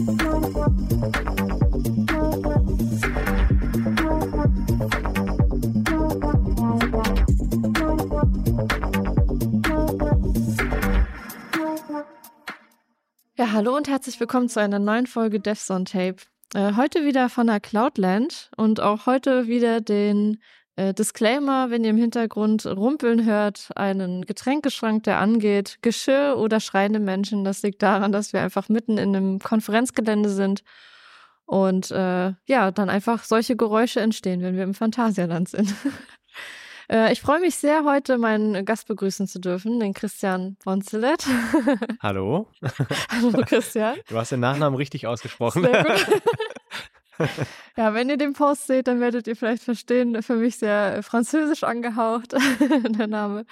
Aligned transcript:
Ja, 0.00 0.06
hallo 13.52 13.76
und 13.76 13.88
herzlich 13.88 14.18
willkommen 14.18 14.48
zu 14.48 14.58
einer 14.60 14.78
neuen 14.78 15.06
Folge 15.06 15.38
Devs 15.38 15.70
on 15.70 15.84
Tape. 15.84 16.16
Äh, 16.54 16.76
heute 16.76 17.04
wieder 17.04 17.28
von 17.28 17.48
der 17.48 17.60
Cloudland 17.60 18.50
und 18.56 18.80
auch 18.80 19.04
heute 19.04 19.48
wieder 19.48 19.82
den 19.82 20.40
äh, 20.76 20.94
Disclaimer, 20.94 21.70
wenn 21.70 21.84
ihr 21.84 21.90
im 21.90 21.96
Hintergrund 21.96 22.66
rumpeln 22.66 23.24
hört, 23.24 23.70
einen 23.76 24.24
Getränkeschrank, 24.24 25.04
der 25.04 25.18
angeht, 25.18 25.78
Geschirr 25.82 26.36
oder 26.38 26.60
schreiende 26.60 27.00
Menschen. 27.00 27.44
Das 27.44 27.62
liegt 27.62 27.82
daran, 27.82 28.12
dass 28.12 28.32
wir 28.32 28.40
einfach 28.40 28.68
mitten 28.68 28.98
in 28.98 29.14
einem 29.14 29.38
Konferenzgelände 29.38 30.30
sind 30.30 30.62
und 31.46 31.90
äh, 31.90 32.32
ja, 32.46 32.70
dann 32.70 32.88
einfach 32.88 33.24
solche 33.24 33.56
Geräusche 33.56 34.00
entstehen, 34.00 34.40
wenn 34.40 34.56
wir 34.56 34.62
im 34.62 34.74
Phantasialand 34.74 35.48
sind. 35.48 35.74
Äh, 36.90 37.12
ich 37.12 37.20
freue 37.20 37.38
mich 37.38 37.54
sehr, 37.54 37.84
heute 37.84 38.18
meinen 38.18 38.64
Gast 38.64 38.88
begrüßen 38.88 39.28
zu 39.28 39.38
dürfen, 39.38 39.78
den 39.78 39.94
Christian 39.94 40.56
Bonzelet. 40.64 41.24
Hallo. 42.02 42.48
Hallo 43.10 43.44
Christian. 43.46 43.96
Du 44.08 44.16
hast 44.16 44.32
den 44.32 44.40
Nachnamen 44.40 44.76
richtig 44.76 45.06
ausgesprochen. 45.06 45.62
Sehr 45.62 45.84
gut. 45.84 46.22
ja, 47.76 47.94
wenn 47.94 48.08
ihr 48.08 48.16
den 48.16 48.32
Post 48.32 48.66
seht, 48.66 48.86
dann 48.86 49.00
werdet 49.00 49.26
ihr 49.26 49.36
vielleicht 49.36 49.62
verstehen, 49.62 50.22
für 50.22 50.36
mich 50.36 50.56
sehr 50.56 51.02
französisch 51.02 51.64
angehaucht, 51.64 52.34
der 52.98 53.06
Name. 53.06 53.44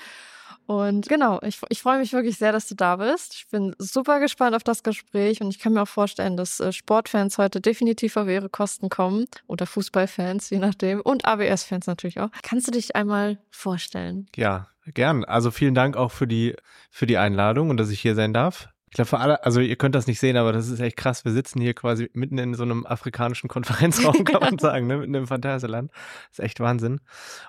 Und 0.68 1.08
genau, 1.08 1.40
ich, 1.42 1.60
ich 1.70 1.80
freue 1.80 1.98
mich 1.98 2.12
wirklich 2.12 2.36
sehr, 2.36 2.52
dass 2.52 2.68
du 2.68 2.74
da 2.74 2.96
bist. 2.96 3.34
Ich 3.34 3.48
bin 3.48 3.74
super 3.78 4.20
gespannt 4.20 4.54
auf 4.54 4.62
das 4.62 4.82
Gespräch 4.82 5.40
und 5.40 5.48
ich 5.48 5.58
kann 5.58 5.72
mir 5.72 5.80
auch 5.80 5.88
vorstellen, 5.88 6.36
dass 6.36 6.60
äh, 6.60 6.72
Sportfans 6.72 7.38
heute 7.38 7.62
definitiv 7.62 8.18
auf 8.18 8.28
ihre 8.28 8.50
Kosten 8.50 8.90
kommen 8.90 9.24
oder 9.46 9.64
Fußballfans, 9.64 10.50
je 10.50 10.58
nachdem, 10.58 11.00
und 11.00 11.24
AWS-Fans 11.24 11.86
natürlich 11.86 12.20
auch. 12.20 12.28
Kannst 12.42 12.66
du 12.66 12.72
dich 12.72 12.94
einmal 12.94 13.38
vorstellen? 13.50 14.26
Ja, 14.36 14.68
gern. 14.92 15.24
Also 15.24 15.50
vielen 15.50 15.74
Dank 15.74 15.96
auch 15.96 16.12
für 16.12 16.26
die, 16.26 16.54
für 16.90 17.06
die 17.06 17.16
Einladung 17.16 17.70
und 17.70 17.78
dass 17.78 17.88
ich 17.88 18.02
hier 18.02 18.14
sein 18.14 18.34
darf. 18.34 18.68
Ich 18.90 18.94
glaube, 18.94 19.08
für 19.08 19.18
alle, 19.18 19.44
also 19.44 19.60
ihr 19.60 19.76
könnt 19.76 19.94
das 19.94 20.06
nicht 20.06 20.18
sehen, 20.18 20.36
aber 20.36 20.52
das 20.52 20.68
ist 20.68 20.80
echt 20.80 20.96
krass. 20.96 21.24
Wir 21.24 21.32
sitzen 21.32 21.60
hier 21.60 21.74
quasi 21.74 22.10
mitten 22.12 22.38
in 22.38 22.54
so 22.54 22.62
einem 22.62 22.86
afrikanischen 22.86 23.48
Konferenzraum, 23.48 24.24
kann 24.24 24.40
man 24.40 24.58
sagen, 24.58 24.86
ne? 24.86 24.98
mitten 24.98 25.14
im 25.14 25.26
Phantasialand. 25.26 25.90
Das 25.92 26.38
ist 26.38 26.44
echt 26.44 26.60
Wahnsinn. 26.60 27.00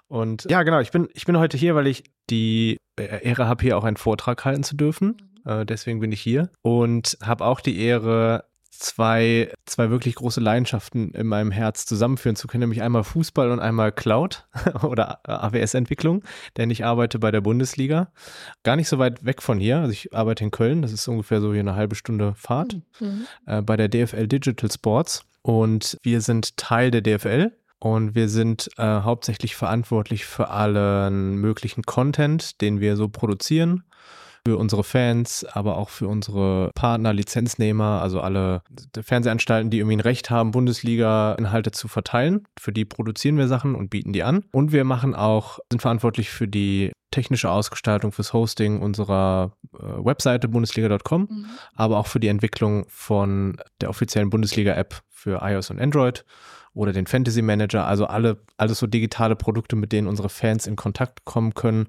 Und 0.08 0.46
ja, 0.50 0.64
genau, 0.64 0.80
ich 0.80 0.92
bin, 0.92 1.08
ich 1.14 1.26
bin 1.26 1.38
heute 1.38 1.58
hier, 1.58 1.76
weil 1.76 1.88
ich 1.88 2.04
die 2.30 2.78
Ehre 2.98 3.48
habe, 3.48 3.64
hier 3.64 3.78
auch 3.78 3.84
einen 3.84 3.98
Vortrag 3.98 4.44
halten 4.46 4.64
zu 4.64 4.76
dürfen. 4.76 5.18
Mhm. 5.44 5.52
Äh, 5.52 5.66
deswegen 5.66 6.00
bin 6.00 6.12
ich 6.12 6.22
hier 6.22 6.50
und 6.62 7.18
habe 7.24 7.46
auch 7.46 7.62
die 7.62 7.80
Ehre, 7.80 8.46
zwei, 8.80 9.52
zwei 9.66 9.90
wirklich 9.90 10.16
große 10.16 10.40
Leidenschaften 10.40 11.12
in 11.12 11.28
meinem 11.28 11.52
Herz 11.52 11.86
zusammenführen 11.86 12.36
zu 12.36 12.48
können, 12.48 12.62
nämlich 12.62 12.82
einmal 12.82 13.04
Fußball 13.04 13.52
und 13.52 13.60
einmal 13.60 13.92
Cloud 13.92 14.48
oder 14.84 15.20
AWS-Entwicklung, 15.28 16.24
denn 16.58 16.70
ich 16.70 16.86
arbeite 16.86 17.20
bei 17.20 17.32
der 17.32 17.42
Bundesliga. 17.42 18.12
Gar 18.64 18.78
nicht 18.78 18.88
so 18.88 18.98
weit 18.98 19.26
weg 19.26 19.42
von 19.42 19.60
hier. 19.60 19.80
Also 19.80 19.92
ich 19.92 20.16
arbeite 20.16 20.44
in 20.44 20.52
Köln, 20.52 20.82
das 20.82 20.94
ist 20.94 21.08
ungefähr 21.08 21.42
so 21.42 21.52
hier 21.52 21.60
eine 21.60 21.76
halbe 21.76 21.96
Stunde 21.96 22.34
Fahrt, 22.36 22.78
mhm. 23.00 23.26
äh, 23.46 23.62
bei 23.62 23.76
der 23.76 23.90
DFL 23.90 24.28
Digital 24.28 24.72
Sports. 24.72 25.26
Und 25.42 25.98
wir 26.04 26.22
sind 26.22 26.58
Teil 26.58 26.92
der 26.92 27.02
DFL, 27.02 27.52
und 27.82 28.14
wir 28.14 28.28
sind 28.28 28.70
äh, 28.78 28.84
hauptsächlich 28.84 29.56
verantwortlich 29.56 30.26
für 30.26 30.50
allen 30.50 31.36
möglichen 31.36 31.84
Content, 31.84 32.60
den 32.60 32.82
wir 32.82 32.98
so 32.98 33.08
produzieren 33.08 33.84
für 34.46 34.58
unsere 34.58 34.84
Fans, 34.84 35.46
aber 35.46 35.78
auch 35.78 35.90
für 35.90 36.08
unsere 36.08 36.72
Partner, 36.76 37.14
Lizenznehmer, 37.14 38.02
also 38.02 38.22
alle 38.22 38.62
Fernsehanstalten, 39.00 39.70
die 39.70 39.80
irgendwie 39.80 39.98
ein 39.98 40.02
Recht 40.02 40.30
haben, 40.30 40.52
Bundesliga-Inhalte 40.52 41.72
zu 41.72 41.88
verteilen. 41.88 42.46
Für 42.60 42.72
die 42.72 42.86
produzieren 42.86 43.38
wir 43.38 43.48
Sachen 43.48 43.76
und 43.76 43.90
bieten 43.90 44.14
die 44.14 44.24
an. 44.24 44.46
Und 44.52 44.72
wir 44.72 44.84
machen 44.84 45.16
auch, 45.16 45.60
sind 45.72 45.82
verantwortlich 45.82 46.30
für 46.30 46.48
die 46.48 46.92
technische 47.12 47.50
Ausgestaltung 47.50 48.12
fürs 48.12 48.34
Hosting 48.34 48.82
unserer 48.82 49.54
äh, 49.74 49.78
Webseite 49.80 50.48
bundesliga.com, 50.48 51.22
mhm. 51.22 51.46
aber 51.76 51.98
auch 51.98 52.08
für 52.08 52.20
die 52.20 52.28
Entwicklung 52.28 52.86
von 52.88 53.58
der 53.82 53.90
offiziellen 53.90 54.30
Bundesliga-App 54.30 55.02
für 55.10 55.40
iOS 55.42 55.72
und 55.72 55.80
Android 55.80 56.24
oder 56.74 56.94
den 56.94 57.08
Fantasy 57.08 57.42
Manager, 57.42 57.86
also 57.86 58.06
alle, 58.06 58.42
alles 58.58 58.80
so 58.80 58.88
digitale 58.88 59.36
Produkte, 59.36 59.76
mit 59.76 59.92
denen 59.92 60.08
unsere 60.08 60.30
Fans 60.30 60.68
in 60.68 60.76
Kontakt 60.76 61.26
kommen 61.26 61.54
können, 61.54 61.88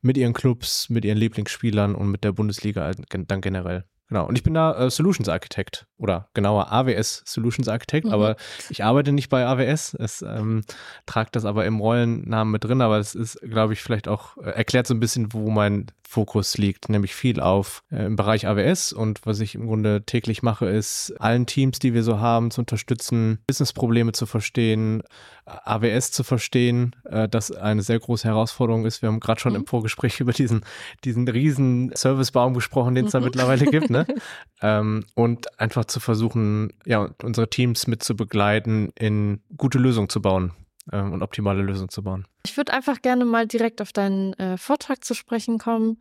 mit 0.00 0.16
ihren 0.16 0.32
Clubs, 0.32 0.88
mit 0.88 1.04
ihren 1.04 1.18
Lieblingsspielern 1.18 1.94
und 1.94 2.10
mit 2.10 2.24
der 2.24 2.32
Bundesliga 2.32 2.92
dann 3.10 3.40
generell. 3.40 3.84
Genau, 4.08 4.26
und 4.26 4.36
ich 4.36 4.42
bin 4.42 4.54
da 4.54 4.86
äh, 4.86 4.90
Solutions 4.90 5.28
Architect 5.28 5.86
oder 6.00 6.28
genauer 6.34 6.72
AWS 6.72 7.22
Solutions 7.26 7.68
Architect, 7.68 8.06
mhm. 8.06 8.12
aber 8.12 8.36
ich 8.70 8.82
arbeite 8.82 9.12
nicht 9.12 9.28
bei 9.28 9.46
AWS. 9.46 9.94
Es 9.94 10.22
ähm, 10.22 10.62
tragt 11.06 11.36
das 11.36 11.44
aber 11.44 11.66
im 11.66 11.78
Rollennamen 11.78 12.50
mit 12.50 12.64
drin, 12.64 12.80
aber 12.80 12.98
es 12.98 13.14
ist, 13.14 13.38
glaube 13.42 13.74
ich, 13.74 13.82
vielleicht 13.82 14.08
auch 14.08 14.36
äh, 14.38 14.50
erklärt 14.50 14.86
so 14.86 14.94
ein 14.94 15.00
bisschen, 15.00 15.32
wo 15.32 15.50
mein 15.50 15.86
Fokus 16.10 16.58
liegt, 16.58 16.88
nämlich 16.88 17.14
viel 17.14 17.40
auf 17.40 17.84
äh, 17.92 18.04
im 18.04 18.16
Bereich 18.16 18.48
AWS 18.48 18.92
und 18.92 19.20
was 19.24 19.38
ich 19.38 19.54
im 19.54 19.68
Grunde 19.68 20.02
täglich 20.04 20.42
mache, 20.42 20.66
ist 20.66 21.14
allen 21.20 21.46
Teams, 21.46 21.78
die 21.78 21.94
wir 21.94 22.02
so 22.02 22.18
haben, 22.18 22.50
zu 22.50 22.62
unterstützen, 22.62 23.38
Businessprobleme 23.46 24.10
zu 24.10 24.26
verstehen, 24.26 25.04
AWS 25.46 26.12
zu 26.12 26.24
verstehen, 26.24 26.96
äh, 27.04 27.28
das 27.28 27.52
eine 27.52 27.82
sehr 27.82 27.98
große 27.98 28.26
Herausforderung 28.26 28.86
ist. 28.86 29.02
Wir 29.02 29.08
haben 29.08 29.20
gerade 29.20 29.40
schon 29.40 29.52
mhm. 29.52 29.60
im 29.60 29.66
Vorgespräch 29.66 30.18
über 30.20 30.32
diesen, 30.32 30.64
diesen 31.04 31.28
riesen 31.28 31.92
Servicebaum 31.94 32.54
gesprochen, 32.54 32.96
den 32.96 33.06
es 33.06 33.12
mhm. 33.12 33.18
da 33.18 33.24
mittlerweile 33.24 33.66
gibt, 33.66 33.90
ne? 33.90 34.06
ähm, 34.62 35.04
und 35.14 35.60
einfach 35.60 35.84
zu 35.90 36.00
versuchen, 36.00 36.72
ja, 36.86 37.10
unsere 37.22 37.50
Teams 37.50 37.86
mit 37.86 38.02
zu 38.02 38.16
begleiten, 38.16 38.90
in 38.98 39.40
gute 39.56 39.78
Lösungen 39.78 40.08
zu 40.08 40.22
bauen 40.22 40.52
ähm, 40.92 41.12
und 41.12 41.22
optimale 41.22 41.62
Lösungen 41.62 41.88
zu 41.88 42.02
bauen. 42.02 42.26
Ich 42.44 42.56
würde 42.56 42.72
einfach 42.72 43.02
gerne 43.02 43.24
mal 43.24 43.46
direkt 43.46 43.82
auf 43.82 43.92
deinen 43.92 44.32
äh, 44.34 44.56
Vortrag 44.56 45.04
zu 45.04 45.14
sprechen 45.14 45.58
kommen. 45.58 45.98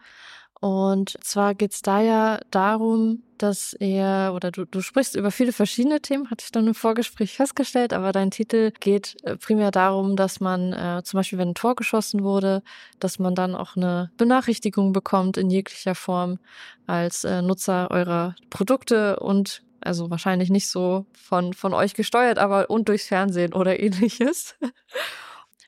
Und 0.62 1.16
zwar 1.24 1.56
geht 1.56 1.72
es 1.72 1.82
da 1.82 2.02
ja 2.02 2.40
darum, 2.52 3.24
dass 3.38 3.72
er, 3.74 4.34
oder 4.36 4.52
du, 4.52 4.66
du 4.66 4.82
sprichst 4.82 5.16
über 5.16 5.32
viele 5.32 5.54
verschiedene 5.54 6.02
Themen, 6.02 6.30
hatte 6.30 6.44
ich 6.44 6.52
dann 6.52 6.68
im 6.68 6.76
Vorgespräch 6.76 7.38
festgestellt, 7.38 7.94
aber 7.94 8.12
dein 8.12 8.30
Titel 8.30 8.72
geht 8.82 9.16
äh, 9.24 9.38
primär 9.38 9.72
darum, 9.72 10.18
dass 10.18 10.42
man 10.42 10.74
äh, 10.74 11.02
zum 11.06 11.18
Beispiel, 11.18 11.40
wenn 11.40 11.50
ein 11.50 11.56
Tor 11.56 11.76
geschossen 11.76 12.24
wurde, 12.24 12.62
dass 13.00 13.20
man 13.20 13.36
dann 13.36 13.56
auch 13.56 13.78
eine 13.78 14.12
Benachrichtigung 14.18 14.92
bekommt 14.92 15.38
in 15.38 15.50
jeglicher 15.50 15.96
Form 15.96 16.40
als 16.88 17.24
äh, 17.24 17.42
Nutzer 17.42 17.90
eurer 17.90 18.36
Produkte 18.50 19.22
und 19.22 19.64
also 19.82 20.10
wahrscheinlich 20.10 20.50
nicht 20.50 20.68
so 20.68 21.06
von, 21.14 21.54
von 21.54 21.74
euch 21.74 21.94
gesteuert, 21.94 22.40
aber 22.40 22.70
und 22.70 22.90
durchs 22.90 23.08
Fernsehen 23.08 23.54
oder 23.54 23.80
ähnliches. 23.80 24.56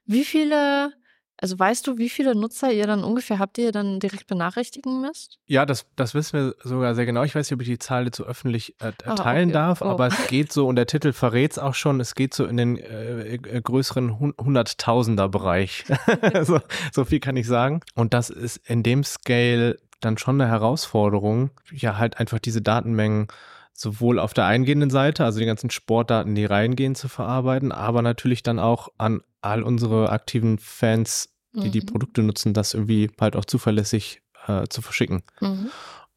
Wie 0.06 0.26
viele, 0.26 0.94
also 1.38 1.58
weißt 1.58 1.88
du, 1.88 1.98
wie 1.98 2.10
viele 2.10 2.36
Nutzer 2.36 2.72
ihr 2.72 2.88
dann 2.88 3.04
ungefähr 3.04 3.40
habt, 3.40 3.58
die 3.58 3.62
ihr 3.62 3.72
dann 3.72 4.00
direkt 4.00 4.28
benachrichtigen 4.28 5.02
müsst? 5.02 5.40
Ja, 5.46 5.66
das, 5.66 5.86
das 5.96 6.14
wissen 6.14 6.40
wir 6.40 6.56
sogar 6.64 6.96
sehr 6.96 7.06
genau. 7.06 7.24
Ich 7.24 7.34
weiß 7.34 7.50
nicht, 7.50 7.56
ob 7.56 7.62
ich 7.62 7.68
die 7.68 7.80
Zahl 7.80 8.14
so 8.14 8.24
öffentlich 8.26 8.76
äh, 8.82 8.92
ah, 9.06 9.16
teilen 9.16 9.50
okay. 9.50 9.54
darf, 9.54 9.82
oh. 9.82 9.86
aber 9.86 10.08
es 10.08 10.16
geht 10.28 10.52
so, 10.52 10.68
und 10.68 10.76
der 10.76 10.88
Titel 10.88 11.14
verrät 11.14 11.52
es 11.52 11.60
auch 11.60 11.76
schon, 11.76 12.00
es 12.00 12.16
geht 12.16 12.34
so 12.34 12.46
in 12.46 12.58
den 12.58 12.78
äh, 12.78 13.36
äh 13.36 13.62
größeren 13.62 14.20
Hunderttausender-Bereich. 14.38 15.86
so, 16.44 16.60
so 16.92 17.06
viel 17.06 17.20
kann 17.20 17.38
ich 17.38 17.48
sagen. 17.48 17.82
Und 17.96 18.14
das 18.14 18.30
ist 18.30 18.58
in 18.68 18.84
dem 18.84 19.04
Scale 19.04 19.78
dann 20.02 20.18
schon 20.18 20.42
eine 20.42 20.50
Herausforderung, 20.50 21.52
ja, 21.72 21.98
halt 21.98 22.20
einfach 22.20 22.40
diese 22.40 22.62
Datenmengen 22.62 23.28
sowohl 23.74 24.20
auf 24.20 24.34
der 24.34 24.46
eingehenden 24.46 24.90
Seite, 24.90 25.26
also 25.26 25.40
die 25.40 25.46
ganzen 25.46 25.70
Sportdaten, 25.70 26.36
die 26.36 26.46
reingehen, 26.46 26.96
zu 26.96 27.08
verarbeiten, 27.08 27.72
aber 27.72 28.02
natürlich 28.02 28.44
dann 28.44 28.60
auch 28.60 28.90
an 28.98 29.22
all 29.42 29.64
unsere 29.64 30.10
aktiven 30.10 30.60
Fans, 30.60 31.34
die 31.54 31.68
mhm. 31.68 31.72
die 31.72 31.82
Produkte 31.82 32.24
nutzen, 32.24 32.54
das 32.54 32.74
irgendwie 32.74 33.10
halt 33.20 33.36
auch 33.36 33.46
zuverlässig 33.46 34.22
äh, 34.48 34.68
zu 34.68 34.82
verschicken. 34.82 35.24
Mhm. 35.40 35.72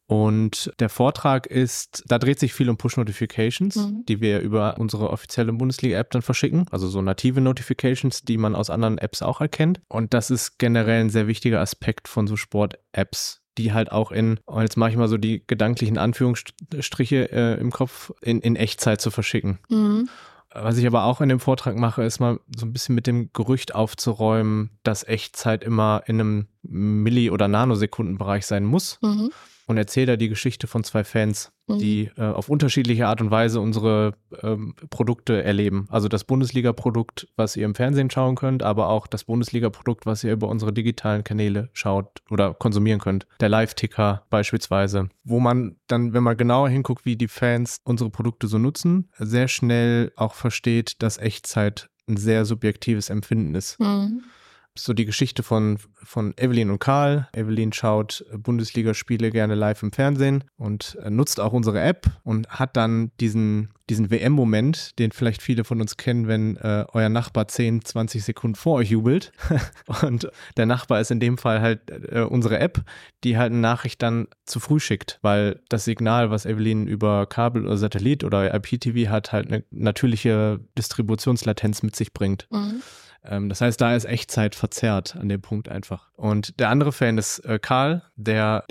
Und 0.07 0.71
der 0.79 0.89
Vortrag 0.89 1.47
ist, 1.47 2.03
da 2.07 2.19
dreht 2.19 2.39
sich 2.39 2.53
viel 2.53 2.69
um 2.69 2.77
Push-Notifications, 2.77 3.75
mhm. 3.75 4.05
die 4.07 4.21
wir 4.21 4.39
über 4.39 4.77
unsere 4.77 5.09
offizielle 5.09 5.51
Bundesliga-App 5.51 6.11
dann 6.11 6.21
verschicken. 6.21 6.67
Also 6.69 6.87
so 6.87 7.01
native 7.01 7.41
Notifications, 7.41 8.21
die 8.21 8.37
man 8.37 8.55
aus 8.55 8.69
anderen 8.69 8.99
Apps 8.99 9.23
auch 9.23 9.41
erkennt. 9.41 9.81
Und 9.89 10.13
das 10.13 10.29
ist 10.29 10.59
generell 10.59 11.01
ein 11.01 11.09
sehr 11.09 11.27
wichtiger 11.27 11.59
Aspekt 11.59 12.07
von 12.07 12.27
so 12.27 12.35
Sport-Apps, 12.35 13.41
die 13.57 13.73
halt 13.73 13.91
auch 13.91 14.11
in, 14.11 14.39
und 14.45 14.61
jetzt 14.61 14.77
mache 14.77 14.91
ich 14.91 14.97
mal 14.97 15.07
so 15.07 15.17
die 15.17 15.43
gedanklichen 15.45 15.97
Anführungsstriche 15.97 17.31
äh, 17.31 17.59
im 17.59 17.71
Kopf, 17.71 18.11
in, 18.21 18.41
in 18.41 18.55
Echtzeit 18.55 19.01
zu 19.01 19.11
verschicken. 19.11 19.59
Mhm. 19.69 20.09
Was 20.57 20.77
ich 20.77 20.87
aber 20.87 21.03
auch 21.03 21.19
in 21.19 21.27
dem 21.27 21.41
Vortrag 21.41 21.75
mache, 21.75 22.03
ist 22.03 22.21
mal 22.21 22.39
so 22.55 22.65
ein 22.65 22.71
bisschen 22.71 22.95
mit 22.95 23.07
dem 23.07 23.29
Gerücht 23.33 23.75
aufzuräumen, 23.75 24.69
dass 24.83 25.03
Echtzeit 25.03 25.65
immer 25.65 26.03
in 26.05 26.21
einem 26.21 26.47
Milli- 26.63 27.29
oder 27.29 27.49
Nanosekundenbereich 27.49 28.45
sein 28.45 28.63
muss. 28.63 28.97
Mhm. 29.01 29.31
Und 29.67 29.77
erzähle 29.77 30.05
da 30.07 30.15
die 30.17 30.29
Geschichte 30.29 30.67
von 30.67 30.83
zwei 30.83 31.03
Fans, 31.03 31.51
Mhm. 31.67 31.79
die 31.79 32.11
äh, 32.15 32.21
auf 32.21 32.47
unterschiedliche 32.49 33.07
Art 33.07 33.21
und 33.21 33.31
Weise 33.31 33.59
unsere 33.59 34.13
ähm, 34.43 34.75
Produkte 34.91 35.43
erleben. 35.43 35.87
Also 35.89 36.07
das 36.07 36.23
Bundesliga-Produkt, 36.23 37.27
was 37.35 37.55
ihr 37.55 37.65
im 37.65 37.73
Fernsehen 37.75 38.09
schauen 38.11 38.35
könnt, 38.35 38.61
aber 38.63 38.89
auch 38.89 39.07
das 39.07 39.23
Bundesliga-Produkt, 39.23 40.05
was 40.05 40.23
ihr 40.23 40.31
über 40.33 40.47
unsere 40.47 40.71
digitalen 40.73 41.23
Kanäle 41.23 41.69
schaut 41.73 42.21
oder 42.29 42.53
konsumieren 42.53 42.99
könnt. 42.99 43.25
Der 43.39 43.49
Live-Ticker 43.49 44.25
beispielsweise, 44.29 45.09
wo 45.23 45.39
man 45.39 45.75
dann, 45.87 46.13
wenn 46.13 46.23
man 46.23 46.37
genauer 46.37 46.69
hinguckt, 46.69 47.05
wie 47.05 47.15
die 47.15 47.27
Fans 47.27 47.79
unsere 47.83 48.09
Produkte 48.11 48.47
so 48.47 48.57
nutzen, 48.59 49.09
sehr 49.17 49.47
schnell 49.47 50.11
auch 50.15 50.35
versteht, 50.35 51.01
dass 51.01 51.17
Echtzeit 51.17 51.89
ein 52.07 52.17
sehr 52.17 52.45
subjektives 52.45 53.09
Empfinden 53.09 53.55
ist 53.55 53.79
Mhm. 53.79 54.21
So 54.77 54.93
die 54.93 55.05
Geschichte 55.05 55.41
von, 55.41 55.77
von 56.03 56.33
Evelyn 56.37 56.69
und 56.69 56.79
Karl. 56.79 57.27
Evelyn 57.33 57.71
schaut 57.71 58.25
Bundesligaspiele 58.37 59.31
gerne 59.31 59.55
live 59.55 59.81
im 59.83 59.91
Fernsehen 59.91 60.43
und 60.57 60.97
äh, 61.01 61.09
nutzt 61.09 61.39
auch 61.39 61.53
unsere 61.53 61.79
App 61.81 62.07
und 62.23 62.47
hat 62.49 62.75
dann 62.75 63.11
diesen, 63.21 63.69
diesen 63.89 64.11
WM-Moment, 64.11 64.99
den 64.99 65.11
vielleicht 65.11 65.41
viele 65.41 65.63
von 65.63 65.79
uns 65.79 65.95
kennen, 65.95 66.27
wenn 66.27 66.57
äh, 66.57 66.85
euer 66.91 67.07
Nachbar 67.07 67.47
10, 67.47 67.85
20 67.85 68.23
Sekunden 68.23 68.55
vor 68.55 68.75
euch 68.75 68.91
jubelt. 68.91 69.31
und 70.01 70.29
der 70.57 70.65
Nachbar 70.65 70.99
ist 70.99 71.11
in 71.11 71.21
dem 71.21 71.37
Fall 71.37 71.61
halt 71.61 71.89
äh, 71.89 72.21
unsere 72.21 72.59
App, 72.59 72.83
die 73.23 73.37
halt 73.37 73.53
eine 73.53 73.61
Nachricht 73.61 74.01
dann 74.01 74.27
zu 74.45 74.59
früh 74.59 74.81
schickt, 74.81 75.19
weil 75.21 75.61
das 75.69 75.85
Signal, 75.85 76.31
was 76.31 76.45
Evelyn 76.45 76.85
über 76.85 77.27
Kabel 77.27 77.65
oder 77.65 77.77
Satellit 77.77 78.25
oder 78.25 78.53
IPTV 78.53 79.09
hat, 79.09 79.31
halt 79.31 79.47
eine 79.47 79.63
natürliche 79.71 80.59
Distributionslatenz 80.77 81.81
mit 81.81 81.95
sich 81.95 82.13
bringt. 82.13 82.47
Mhm. 82.51 82.81
Ähm, 83.29 83.49
das 83.49 83.61
heißt, 83.61 83.79
da 83.79 83.95
ist 83.95 84.05
Echtzeit 84.05 84.55
verzerrt 84.55 85.15
an 85.15 85.29
dem 85.29 85.41
Punkt 85.41 85.69
einfach. 85.69 86.09
Und 86.15 86.59
der 86.59 86.69
andere 86.69 86.91
Fan 86.91 87.17
ist 87.17 87.39
äh, 87.39 87.59
Karl, 87.59 88.03
der, 88.15 88.63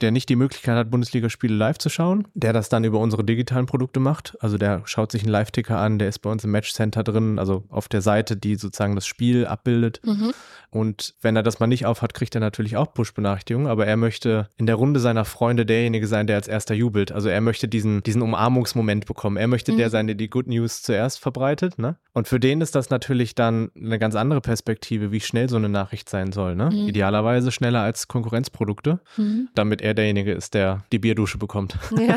der 0.00 0.10
nicht 0.12 0.28
die 0.28 0.36
Möglichkeit 0.36 0.76
hat, 0.76 0.90
Bundesligaspiele 0.90 1.54
live 1.54 1.78
zu 1.78 1.88
schauen, 1.88 2.28
der 2.34 2.52
das 2.52 2.68
dann 2.68 2.84
über 2.84 2.98
unsere 3.00 3.24
digitalen 3.24 3.66
Produkte 3.66 4.00
macht. 4.00 4.36
Also 4.40 4.58
der 4.58 4.82
schaut 4.84 5.10
sich 5.10 5.22
einen 5.22 5.32
Live-Ticker 5.32 5.78
an, 5.78 5.98
der 5.98 6.08
ist 6.08 6.20
bei 6.20 6.30
uns 6.30 6.44
im 6.44 6.50
Matchcenter 6.52 7.02
drin, 7.02 7.38
also 7.38 7.64
auf 7.68 7.88
der 7.88 8.02
Seite, 8.02 8.36
die 8.36 8.54
sozusagen 8.54 8.94
das 8.94 9.06
Spiel 9.06 9.46
abbildet. 9.46 10.00
Mhm. 10.04 10.32
Und 10.70 11.14
wenn 11.20 11.36
er 11.36 11.42
das 11.42 11.60
mal 11.60 11.66
nicht 11.66 11.86
aufhat, 11.86 12.14
kriegt 12.14 12.34
er 12.34 12.40
natürlich 12.40 12.76
auch 12.76 12.94
Push-Benachrichtigungen, 12.94 13.66
aber 13.68 13.86
er 13.86 13.96
möchte 13.96 14.48
in 14.56 14.66
der 14.66 14.76
Runde 14.76 15.00
seiner 15.00 15.24
Freunde 15.24 15.66
derjenige 15.66 16.06
sein, 16.06 16.26
der 16.26 16.36
als 16.36 16.48
erster 16.48 16.74
jubelt. 16.74 17.12
Also 17.12 17.28
er 17.28 17.40
möchte 17.40 17.68
diesen, 17.68 18.02
diesen 18.02 18.22
Umarmungsmoment 18.22 19.06
bekommen. 19.06 19.36
Er 19.36 19.48
möchte 19.48 19.72
Mhm. 19.72 19.76
der 19.76 19.90
sein, 19.90 20.06
der 20.06 20.16
die 20.16 20.30
Good 20.30 20.46
News 20.46 20.82
zuerst 20.82 21.18
verbreitet. 21.18 21.78
Ne? 21.78 21.96
Und 22.12 22.28
für 22.28 22.40
den 22.40 22.60
ist 22.60 22.74
das 22.74 22.90
natürlich 22.90 23.34
dann 23.34 23.70
eine 23.76 23.98
ganz 24.02 24.16
andere 24.16 24.40
Perspektive, 24.40 25.12
wie 25.12 25.20
schnell 25.20 25.48
so 25.48 25.56
eine 25.56 25.68
Nachricht 25.68 26.10
sein 26.10 26.32
soll. 26.32 26.56
Ne? 26.56 26.66
Mhm. 26.72 26.88
Idealerweise 26.88 27.52
schneller 27.52 27.80
als 27.82 28.08
Konkurrenzprodukte, 28.08 28.98
Mhm. 29.16 29.48
damit 29.54 29.80
er 29.80 29.94
derjenige 29.94 30.32
ist, 30.32 30.54
der 30.54 30.84
die 30.92 30.98
Bierdusche 30.98 31.38
bekommt. 31.38 31.78
Ja. 32.02 32.16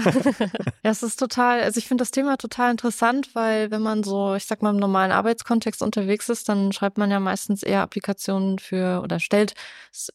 es 0.81 1.03
ist 1.03 1.19
total, 1.19 1.61
also 1.61 1.77
ich 1.77 1.87
finde 1.87 2.01
das 2.01 2.09
Thema 2.11 2.37
total 2.37 2.71
interessant, 2.71 3.35
weil 3.35 3.69
wenn 3.69 3.81
man 3.83 4.03
so, 4.03 4.33
ich 4.33 4.45
sag 4.45 4.63
mal, 4.63 4.71
im 4.71 4.77
normalen 4.77 5.11
Arbeitskontext 5.11 5.83
unterwegs 5.83 6.27
ist, 6.29 6.49
dann 6.49 6.71
schreibt 6.71 6.97
man 6.97 7.11
ja 7.11 7.19
meistens 7.19 7.61
eher 7.61 7.81
Applikationen 7.83 8.57
für 8.57 9.01
oder 9.03 9.19
stellt 9.19 9.53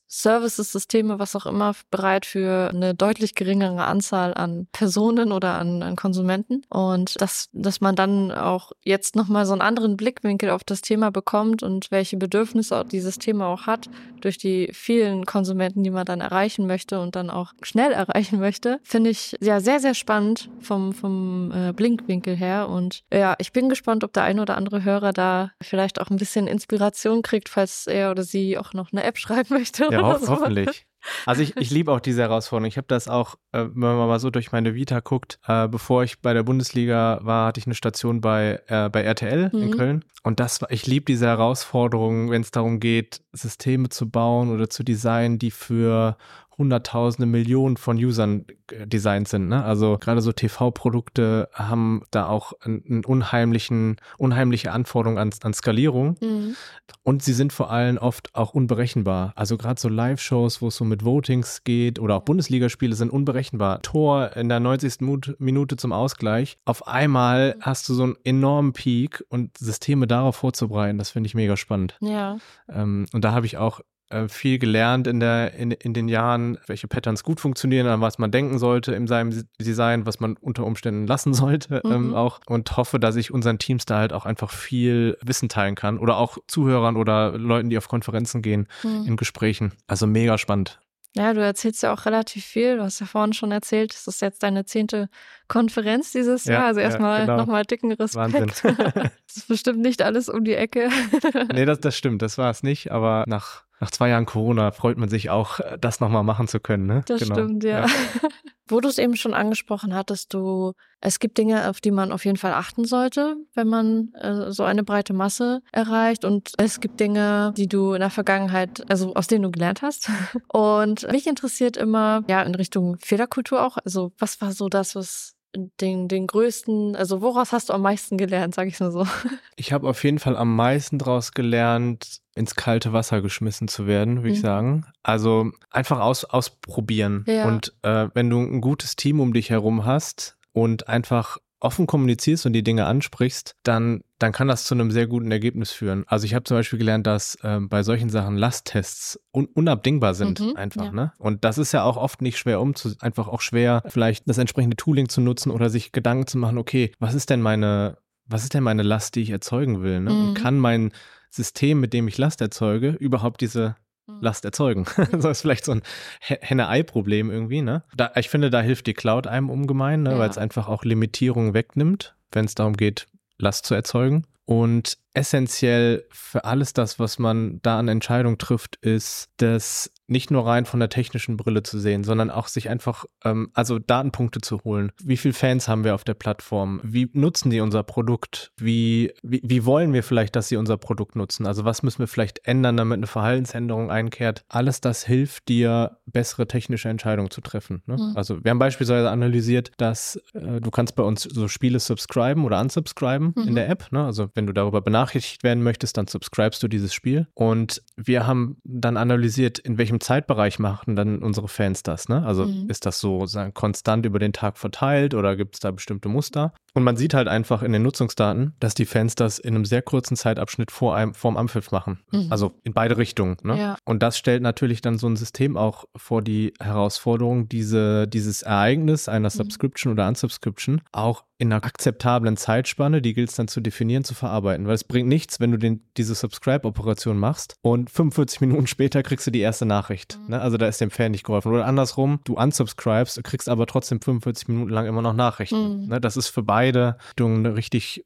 Services, 0.09 0.73
Systeme, 0.73 1.19
was 1.19 1.37
auch 1.37 1.47
immer, 1.47 1.75
bereit 1.91 2.27
für 2.27 2.71
eine 2.75 2.95
deutlich 2.95 3.35
geringere 3.35 3.85
Anzahl 3.85 4.35
an 4.35 4.67
Personen 4.73 5.31
oder 5.33 5.59
an, 5.59 5.83
an 5.83 5.95
Konsumenten. 5.97 6.63
Und 6.69 7.21
dass, 7.21 7.49
dass 7.53 7.81
man 7.81 7.95
dann 7.95 8.33
auch 8.33 8.73
jetzt 8.85 9.15
nochmal 9.17 9.47
so 9.47 9.53
einen 9.53 9.63
anderen 9.63 9.97
Blickwinkel 9.97 10.51
auf 10.51 10.65
das 10.65 10.81
Thema 10.81 11.11
bekommt 11.11 11.60
und 11.63 11.91
welche 11.91 12.17
Bedürfnisse 12.17 12.77
auch 12.79 12.85
dieses 12.85 13.19
Thema 13.19 13.47
auch 13.47 13.67
hat, 13.67 13.89
durch 14.21 14.39
die 14.39 14.71
vielen 14.73 15.25
Konsumenten, 15.27 15.83
die 15.83 15.91
man 15.91 16.05
dann 16.05 16.21
erreichen 16.21 16.67
möchte 16.67 17.01
und 17.01 17.17
dann 17.17 17.31
auch 17.31 17.53
schnell 17.63 17.93
erreichen 18.01 18.41
möchte, 18.41 18.81
finde 18.83 19.11
ich 19.11 19.37
ja 19.41 19.61
sehr, 19.61 19.81
sehr 19.81 19.95
spannend 19.95 20.51
vom, 20.61 20.93
vom 20.93 21.53
äh, 21.55 21.73
Blinkwinkel 21.73 22.37
her. 22.37 22.69
Und 22.69 23.03
ja, 23.13 23.35
ich 23.39 23.53
bin 23.53 23.69
gespannt, 23.69 24.05
ob 24.05 24.13
der 24.13 24.25
ein 24.25 24.41
oder 24.41 24.57
andere 24.57 24.85
Hörer 24.85 25.13
da 25.13 25.53
vielleicht 25.61 26.01
auch 26.01 26.11
ein 26.11 26.17
bisschen 26.17 26.47
Inspiration 26.47 27.23
kriegt, 27.23 27.49
falls 27.49 27.87
er 27.87 28.11
oder 28.11 28.23
sie 28.23 28.59
auch 28.59 28.73
noch 28.73 28.93
eine 28.93 29.05
App 29.05 29.19
schreiben 29.19 29.55
möchte. 29.55 29.85
Ja, 29.91 30.01
oder 30.01 30.21
ho 30.21 30.25
so. 30.25 30.29
hoffentlich. 30.29 30.87
Also 31.27 31.43
ich, 31.43 31.57
ich 31.57 31.71
liebe 31.71 31.93
auch 31.93 32.01
diese 32.01 32.23
Herausforderung. 32.23 32.69
Ich 32.69 32.77
habe 32.77 32.87
das 32.89 33.09
auch, 33.09 33.37
äh, 33.53 33.61
wenn 33.61 33.97
man 33.97 34.09
mal 34.09 34.21
so 34.21 34.31
durch 34.31 34.53
meine 34.53 34.75
Vita 34.75 35.01
guckt, 35.01 35.39
äh, 35.47 35.67
bevor 35.69 36.05
ich 36.05 36.21
bei 36.21 36.35
der 36.35 36.43
Bundesliga 36.43 37.21
war, 37.23 37.47
hatte 37.49 37.61
ich 37.61 37.67
eine 37.67 37.75
Station 37.75 38.21
bei, 38.21 38.61
äh, 38.67 38.89
bei 38.91 39.03
RTL 39.03 39.51
in 39.53 39.69
Mhm. 39.69 39.71
Köln. 39.71 40.05
Und 40.23 40.41
das 40.41 40.61
war, 40.61 40.71
ich 40.71 40.87
liebe 40.87 41.07
diese 41.07 41.27
Herausforderung, 41.27 42.31
wenn 42.31 42.43
es 42.43 42.51
darum 42.51 42.81
geht, 42.81 43.23
Systeme 43.33 43.89
zu 43.89 44.11
bauen 44.11 44.51
oder 44.51 44.69
zu 44.69 44.83
designen, 44.83 45.39
die 45.39 45.51
für 45.51 46.17
Hunderttausende, 46.61 47.27
Millionen 47.27 47.77
von 47.77 47.97
Usern 47.97 48.45
äh, 48.71 48.87
designt 48.87 49.27
sind. 49.27 49.49
Ne? 49.49 49.65
Also 49.65 49.97
gerade 49.99 50.21
so 50.21 50.31
TV-Produkte 50.31 51.49
haben 51.53 52.03
da 52.11 52.27
auch 52.27 52.53
einen, 52.61 53.05
unheimlichen, 53.05 53.97
unheimliche 54.19 54.71
Anforderungen 54.71 55.19
an, 55.19 55.31
an 55.43 55.55
Skalierung. 55.55 56.17
Mhm. 56.21 56.55
Und 57.03 57.23
sie 57.23 57.33
sind 57.33 57.53
vor 57.53 57.71
allem 57.71 57.97
oft 57.99 58.35
auch 58.35 58.53
unberechenbar. 58.55 59.33
Also 59.37 59.57
gerade 59.57 59.81
so 59.81 59.89
Live-Shows, 59.89 60.61
wo 60.63 60.69
es 60.69 60.77
so 60.77 60.85
mit 60.85 61.05
Votings 61.05 61.65
geht 61.65 61.99
oder 61.99 62.17
auch 62.17 62.23
Bundesligaspiele 62.23 62.95
sind 62.95 63.11
unberechenbar. 63.11 63.81
Tor 63.83 64.37
in 64.37 64.49
der 64.49 64.61
90. 64.61 65.01
Mut- 65.01 65.35
Minute 65.39 65.77
zum 65.77 65.93
Ausgleich. 65.93 66.59
Auf 66.67 66.87
einmal 66.87 67.57
hast 67.61 67.89
du 67.89 67.95
so 67.95 68.03
einen 68.03 68.17
enormen 68.25 68.73
Peak 68.75 69.25
und 69.31 69.57
Systeme 69.59 70.07
darauf 70.07 70.37
vorzubereiten, 70.37 70.99
das 70.99 71.11
finde 71.11 71.27
ich 71.29 71.35
mega 71.35 71.57
spannend. 71.57 71.97
Ja. 72.01 72.37
Ähm, 72.69 73.07
und 73.13 73.25
da 73.25 73.33
habe 73.33 73.47
ich 73.47 73.57
auch 73.57 73.81
viel 74.29 74.59
gelernt 74.59 75.07
in, 75.07 75.21
der, 75.21 75.55
in, 75.55 75.71
in 75.71 75.95
den 75.95 76.09
Jahren, 76.09 76.59
welche 76.67 76.89
Patterns 76.89 77.23
gut 77.23 77.41
funktionieren, 77.41 77.87
an 77.87 78.01
was 78.01 78.19
man 78.19 78.31
denken 78.31 78.59
sollte 78.59 78.93
in 78.95 79.07
seinem 79.07 79.45
Design, 79.61 80.07
was 80.07 80.19
man 80.21 80.37
unter 80.41 80.65
Umständen 80.65 81.07
lassen 81.07 81.33
sollte 81.35 81.81
ähm, 81.85 82.09
Mhm. 82.09 82.15
auch 82.15 82.41
und 82.47 82.77
hoffe, 82.77 82.99
dass 82.99 83.17
ich 83.17 83.31
unseren 83.33 83.59
Teams 83.59 83.85
da 83.87 83.99
halt 83.99 84.13
auch 84.13 84.27
einfach 84.27 84.51
viel 84.51 85.17
Wissen 85.23 85.49
teilen 85.49 85.75
kann 85.75 85.99
oder 85.99 86.17
auch 86.17 86.39
Zuhörern 86.49 86.97
oder 86.97 87.39
Leuten, 87.39 87.71
die 87.71 87.79
auf 87.79 87.89
Konferenzen 87.89 88.43
gehen, 88.43 88.67
Mhm. 88.83 89.05
in 89.07 89.17
Gesprächen. 89.17 89.73
Also 89.87 90.07
mega 90.07 90.39
spannend. 90.39 90.81
Ja, 91.17 91.35
du 91.35 91.41
erzählst 91.43 91.83
ja 91.83 91.93
auch 91.93 92.07
relativ 92.07 92.45
viel. 92.45 92.77
Du 92.77 92.85
hast 92.85 93.01
ja 93.01 93.07
vorhin 93.07 93.33
schon 93.33 93.51
erzählt, 93.51 93.93
es 93.93 94.07
ist 94.07 94.23
jetzt 94.23 94.45
deine 94.45 94.65
zehnte 94.65 95.09
Konferenz 95.49 96.13
dieses 96.13 96.45
Ja, 96.45 96.53
Jahr. 96.55 96.65
Also 96.67 96.81
ja, 96.81 96.87
erstmal 96.87 97.21
genau. 97.23 97.37
nochmal 97.37 97.65
dicken 97.65 97.91
Respekt. 97.93 98.33
Wahnsinn. 98.33 98.77
das 99.27 99.37
ist 99.37 99.49
bestimmt 99.49 99.81
nicht 99.81 100.03
alles 100.03 100.29
um 100.29 100.45
die 100.45 100.55
Ecke. 100.55 100.89
nee, 101.53 101.65
das, 101.65 101.81
das 101.81 101.97
stimmt, 101.97 102.23
das 102.23 102.39
war 102.39 102.51
es 102.51 102.63
nicht, 102.63 102.93
aber 102.93 103.25
nach, 103.27 103.65
nach 103.81 103.91
zwei 103.91 104.11
Jahren 104.11 104.27
Corona 104.27 104.71
freut 104.73 104.99
man 104.99 105.09
sich 105.09 105.31
auch, 105.31 105.59
äh, 105.61 105.79
das 105.81 106.01
nochmal 106.01 106.23
machen 106.23 106.47
zu 106.49 106.61
können. 106.61 106.87
Ne? 106.87 107.03
Das 107.07 107.23
Genau. 107.23 107.35
stimmt, 107.35 107.65
ja. 107.65 107.87
Wo 108.69 108.81
du 108.81 108.89
es 108.89 108.99
eben 108.99 109.17
schon 109.17 109.35
angesprochen 109.35 109.95
hattest, 109.95 110.33
du, 110.33 110.75
es 111.01 111.19
gibt 111.19 111.39
Dinge, 111.39 111.69
auf 111.69 111.81
die 111.81 111.91
man 111.91 112.13
auf 112.13 112.25
jeden 112.25 112.37
Fall 112.37 112.53
achten 112.53 112.85
sollte, 112.85 113.35
wenn 113.55 113.67
man 113.67 114.13
äh, 114.15 114.53
so 114.53 114.63
eine 114.63 114.85
breite 114.85 115.13
Masse 115.13 115.61
erreicht. 115.73 116.25
Und 116.25 116.53
es 116.57 116.79
gibt 116.79 117.01
Dinge, 117.01 117.53
die 117.57 117.67
du 117.67 117.95
in 117.95 118.01
der 118.01 118.11
Vergangenheit, 118.11 118.89
also 118.89 119.15
aus 119.15 119.27
denen 119.27 119.43
du 119.43 119.51
gelernt 119.51 119.83
hast. 119.83 120.09
Und 120.53 121.11
mich 121.11 121.27
interessiert 121.27 121.77
immer, 121.77 122.23
ja, 122.29 122.43
in 122.43 122.55
Richtung 122.55 122.97
Fehlerkultur 123.01 123.67
auch. 123.67 123.77
Also, 123.85 124.13
was 124.19 124.41
war 124.41 124.53
so 124.53 124.69
das, 124.69 124.95
was 124.95 125.35
den, 125.81 126.07
den 126.07 126.29
größten, 126.29 126.95
also 126.95 127.23
woraus 127.23 127.51
hast 127.53 127.71
du 127.71 127.73
am 127.73 127.83
meisten 127.83 128.17
gelernt, 128.19 128.55
sag 128.55 128.69
ich 128.69 128.79
mal 128.79 128.93
so. 128.93 129.05
Ich 129.57 129.73
habe 129.73 129.89
auf 129.89 130.05
jeden 130.05 130.19
Fall 130.21 130.37
am 130.37 130.55
meisten 130.55 130.99
daraus 130.99 131.33
gelernt, 131.33 132.21
ins 132.41 132.57
kalte 132.57 132.93
Wasser 132.93 133.23
geschmissen 133.23 133.69
zu 133.69 133.87
werden, 133.87 134.19
würde 134.23 134.31
ich 134.31 134.39
Mhm. 134.39 134.43
sagen. 134.43 134.87
Also 135.05 135.53
einfach 135.71 136.01
aus, 136.01 136.25
ausprobieren. 136.25 137.25
Ja. 137.29 137.47
Und 137.47 137.73
äh, 137.83 138.09
wenn 138.15 138.29
du 138.29 138.41
ein 138.41 138.61
gutes 138.61 138.97
Team 138.97 139.21
um 139.21 139.33
dich 139.33 139.51
herum 139.51 139.85
hast 139.85 140.37
und 140.53 140.89
einfach 140.89 141.39
offen 141.63 141.87
kommunizierst 141.87 142.47
und 142.47 142.55
die 142.55 142.63
Dinge 142.63 142.87
ansprichst, 142.87 143.55
dann, 143.65 144.01
dann 144.19 144.33
kann 144.33 144.49
das 144.49 144.65
zu 144.65 144.75
einem 144.75 144.91
sehr 144.91 145.07
guten 145.07 145.31
Ergebnis 145.31 145.71
führen. 145.71 146.05
Also 146.09 146.25
ich 146.25 146.33
habe 146.35 146.45
zum 146.45 146.57
Beispiel 146.57 146.79
gelernt, 146.79 147.07
dass 147.07 147.37
ähm, 147.43 147.69
bei 147.69 147.83
solchen 147.83 148.09
Sachen 148.09 148.39
Lasttests 148.39 149.21
un 149.35 149.45
unabdingbar 149.45 150.15
sind 150.15 150.41
Mhm, 150.41 150.57
einfach. 150.57 150.87
ja. 150.87 150.93
Ne? 150.93 151.13
Und 151.19 151.45
das 151.45 151.59
ist 151.59 151.73
ja 151.73 151.83
auch 151.85 151.99
oft 151.99 152.23
nicht 152.23 152.39
schwer 152.39 152.63
umzu, 152.63 152.95
einfach 153.01 153.29
auch 153.29 153.43
schwer, 153.43 153.83
vielleicht 153.89 154.27
das 154.27 154.39
entsprechende 154.39 154.77
Tooling 154.77 155.11
zu 155.11 155.21
nutzen 155.21 155.51
oder 155.51 155.69
sich 155.69 155.93
Gedanken 155.93 156.27
zu 156.27 156.39
machen, 156.39 156.57
okay, 156.57 156.93
was 156.99 157.13
ist 157.13 157.29
denn 157.29 157.43
meine, 157.43 157.99
was 158.25 158.43
ist 158.45 158.55
denn 158.55 158.63
meine 158.63 158.83
Last, 158.83 159.15
die 159.17 159.21
ich 159.21 159.31
erzeugen 159.31 159.83
will? 159.83 160.01
Ne? 160.01 160.11
Mhm. 160.15 160.29
Und 160.29 160.35
kann 160.35 160.59
mein 160.59 160.93
System, 161.31 161.81
mit 161.81 161.93
dem 161.93 162.09
ich 162.09 162.19
Last 162.19 162.41
erzeuge, 162.41 162.91
überhaupt 162.91 163.41
diese 163.41 163.77
Last 164.21 164.45
erzeugen. 164.45 164.87
das 165.13 165.25
ist 165.25 165.41
vielleicht 165.43 165.65
so 165.65 165.73
ein 165.73 165.83
He- 166.21 166.39
Henne-Ei-Problem 166.41 167.31
irgendwie, 167.31 167.63
ne? 167.63 167.85
Da, 167.97 168.11
ich 168.17 168.29
finde, 168.29 168.51
da 168.51 168.61
hilft 168.61 168.87
die 168.87 168.95
Cloud 168.95 169.27
einem 169.27 169.49
ungemein, 169.51 170.03
ne? 170.03 170.13
Ja. 170.13 170.19
weil 170.19 170.29
es 170.31 170.39
einfach 170.39 170.69
auch 170.69 170.85
Limitierungen 170.85 171.55
wegnimmt, 171.55 172.17
wenn 172.33 172.45
es 172.45 172.55
darum 172.55 172.77
geht, 172.77 173.07
Last 173.39 173.67
zu 173.67 173.75
erzeugen. 173.75 174.27
Und 174.45 174.99
essentiell 175.15 176.05
für 176.11 176.45
alles 176.45 176.73
das, 176.73 176.99
was 176.99 177.19
man 177.19 177.61
da 177.63 177.79
an 177.79 177.89
Entscheidungen 177.89 178.39
trifft, 178.39 178.77
ist, 178.77 179.31
dass 179.39 179.91
nicht 180.11 180.31
nur 180.31 180.45
rein 180.45 180.67
von 180.67 180.81
der 180.81 180.89
technischen 180.89 181.37
Brille 181.37 181.63
zu 181.63 181.79
sehen, 181.79 182.03
sondern 182.03 182.31
auch 182.31 182.49
sich 182.49 182.69
einfach, 182.69 183.05
ähm, 183.25 183.51
also 183.55 183.79
Datenpunkte 183.79 184.41
zu 184.41 184.61
holen. 184.65 184.91
Wie 185.03 185.17
viele 185.17 185.35
Fans 185.35 185.69
haben 185.69 185.85
wir 185.85 185.95
auf 185.95 186.03
der 186.03 186.15
Plattform? 186.15 186.81
Wie 186.83 187.09
nutzen 187.13 187.51
die 187.51 187.61
unser 187.61 187.85
Produkt? 187.85 188.53
Wie, 188.57 189.13
wie, 189.23 189.41
wie 189.45 189.65
wollen 189.65 189.93
wir 189.93 190.03
vielleicht, 190.03 190.35
dass 190.35 190.49
sie 190.49 190.57
unser 190.57 190.77
Produkt 190.77 191.15
nutzen? 191.15 191.47
Also 191.47 191.65
was 191.65 191.85
müssen 191.85 192.01
wir 192.01 192.09
vielleicht 192.09 192.47
ändern, 192.47 192.77
damit 192.77 192.97
eine 192.97 193.07
Verhaltensänderung 193.07 193.91
einkehrt? 193.91 194.45
Alles 194.49 194.81
das 194.81 195.07
hilft 195.07 195.49
dir, 195.49 195.99
bessere 196.07 196.49
technische 196.49 196.89
Entscheidungen 196.89 197.31
zu 197.31 197.41
treffen. 197.41 197.83
Ne? 197.87 197.95
Mhm. 197.95 198.17
Also 198.17 198.43
wir 198.43 198.51
haben 198.51 198.59
beispielsweise 198.59 199.11
analysiert, 199.11 199.71
dass 199.77 200.21
äh, 200.35 200.61
du 200.61 200.71
kannst 200.73 200.97
bei 200.97 201.05
uns 201.05 201.23
so 201.23 201.47
Spiele 201.47 201.79
subscriben 201.79 202.45
oder 202.45 202.61
unsubscriben 202.61 203.33
mhm. 203.37 203.49
in 203.49 203.55
der 203.55 203.69
App. 203.69 203.93
Ne? 203.93 204.05
Also 204.05 204.29
wenn 204.35 204.49
du 204.49 204.53
darüber 204.53 204.81
benachrichtigt 205.01 205.43
werden 205.43 205.63
möchtest, 205.63 205.97
dann 205.97 206.07
subscribest 206.07 206.63
du 206.63 206.69
dieses 206.69 206.93
Spiel. 206.93 207.27
Und 207.35 207.83
wir 207.97 208.27
haben 208.27 208.57
dann 208.65 208.97
analysiert, 208.97 209.59
in 209.59 209.79
welchem 209.79 210.01
Zeitbereich 210.01 210.59
machen 210.59 210.97
dann 210.97 211.23
unsere 211.23 211.49
Fans 211.49 211.83
das? 211.83 212.09
Ne? 212.09 212.25
Also 212.25 212.47
mhm. 212.47 212.69
ist 212.69 212.87
das 212.87 213.01
so 213.01 213.27
sagen, 213.27 213.55
konstant 213.55 214.05
über 214.07 214.19
den 214.19 214.33
Tag 214.33 214.59
verteilt 214.59 215.15
oder 215.15 215.37
gibt 215.37 215.55
es 215.55 215.61
da 215.61 215.71
bestimmte 215.71 216.09
Muster? 216.09 216.53
Und 216.75 216.85
man 216.85 216.97
sieht 216.97 217.15
halt 217.15 217.29
einfach 217.29 217.63
in 217.63 217.73
den 217.73 217.83
Nutzungsdaten, 217.83 218.55
dass 218.61 218.75
die 218.75 218.87
Fans 218.87 219.15
das 219.15 219.39
in 219.39 219.55
einem 219.55 219.65
sehr 219.65 219.83
kurzen 219.83 220.17
Zeitabschnitt 220.17 220.71
vor 220.71 220.95
einem, 220.95 221.15
vorm 221.15 221.37
Ampfiff 221.37 221.71
machen. 221.73 222.01
Mhm. 222.13 222.27
Also 222.31 222.53
in 222.63 222.73
beide 222.73 222.97
Richtungen. 222.97 223.37
Ne? 223.43 223.59
Ja. 223.59 223.77
Und 223.85 224.03
das 224.03 224.19
stellt 224.19 224.43
natürlich 224.43 224.81
dann 224.81 224.99
so 224.99 225.09
ein 225.09 225.17
System 225.17 225.57
auch 225.57 225.85
vor 225.97 226.23
die 226.23 226.53
Herausforderung, 226.61 227.49
diese, 227.49 228.07
dieses 228.07 228.43
Ereignis 228.43 229.09
einer 229.09 229.29
mhm. 229.29 229.39
Subscription 229.39 229.93
oder 229.93 230.07
Unsubscription 230.09 230.83
auch 230.93 231.25
in 231.39 231.51
einer 231.51 231.65
akzeptablen 231.65 232.37
Zeitspanne, 232.37 233.01
die 233.01 233.15
gilt 233.15 233.31
es 233.31 233.37
dann 233.37 233.49
zu 233.49 233.63
definieren, 233.63 234.05
zu 234.05 234.15
verarbeiten. 234.15 234.67
Weil 234.67 234.75
es 234.75 234.85
bringt 234.85 235.09
nichts, 235.09 235.41
wenn 235.41 235.51
du 235.51 235.57
den, 235.57 235.83
diese 235.97 236.15
Subscribe-Operation 236.15 237.17
machst 237.17 237.55
und 237.63 237.91
45 237.91 238.41
Minuten 238.43 238.67
später 238.67 239.03
kriegst 239.03 239.27
du 239.27 239.31
die 239.31 239.41
erste 239.41 239.65
Nachricht. 239.65 240.19
Mhm. 240.19 240.31
Ne? 240.33 240.41
Also 240.41 240.59
da 240.59 240.69
ist 240.69 240.83
dem 240.83 240.91
Fan 240.91 241.13
nicht 241.13 241.25
geholfen. 241.25 241.51
Oder 241.51 241.65
andersrum, 241.65 242.21
du 242.25 242.35
unsubscribest, 242.35 243.25
kriegst 243.25 243.49
aber 243.49 243.67
trotzdem 243.67 244.03
45 244.03 244.49
Minuten 244.49 244.71
lang 244.71 244.87
immer 244.87 245.01
noch 245.01 245.15
Nachrichten. 245.15 245.85
Mhm. 245.85 245.89
Ne? 245.89 246.01
Das 246.01 246.19
ist 246.19 246.29
für 246.29 246.43
beide 246.43 246.60
eine 246.69 247.57
richtig, 247.57 248.05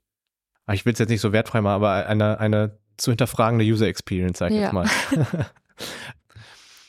ah, 0.66 0.74
ich 0.74 0.84
will 0.86 0.92
es 0.92 0.98
jetzt 0.98 1.10
nicht 1.10 1.20
so 1.20 1.32
wertfrei 1.32 1.60
machen, 1.60 1.74
aber 1.74 2.06
eine, 2.06 2.38
eine 2.38 2.78
zu 2.96 3.10
hinterfragende 3.10 3.64
User 3.64 3.86
Experience, 3.86 4.38
sag 4.38 4.50
ich 4.50 4.56
ja. 4.58 4.62
jetzt 4.64 4.72
mal. 4.72 4.88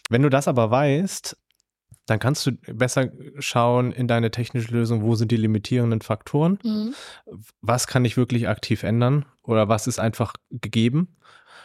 Wenn 0.10 0.22
du 0.22 0.30
das 0.30 0.48
aber 0.48 0.70
weißt, 0.70 1.36
dann 2.06 2.20
kannst 2.20 2.46
du 2.46 2.52
besser 2.52 3.10
schauen 3.40 3.92
in 3.92 4.08
deine 4.08 4.30
technische 4.30 4.72
Lösung, 4.72 5.02
wo 5.02 5.16
sind 5.16 5.32
die 5.32 5.38
limitierenden 5.38 6.02
Faktoren, 6.02 6.60
mhm. 6.64 6.94
was 7.62 7.88
kann 7.88 8.06
ich 8.06 8.16
wirklich 8.16 8.48
aktiv 8.48 8.84
ändern 8.84 9.26
oder 9.44 9.68
was 9.68 9.88
ist 9.88 10.00
einfach 10.00 10.34
gegeben, 10.52 11.18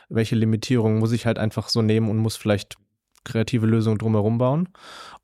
welche 0.08 0.36
Limitierungen 0.36 0.98
muss 0.98 1.12
ich 1.12 1.26
halt 1.26 1.38
einfach 1.38 1.68
so 1.68 1.82
nehmen 1.82 2.08
und 2.08 2.16
muss 2.16 2.36
vielleicht 2.36 2.76
kreative 3.24 3.66
Lösungen 3.66 3.98
drumherum 3.98 4.38
bauen. 4.38 4.68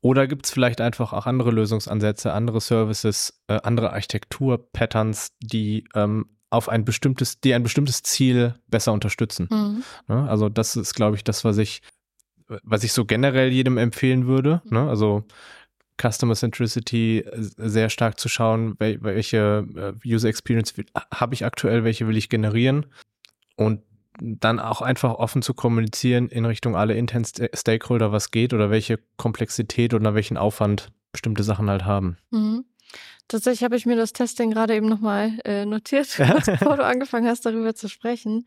Oder 0.01 0.27
gibt 0.27 0.45
es 0.45 0.51
vielleicht 0.51 0.81
einfach 0.81 1.13
auch 1.13 1.25
andere 1.25 1.51
Lösungsansätze, 1.51 2.33
andere 2.33 2.61
Services, 2.61 3.41
äh, 3.47 3.59
andere 3.63 3.93
Architektur-Patterns, 3.93 5.29
die 5.39 5.85
ähm, 5.95 6.25
auf 6.49 6.69
ein 6.69 6.85
bestimmtes, 6.85 7.39
die 7.41 7.53
ein 7.53 7.63
bestimmtes 7.63 8.03
Ziel 8.03 8.55
besser 8.67 8.93
unterstützen. 8.93 9.47
Mhm. 9.51 9.83
Ne? 10.07 10.29
Also 10.29 10.49
das 10.49 10.75
ist, 10.75 10.93
glaube 10.93 11.15
ich, 11.15 11.23
das, 11.23 11.43
was 11.43 11.57
ich 11.57 11.81
was 12.63 12.83
ich 12.83 12.93
so 12.93 13.05
generell 13.05 13.51
jedem 13.51 13.77
empfehlen 13.77 14.27
würde. 14.27 14.61
Mhm. 14.65 14.77
Ne? 14.77 14.89
Also 14.89 15.25
Customer 16.01 16.35
Centricity 16.35 17.19
äh, 17.19 17.33
sehr 17.37 17.89
stark 17.89 18.19
zu 18.19 18.29
schauen, 18.29 18.75
welche 18.79 19.67
äh, 19.75 20.07
User 20.07 20.29
Experience 20.29 20.73
habe 21.13 21.33
ich 21.33 21.45
aktuell, 21.45 21.83
welche 21.83 22.07
will 22.07 22.17
ich 22.17 22.29
generieren 22.29 22.85
und 23.55 23.81
dann 24.19 24.59
auch 24.59 24.81
einfach 24.81 25.15
offen 25.15 25.41
zu 25.41 25.53
kommunizieren 25.53 26.29
in 26.29 26.45
Richtung 26.45 26.75
alle 26.75 26.95
internen 26.95 27.25
Stakeholder, 27.53 28.11
was 28.11 28.31
geht 28.31 28.53
oder 28.53 28.69
welche 28.69 28.99
Komplexität 29.17 29.93
oder 29.93 30.13
welchen 30.15 30.37
Aufwand 30.37 30.91
bestimmte 31.11 31.43
Sachen 31.43 31.69
halt 31.69 31.85
haben. 31.85 32.17
Mhm. 32.31 32.65
Tatsächlich 33.27 33.63
habe 33.63 33.75
ich 33.75 33.85
mir 33.85 33.97
das 33.97 34.13
Testing 34.13 34.51
gerade 34.51 34.75
eben 34.75 34.87
nochmal 34.87 35.33
äh, 35.43 35.65
notiert, 35.65 36.15
bevor 36.45 36.77
du 36.77 36.85
angefangen 36.85 37.27
hast, 37.27 37.45
darüber 37.45 37.75
zu 37.75 37.89
sprechen. 37.89 38.45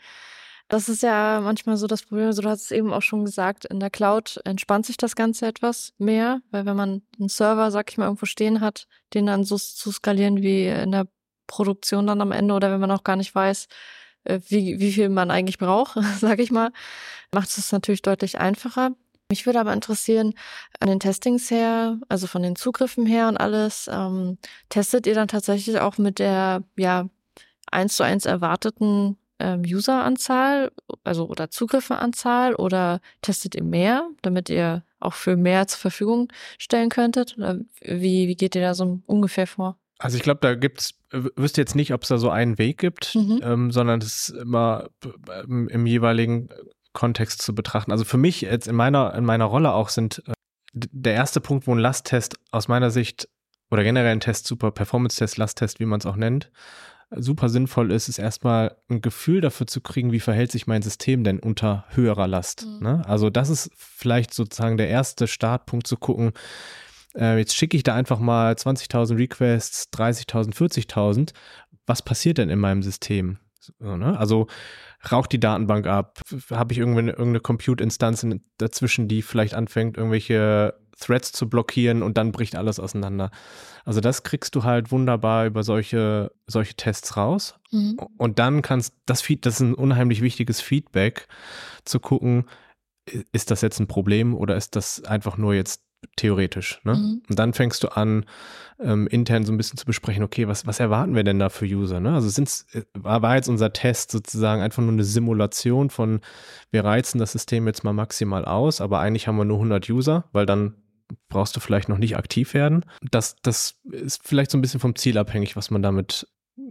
Das 0.69 0.89
ist 0.89 1.03
ja 1.03 1.41
manchmal 1.43 1.77
so 1.77 1.89
das 1.89 2.03
Problem, 2.03 2.27
also 2.27 2.43
du 2.43 2.49
hast 2.49 2.63
es 2.63 2.71
eben 2.71 2.93
auch 2.93 3.03
schon 3.03 3.25
gesagt, 3.25 3.65
in 3.65 3.81
der 3.81 3.91
Cloud 3.91 4.41
entspannt 4.45 4.87
sich 4.87 4.97
das 4.97 5.17
Ganze 5.17 5.47
etwas 5.47 5.93
mehr, 5.99 6.43
weil 6.53 6.65
wenn 6.65 6.77
man 6.77 7.03
einen 7.19 7.29
Server, 7.29 7.73
sag 7.73 7.91
ich 7.91 7.99
mal, 7.99 8.05
irgendwo 8.05 8.27
stehen 8.27 8.61
hat, 8.61 8.87
den 9.13 9.27
dann 9.27 9.43
so 9.43 9.59
zu 9.59 9.91
skalieren 9.91 10.43
wie 10.43 10.69
in 10.69 10.93
der 10.93 11.09
Produktion 11.49 12.07
dann 12.07 12.21
am 12.21 12.31
Ende 12.31 12.55
oder 12.55 12.71
wenn 12.71 12.81
man 12.81 12.93
auch 12.93 13.03
gar 13.03 13.17
nicht 13.17 13.35
weiß, 13.35 13.67
wie, 14.25 14.81
wie 14.81 14.93
viel 14.93 15.09
man 15.09 15.31
eigentlich 15.31 15.59
braucht, 15.59 15.99
sag 16.21 16.39
ich 16.41 16.51
mal, 16.51 16.73
macht 17.33 17.49
es 17.49 17.73
natürlich 17.73 18.03
deutlich 18.03 18.39
einfacher. 18.39 18.93
Mich 19.29 19.47
würde 19.47 19.61
aber 19.61 19.73
interessieren, 19.73 20.35
an 20.81 20.89
den 20.89 20.99
Testings 20.99 21.51
her, 21.51 21.99
also 22.09 22.27
von 22.27 22.43
den 22.43 22.57
Zugriffen 22.57 23.07
her 23.07 23.29
und 23.29 23.37
alles, 23.37 23.89
ähm, 23.91 24.39
testet 24.71 25.07
ihr 25.07 25.15
dann 25.15 25.29
tatsächlich 25.29 25.79
auch 25.79 25.99
mit 25.99 26.19
der, 26.19 26.65
ja, 26.77 27.09
eins 27.71 27.97
zu 27.97 28.03
eins 28.03 28.27
erwarteten 28.27 29.17
ähm, 29.41 29.63
Useranzahl, 29.63 30.73
also 31.05 31.29
oder 31.29 31.51
Zugriffeanzahl 31.51 32.55
oder 32.55 33.01
testet 33.23 33.55
ihr 33.55 33.65
mehr, 33.65 34.09
damit 34.23 34.51
ihr 34.51 34.85
auch 35.01 35.15
für 35.15 35.37
mehr 35.37 35.67
zur 35.67 35.79
Verfügung 35.79 36.29
stellen 36.59 36.91
könntet? 36.91 37.37
Oder 37.39 37.59
wie, 37.81 38.29
wie 38.29 38.37
geht 38.37 38.55
ihr 38.55 38.63
da 38.63 38.75
so 38.75 39.01
ungefähr 39.07 39.47
vor? 39.47 39.80
Also 40.01 40.17
ich 40.17 40.23
glaube, 40.23 40.41
da 40.41 40.55
gibt's, 40.55 40.95
wüsste 41.11 41.61
jetzt 41.61 41.77
nicht, 41.77 41.93
ob 41.93 42.03
es 42.03 42.09
da 42.09 42.17
so 42.17 42.31
einen 42.31 42.57
Weg 42.57 42.79
gibt, 42.79 43.15
mhm. 43.15 43.41
ähm, 43.43 43.71
sondern 43.71 44.01
es 44.01 44.31
ist 44.31 44.37
immer 44.37 44.89
im, 45.45 45.69
im, 45.69 45.87
jeweiligen 45.87 46.49
Kontext 46.95 47.43
zu 47.43 47.55
betrachten. 47.55 47.93
Also 47.93 48.05
für 48.05 48.17
mich 48.17 48.41
jetzt 48.41 48.67
in 48.67 48.75
meiner, 48.75 49.15
in 49.15 49.27
meiner 49.27 49.45
Rolle 49.45 49.73
auch 49.75 49.91
sind 49.91 50.23
äh, 50.27 50.33
der 50.73 51.13
erste 51.13 51.43
Punkt, 51.43 51.67
wo 51.67 51.75
ein 51.75 51.79
Lasttest 51.79 52.37
aus 52.51 52.67
meiner 52.67 52.91
Sicht 52.91 53.29
oder 53.71 53.85
generell 53.85 54.13
ein 54.13 54.21
Test, 54.21 54.47
super 54.47 54.71
Performance-Test, 54.71 55.37
Lasttest, 55.37 55.81
wie 55.81 55.85
man 55.85 56.01
es 56.01 56.07
auch 56.07 56.17
nennt, 56.17 56.51
super 57.15 57.49
sinnvoll 57.49 57.93
ist, 57.93 58.09
ist 58.09 58.19
erstmal 58.19 58.77
ein 58.89 59.03
Gefühl 59.03 59.41
dafür 59.41 59.67
zu 59.67 59.81
kriegen, 59.81 60.13
wie 60.13 60.21
verhält 60.21 60.51
sich 60.51 60.67
mein 60.67 60.83
System 60.83 61.25
denn 61.25 61.41
unter 61.41 61.85
höherer 61.91 62.27
Last. 62.27 62.67
Mhm. 62.67 62.79
Ne? 62.81 63.03
Also 63.07 63.31
das 63.31 63.51
ist 63.51 63.71
vielleicht 63.77 64.33
sozusagen 64.33 64.77
der 64.77 64.89
erste 64.89 65.27
Startpunkt 65.27 65.87
zu 65.87 65.97
gucken, 65.97 66.33
äh, 67.17 67.39
jetzt 67.39 67.57
schicke 67.57 67.77
ich 67.77 67.83
da 67.83 67.95
einfach 67.95 68.19
mal 68.19 68.53
20.000 68.55 69.17
Requests, 69.17 69.89
30.000, 69.93 70.55
40.000. 70.55 71.33
Was 71.87 72.03
passiert 72.03 72.39
denn 72.39 72.51
in 72.51 72.59
meinem 72.59 72.83
System? 72.83 73.39
So, 73.59 73.97
ne? 73.97 74.19
Also 74.19 74.47
raucht 75.11 75.33
die 75.33 75.41
Datenbank 75.41 75.87
ab? 75.87 76.21
Habe 76.51 76.73
ich 76.73 76.79
irgendeine, 76.79 77.11
irgendeine 77.11 77.41
Compute-Instanz 77.41 78.27
dazwischen, 78.59 79.09
die 79.09 79.23
vielleicht 79.23 79.55
anfängt, 79.55 79.97
irgendwelche 79.97 80.75
Threads 80.99 81.33
zu 81.33 81.49
blockieren 81.49 82.03
und 82.03 82.19
dann 82.19 82.33
bricht 82.33 82.57
alles 82.57 82.79
auseinander. 82.79 83.31
Also 83.85 84.01
das 84.01 84.23
kriegst 84.23 84.55
du 84.55 84.65
halt 84.65 84.93
wunderbar 84.93 85.47
über 85.47 85.63
solche, 85.63 86.31
solche 86.47 86.75
Tests 86.75 87.17
raus. 87.17 87.59
Mhm. 87.71 87.99
Und 88.19 88.39
dann 88.39 88.63
kannst 88.63 88.95
das 89.07 89.23
Feed, 89.23 89.47
das 89.47 89.55
ist 89.55 89.61
ein 89.61 89.75
unheimlich 89.75 90.21
wichtiges 90.21 90.61
Feedback, 90.61 91.27
zu 91.85 92.01
gucken, 92.01 92.45
ist 93.33 93.51
das 93.51 93.63
jetzt 93.63 93.81
ein 93.81 93.89
Problem 93.89 94.35
oder 94.35 94.57
ist 94.57 94.77
das 94.77 95.03
einfach 95.05 95.37
nur 95.37 95.55
jetzt 95.55 95.83
theoretisch. 96.17 96.81
Ne? 96.85 96.95
Mhm. 96.95 97.23
Und 97.29 97.39
dann 97.39 97.53
fängst 97.53 97.83
du 97.83 97.89
an, 97.89 98.25
ähm, 98.79 99.07
intern 99.07 99.45
so 99.45 99.53
ein 99.53 99.57
bisschen 99.57 99.79
zu 99.79 99.85
besprechen, 99.85 100.23
okay, 100.23 100.49
was, 100.49 100.67
was 100.67 100.81
erwarten 100.81 101.15
wir 101.15 101.25
denn 101.25 101.39
da 101.39 101.49
für 101.49 101.67
User? 101.67 102.01
Ne? 102.01 102.15
Also 102.15 102.29
sind's, 102.29 102.67
äh, 102.73 102.83
war, 102.95 103.23
war 103.23 103.37
jetzt 103.37 103.49
unser 103.49 103.73
Test 103.73 104.11
sozusagen 104.11 104.63
einfach 104.63 104.83
nur 104.83 104.93
eine 104.93 105.05
Simulation 105.05 105.91
von, 105.91 106.21
wir 106.71 106.85
reizen 106.85 107.19
das 107.19 107.33
System 107.33 107.67
jetzt 107.67 107.85
mal 107.85 107.93
maximal 107.93 108.45
aus, 108.45 108.81
aber 108.81 109.01
eigentlich 109.01 109.29
haben 109.29 109.37
wir 109.37 109.45
nur 109.45 109.59
100 109.59 109.89
User, 109.89 110.25
weil 110.33 110.47
dann 110.47 110.75
brauchst 111.29 111.57
du 111.57 111.61
vielleicht 111.61 111.89
noch 111.89 111.99
nicht 111.99 112.17
aktiv 112.17 112.55
werden. 112.55 112.85
Das, 113.11 113.37
das 113.43 113.81
ist 113.91 114.27
vielleicht 114.27 114.51
so 114.51 114.59
ein 114.59 114.63
bisschen 114.63 114.81
vom 114.81 114.95
Ziel 114.95 115.19
abhängig, 115.19 115.57
was 115.57 115.71
man 115.71 115.83
damit 115.83 116.27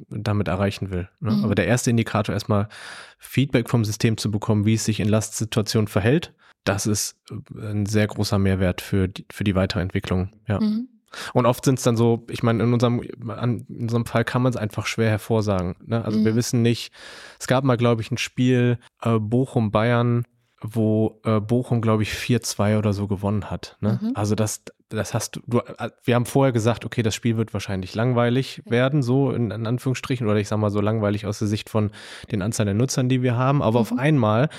damit 0.09 0.47
erreichen 0.47 0.91
will. 0.91 1.09
Ne? 1.19 1.31
Mhm. 1.31 1.43
Aber 1.43 1.55
der 1.55 1.67
erste 1.67 1.89
Indikator 1.89 2.33
erstmal 2.33 2.69
Feedback 3.17 3.69
vom 3.69 3.83
System 3.83 4.17
zu 4.17 4.31
bekommen, 4.31 4.65
wie 4.65 4.75
es 4.75 4.85
sich 4.85 4.99
in 4.99 5.09
Lastsituationen 5.09 5.87
verhält, 5.87 6.33
das 6.63 6.85
ist 6.85 7.17
äh, 7.29 7.71
ein 7.71 7.85
sehr 7.85 8.07
großer 8.07 8.39
Mehrwert 8.39 8.81
für 8.81 9.07
die, 9.07 9.25
für 9.31 9.43
die 9.43 9.55
weitere 9.55 9.81
Entwicklung. 9.81 10.29
Ja. 10.47 10.59
Mhm. 10.59 10.87
Und 11.33 11.45
oft 11.45 11.65
sind 11.65 11.79
es 11.79 11.83
dann 11.83 11.97
so, 11.97 12.25
ich 12.29 12.43
meine, 12.43 12.63
in 12.63 12.73
unserem, 12.73 13.01
in 13.01 13.65
unserem 13.67 14.05
Fall 14.05 14.23
kann 14.23 14.41
man 14.41 14.51
es 14.51 14.57
einfach 14.57 14.85
schwer 14.85 15.09
hervorsagen. 15.09 15.75
Ne? 15.85 16.03
Also 16.05 16.19
mhm. 16.19 16.25
wir 16.25 16.35
wissen 16.35 16.61
nicht, 16.61 16.93
es 17.39 17.47
gab 17.47 17.63
mal, 17.63 17.77
glaube 17.77 18.01
ich, 18.01 18.11
ein 18.11 18.17
Spiel 18.17 18.77
äh, 19.01 19.17
Bochum-Bayern, 19.17 20.25
wo 20.61 21.19
äh, 21.23 21.39
Bochum, 21.39 21.81
glaube 21.81 22.03
ich, 22.03 22.11
4-2 22.11 22.77
oder 22.77 22.93
so 22.93 23.07
gewonnen 23.07 23.49
hat. 23.49 23.77
Ne? 23.79 23.99
Mhm. 24.01 24.11
Also 24.13 24.35
das, 24.35 24.61
das 24.89 25.13
hast 25.13 25.39
du, 25.47 25.59
äh, 25.59 25.89
wir 26.03 26.15
haben 26.15 26.25
vorher 26.25 26.51
gesagt, 26.51 26.85
okay, 26.85 27.01
das 27.01 27.15
Spiel 27.15 27.37
wird 27.37 27.53
wahrscheinlich 27.53 27.95
langweilig 27.95 28.61
werden, 28.65 29.01
so 29.01 29.31
in, 29.31 29.51
in, 29.51 29.65
Anführungsstrichen, 29.65 30.27
oder 30.27 30.37
ich 30.37 30.47
sag 30.47 30.57
mal 30.57 30.69
so 30.69 30.81
langweilig 30.81 31.25
aus 31.25 31.39
der 31.39 31.47
Sicht 31.47 31.69
von 31.69 31.91
den 32.31 32.41
Anzahl 32.41 32.65
der 32.65 32.75
Nutzern, 32.75 33.09
die 33.09 33.23
wir 33.23 33.37
haben. 33.37 33.61
Aber 33.61 33.79
mhm. 33.79 33.81
auf 33.81 33.97
einmal 33.97 34.49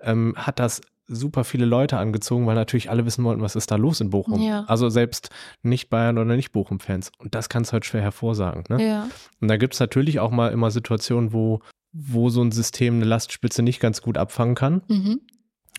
ähm, 0.00 0.34
hat 0.36 0.58
das 0.60 0.80
super 1.08 1.44
viele 1.44 1.64
Leute 1.64 1.98
angezogen, 1.98 2.46
weil 2.46 2.54
natürlich 2.54 2.90
alle 2.90 3.04
wissen 3.06 3.24
wollten, 3.24 3.42
was 3.42 3.56
ist 3.56 3.70
da 3.70 3.76
los 3.76 4.00
in 4.00 4.10
Bochum. 4.10 4.40
Ja. 4.40 4.64
Also 4.68 4.88
selbst 4.88 5.30
nicht 5.62 5.90
Bayern 5.90 6.18
oder 6.18 6.36
nicht 6.36 6.52
Bochum-Fans. 6.52 7.10
Und 7.18 7.34
das 7.34 7.48
kannst 7.48 7.70
du 7.70 7.72
halt 7.72 7.86
schwer 7.86 8.02
hervorsagen. 8.02 8.64
Ne? 8.68 8.86
Ja. 8.86 9.08
Und 9.40 9.48
da 9.48 9.56
gibt 9.56 9.74
es 9.74 9.80
natürlich 9.80 10.20
auch 10.20 10.30
mal 10.30 10.52
immer 10.52 10.70
Situationen, 10.70 11.32
wo 11.32 11.60
wo 11.92 12.28
so 12.28 12.42
ein 12.42 12.52
System 12.52 12.96
eine 12.96 13.04
Lastspitze 13.04 13.62
nicht 13.62 13.80
ganz 13.80 14.02
gut 14.02 14.18
abfangen 14.18 14.54
kann. 14.54 14.82
Mhm. 14.88 15.20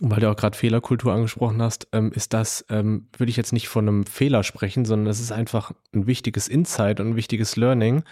Weil 0.02 0.22
du 0.22 0.32
auch 0.32 0.36
gerade 0.36 0.58
Fehlerkultur 0.58 1.14
angesprochen 1.14 1.62
hast, 1.62 1.88
ähm, 1.92 2.12
ist 2.14 2.34
das, 2.34 2.66
ähm, 2.70 3.08
würde 3.18 3.30
ich 3.30 3.38
jetzt 3.38 3.52
nicht 3.52 3.68
von 3.68 3.88
einem 3.88 4.06
Fehler 4.06 4.44
sprechen, 4.44 4.86
sondern 4.86 5.08
es 5.08 5.20
ist 5.20 5.32
einfach 5.32 5.74
ein 5.94 6.08
wichtiges 6.08 6.48
Insight 6.48 7.00
und 7.00 7.10
ein 7.10 7.16
wichtiges 7.18 7.58
Learning, 7.58 8.04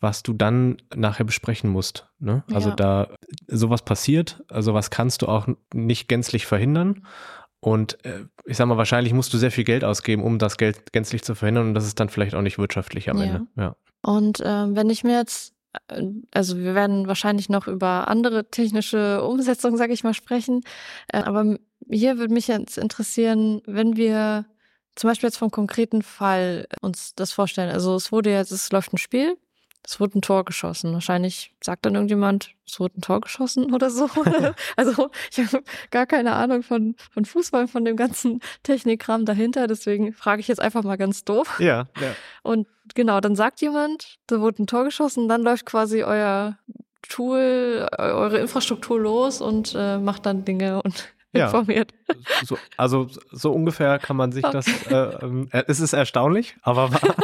was 0.00 0.22
du 0.22 0.32
dann 0.32 0.76
nachher 0.94 1.24
besprechen 1.24 1.70
musst. 1.70 2.08
Ne? 2.20 2.44
Also 2.52 2.70
Ja. 2.70 2.76
da 2.76 3.08
sowas 3.48 3.82
passiert, 3.82 4.42
also 4.48 4.74
was 4.74 4.90
kannst 4.90 5.22
du 5.22 5.26
auch 5.26 5.48
nicht 5.74 6.08
gänzlich 6.08 6.46
verhindern. 6.46 7.06
Und 7.60 8.04
äh, 8.04 8.24
ich 8.44 8.56
sag 8.56 8.66
mal, 8.66 8.76
wahrscheinlich 8.76 9.12
musst 9.12 9.32
du 9.34 9.38
sehr 9.38 9.50
viel 9.50 9.64
Geld 9.64 9.82
ausgeben, 9.82 10.22
um 10.22 10.38
das 10.38 10.56
Geld 10.58 10.92
gänzlich 10.92 11.22
zu 11.24 11.34
verhindern. 11.34 11.68
Und 11.68 11.74
das 11.74 11.86
ist 11.86 11.98
dann 11.98 12.08
vielleicht 12.08 12.36
auch 12.36 12.42
nicht 12.42 12.58
wirtschaftlich 12.58 13.10
am 13.10 13.18
Ja. 13.18 13.24
Ende. 13.24 13.46
Ja. 13.56 13.76
Und 14.02 14.40
ähm, 14.44 14.76
wenn 14.76 14.88
ich 14.90 15.02
mir 15.02 15.16
jetzt, 15.18 15.54
äh, 15.88 16.04
also 16.32 16.56
wir 16.56 16.76
werden 16.76 17.08
wahrscheinlich 17.08 17.48
noch 17.48 17.66
über 17.66 18.06
andere 18.06 18.48
technische 18.48 19.24
Umsetzungen, 19.24 19.76
sage 19.76 19.92
ich 19.92 20.04
mal, 20.04 20.14
sprechen, 20.14 20.60
äh, 21.12 21.18
aber 21.22 21.56
hier 21.90 22.18
würde 22.18 22.32
mich 22.32 22.46
jetzt 22.46 22.78
interessieren, 22.78 23.60
wenn 23.66 23.96
wir 23.96 24.44
zum 24.94 25.10
Beispiel 25.10 25.28
jetzt 25.28 25.38
vom 25.38 25.50
konkreten 25.50 26.02
Fall 26.02 26.68
uns 26.80 27.14
das 27.16 27.32
vorstellen. 27.32 27.70
Also 27.70 27.96
es 27.96 28.12
wurde 28.12 28.30
jetzt, 28.30 28.52
es 28.52 28.70
läuft 28.70 28.92
ein 28.92 28.98
Spiel, 28.98 29.36
es 29.90 29.98
wurde 30.00 30.18
ein 30.18 30.22
Tor 30.22 30.44
geschossen. 30.44 30.92
Wahrscheinlich 30.92 31.54
sagt 31.62 31.86
dann 31.86 31.94
irgendjemand, 31.94 32.50
es 32.66 32.78
wurde 32.78 32.98
ein 32.98 33.00
Tor 33.00 33.22
geschossen 33.22 33.72
oder 33.74 33.88
so. 33.88 34.08
also 34.76 35.10
ich 35.30 35.38
habe 35.38 35.62
gar 35.90 36.04
keine 36.04 36.34
Ahnung 36.34 36.62
von, 36.62 36.94
von 37.10 37.24
Fußball, 37.24 37.68
von 37.68 37.86
dem 37.86 37.96
ganzen 37.96 38.40
Technikkram 38.64 39.24
dahinter. 39.24 39.66
Deswegen 39.66 40.12
frage 40.12 40.40
ich 40.40 40.48
jetzt 40.48 40.60
einfach 40.60 40.82
mal 40.82 40.96
ganz 40.98 41.24
doof. 41.24 41.58
Ja, 41.58 41.86
ja. 42.00 42.14
Und 42.42 42.66
genau, 42.94 43.20
dann 43.20 43.34
sagt 43.34 43.62
jemand, 43.62 44.18
da 44.26 44.40
wurde 44.40 44.62
ein 44.62 44.66
Tor 44.66 44.84
geschossen, 44.84 45.26
dann 45.26 45.42
läuft 45.42 45.64
quasi 45.64 46.02
euer 46.04 46.58
Tool, 47.08 47.88
eu- 47.98 48.02
eure 48.02 48.38
Infrastruktur 48.38 49.00
los 49.00 49.40
und 49.40 49.74
äh, 49.74 49.98
macht 49.98 50.26
dann 50.26 50.44
Dinge 50.44 50.82
und 50.82 51.14
Ja. 51.32 51.46
informiert. 51.46 51.92
So, 52.44 52.58
also 52.76 53.08
so 53.32 53.52
ungefähr 53.52 53.98
kann 53.98 54.16
man 54.16 54.32
sich 54.32 54.44
das, 54.52 54.66
äh, 54.90 54.94
äh, 54.94 55.64
es 55.66 55.80
ist 55.80 55.92
erstaunlich, 55.94 56.56
aber 56.62 56.92
wahr, 56.92 57.14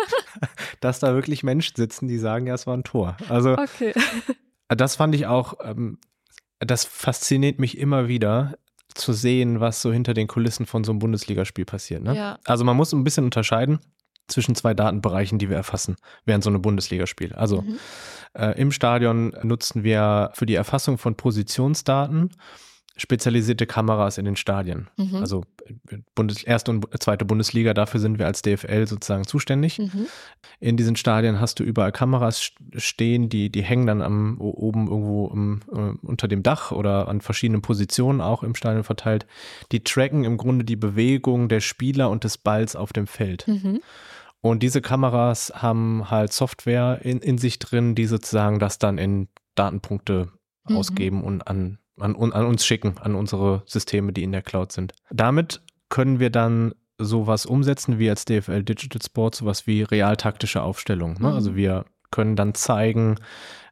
dass 0.85 1.01
da 1.01 1.15
wirklich 1.15 1.43
Menschen 1.43 1.77
sitzen, 1.77 2.07
die 2.09 2.19
sagen, 2.19 2.47
ja, 2.47 2.55
es 2.55 2.67
war 2.67 2.77
ein 2.77 2.85
Tor. 2.85 3.17
Also 3.29 3.53
Okay. 3.59 3.93
das 4.69 4.97
fand 4.97 5.15
ich 5.15 5.27
auch, 5.27 5.55
ähm, 5.63 5.99
das 6.61 6.85
fasziniert 6.85 7.59
mich 7.59 7.79
immer 7.79 8.09
wieder 8.09 8.57
zu 8.95 9.13
sehen, 9.13 9.61
was 9.61 9.83
so 9.83 9.93
hinter 9.93 10.15
den 10.15 10.29
Kulissen 10.29 10.67
von 10.67 10.85
so 10.85 10.93
einem 10.93 11.01
Bundesligaspiel 11.01 11.65
passiert. 11.65 12.03
Ne? 12.03 12.15
Ja. 12.17 12.39
Also 12.45 12.65
man 12.65 12.77
muss 12.77 12.93
ein 12.93 13.03
bisschen 13.05 13.25
unterscheiden 13.25 13.81
zwischen 14.29 14.55
zwei 14.55 14.73
Datenbereichen, 14.73 15.39
die 15.39 15.51
wir 15.51 15.57
erfassen 15.57 15.97
während 16.25 16.45
so 16.45 16.51
einem 16.51 16.63
Bundesligaspiel. 16.63 17.33
Also 17.35 17.63
Mhm. 17.63 17.79
äh, 18.35 18.59
im 18.61 18.71
Stadion 18.73 19.37
nutzen 19.43 19.83
wir 19.85 20.31
für 20.35 20.47
die 20.47 20.55
Erfassung 20.55 20.97
von 20.99 21.17
Positionsdaten 21.17 22.31
spezialisierte 22.97 23.67
Kameras 23.67 24.19
in 24.19 24.25
den 24.25 24.37
Stadien. 24.37 24.89
Mhm. 24.97 25.17
Also 25.17 25.43
äh, 25.91 25.99
Bundes 26.15 26.43
erste 26.45 26.71
und 26.71 26.87
zweite 27.03 27.25
Bundesliga, 27.25 27.75
dafür 27.75 27.99
sind 28.01 28.19
wir 28.19 28.27
als 28.27 28.43
DFL 28.43 28.87
sozusagen 28.87 29.25
zuständig. 29.27 29.79
Mhm. 29.79 30.07
In 30.61 30.77
diesen 30.77 30.95
Stadien 30.95 31.41
hast 31.41 31.59
du 31.59 31.65
überall 31.65 31.91
Kameras 31.93 32.41
st- 32.41 32.79
stehen, 32.79 33.29
die, 33.29 33.51
die 33.51 33.63
hängen 33.63 33.87
dann 33.89 34.01
am, 34.01 34.41
oben 34.41 34.87
irgendwo 34.89 35.27
im, 35.29 35.61
äh, 35.73 36.07
unter 36.07 36.29
dem 36.29 36.43
Dach 36.45 36.71
oder 36.71 37.09
an 37.09 37.21
verschiedenen 37.21 37.63
Positionen 37.63 38.21
auch 38.21 38.43
im 38.45 38.55
Stadion 38.55 38.85
verteilt. 38.85 39.27
Die 39.73 39.83
tracken 39.83 40.23
im 40.25 40.37
Grunde 40.37 40.65
die 40.65 40.77
Bewegung 40.77 41.49
der 41.49 41.61
Spieler 41.61 42.11
und 42.11 42.23
des 42.25 42.39
Balls 42.39 42.77
auf 42.77 42.93
dem 42.93 43.07
Feld. 43.09 43.49
Mhm. 43.49 43.81
Und 44.41 44.63
diese 44.63 44.81
Kameras 44.83 45.53
haben 45.57 46.11
halt 46.11 46.33
Software 46.33 47.01
in, 47.03 47.19
in 47.21 47.39
sich 47.39 47.59
drin, 47.59 47.95
die 47.95 48.05
sozusagen 48.07 48.59
das 48.59 48.79
dann 48.79 48.99
in 48.99 49.29
Datenpunkte 49.57 50.29
Mhm. 50.67 50.77
ausgeben 50.79 51.23
und 51.25 51.47
an, 51.47 51.79
an, 51.99 52.15
an 52.17 52.47
uns 52.47 52.65
schicken, 52.65 52.97
an 52.99 53.15
unsere 53.15 53.63
Systeme, 53.67 54.13
die 54.13 54.23
in 54.23 54.33
der 54.33 54.43
Cloud 54.43 54.73
sind. 54.73 54.95
Damit 55.11 55.63
können 55.89 56.19
wir 56.21 56.31
dann 56.31 56.75
sowas 56.99 57.47
umsetzen 57.47 57.99
wie 57.99 58.09
als 58.09 58.25
DFL 58.25 58.63
Digital 58.63 59.03
Sport, 59.03 59.35
sowas 59.35 59.67
wie 59.67 59.83
realtaktische 59.83 60.63
Aufstellung. 60.63 61.15
Ne? 61.15 61.29
Mhm. 61.29 61.35
Also 61.35 61.57
wir 61.57 61.85
können 62.11 62.37
dann 62.37 62.55
zeigen, 62.55 63.17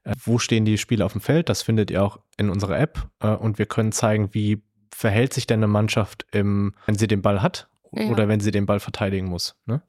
äh, 0.04 0.14
wo 0.24 0.38
stehen 0.38 0.64
die 0.64 0.78
Spieler 0.78 1.06
auf 1.06 1.12
dem 1.12 1.20
Feld. 1.20 1.48
Das 1.48 1.62
findet 1.62 1.90
ihr 1.90 2.02
auch 2.02 2.18
in 2.36 2.50
unserer 2.50 2.78
App. 2.78 3.08
Äh, 3.20 3.28
und 3.28 3.58
wir 3.58 3.66
können 3.66 3.92
zeigen, 3.92 4.30
wie 4.32 4.62
verhält 4.94 5.32
sich 5.32 5.46
denn 5.46 5.60
eine 5.60 5.68
Mannschaft, 5.68 6.26
im, 6.32 6.74
wenn 6.86 6.96
sie 6.96 7.06
den 7.06 7.22
Ball 7.22 7.42
hat 7.42 7.68
Ja. 7.92 8.06
oder 8.08 8.28
wenn 8.28 8.40
sie 8.40 8.50
den 8.50 8.66
Ball 8.66 8.80
verteidigen 8.80 9.26
muss. 9.26 9.54
Ne? 9.66 9.82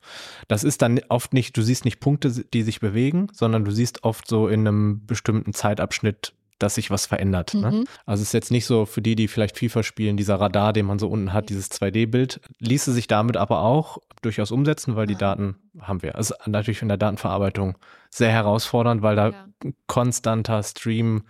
Das 0.47 0.63
ist 0.63 0.81
dann 0.81 0.99
oft 1.09 1.33
nicht, 1.33 1.57
du 1.57 1.61
siehst 1.61 1.85
nicht 1.85 1.99
Punkte, 1.99 2.31
die 2.31 2.61
sich 2.61 2.79
bewegen, 2.79 3.27
sondern 3.33 3.65
du 3.65 3.71
siehst 3.71 4.03
oft 4.03 4.27
so 4.27 4.47
in 4.47 4.67
einem 4.67 5.05
bestimmten 5.05 5.53
Zeitabschnitt, 5.53 6.33
dass 6.59 6.75
sich 6.75 6.91
was 6.91 7.05
verändert. 7.05 7.53
Ne? 7.53 7.71
Mhm. 7.71 7.85
Also 8.05 8.21
es 8.21 8.29
ist 8.29 8.33
jetzt 8.33 8.51
nicht 8.51 8.65
so 8.65 8.85
für 8.85 9.01
die, 9.01 9.15
die 9.15 9.27
vielleicht 9.27 9.57
FIFA 9.57 9.83
spielen, 9.83 10.17
dieser 10.17 10.35
Radar, 10.39 10.73
den 10.73 10.85
man 10.85 10.99
so 10.99 11.07
unten 11.09 11.33
hat, 11.33 11.49
dieses 11.49 11.69
2D-Bild, 11.71 12.39
ließe 12.59 12.91
sich 12.93 13.07
damit 13.07 13.37
aber 13.37 13.61
auch 13.61 13.97
durchaus 14.21 14.51
umsetzen, 14.51 14.95
weil 14.95 15.07
die. 15.07 15.15
Daten 15.15 15.55
haben 15.79 16.01
wir. 16.01 16.15
Also 16.15 16.33
natürlich 16.45 16.81
in 16.81 16.87
der 16.87 16.97
Datenverarbeitung 16.97 17.77
sehr 18.09 18.31
herausfordernd, 18.31 19.01
weil 19.01 19.15
da 19.15 19.29
Ja. 19.29 19.45
ein 19.63 19.73
konstanter 19.87 20.61
Stream 20.63 21.23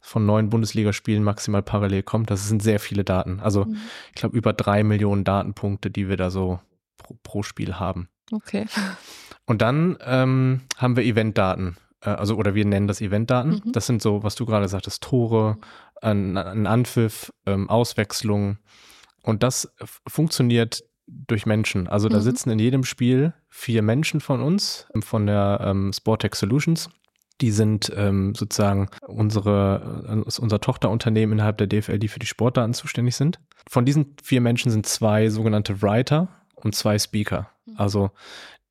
von 0.00 0.26
neuen 0.26 0.48
Bundesligaspielen 0.50 1.22
maximal 1.22 1.62
parallel 1.62 2.02
kommt. 2.02 2.30
Das 2.30 2.48
sind 2.48 2.62
sehr 2.62 2.80
viele 2.80 3.04
Daten. 3.04 3.40
Also 3.40 3.64
Mhm. 3.66 3.76
ich 4.08 4.14
glaube 4.14 4.36
über 4.36 4.52
drei 4.52 4.82
Millionen 4.82 5.24
Datenpunkte, 5.24 5.90
die 5.90 6.08
wir 6.08 6.16
da 6.16 6.30
so 6.30 6.58
pro, 6.98 7.16
pro 7.22 7.42
Spiel 7.42 7.74
haben. 7.78 8.08
Okay. 8.32 8.66
Und 9.46 9.62
dann 9.62 9.96
ähm, 10.04 10.62
haben 10.76 10.96
wir 10.96 11.04
Eventdaten. 11.04 11.76
Äh, 12.02 12.10
also, 12.10 12.36
oder 12.36 12.54
wir 12.54 12.64
nennen 12.64 12.86
das 12.88 13.00
Eventdaten. 13.00 13.62
Mhm. 13.64 13.72
Das 13.72 13.86
sind 13.86 14.02
so, 14.02 14.22
was 14.22 14.34
du 14.34 14.46
gerade 14.46 14.68
sagtest, 14.68 15.02
Tore, 15.02 15.58
ein, 16.00 16.36
ein 16.36 16.66
Anpfiff, 16.66 17.32
ähm, 17.46 17.68
Auswechslung. 17.70 18.58
Und 19.22 19.42
das 19.42 19.72
funktioniert 20.08 20.84
durch 21.06 21.46
Menschen. 21.46 21.88
Also 21.88 22.08
da 22.08 22.18
Mhm. 22.18 22.22
sitzen 22.22 22.50
in 22.50 22.58
jedem 22.58 22.84
Spiel 22.84 23.34
vier 23.48 23.82
Menschen 23.82 24.20
von 24.20 24.40
uns, 24.40 24.86
ähm, 24.94 25.02
von 25.02 25.26
der 25.26 25.60
ähm, 25.62 25.92
Sportec 25.92 26.34
Solutions. 26.36 26.88
Die 27.40 27.50
sind 27.50 27.92
ähm, 27.96 28.34
sozusagen 28.36 28.88
unsere, 29.06 30.04
äh, 30.24 30.28
ist 30.28 30.38
unser 30.38 30.60
Tochterunternehmen 30.60 31.34
innerhalb 31.34 31.58
der 31.58 31.66
DFL, 31.66 31.98
die 31.98 32.08
für 32.08 32.18
die 32.20 32.26
Sportdaten 32.26 32.74
zuständig 32.74 33.16
sind. 33.16 33.40
Von 33.68 33.84
diesen 33.84 34.14
vier 34.22 34.40
Menschen 34.40 34.70
sind 34.70 34.86
zwei 34.86 35.28
sogenannte 35.28 35.82
Writer 35.82 36.28
und 36.54 36.74
zwei 36.74 36.98
Speaker. 36.98 37.50
Mhm. 37.66 37.74
Also 37.76 38.10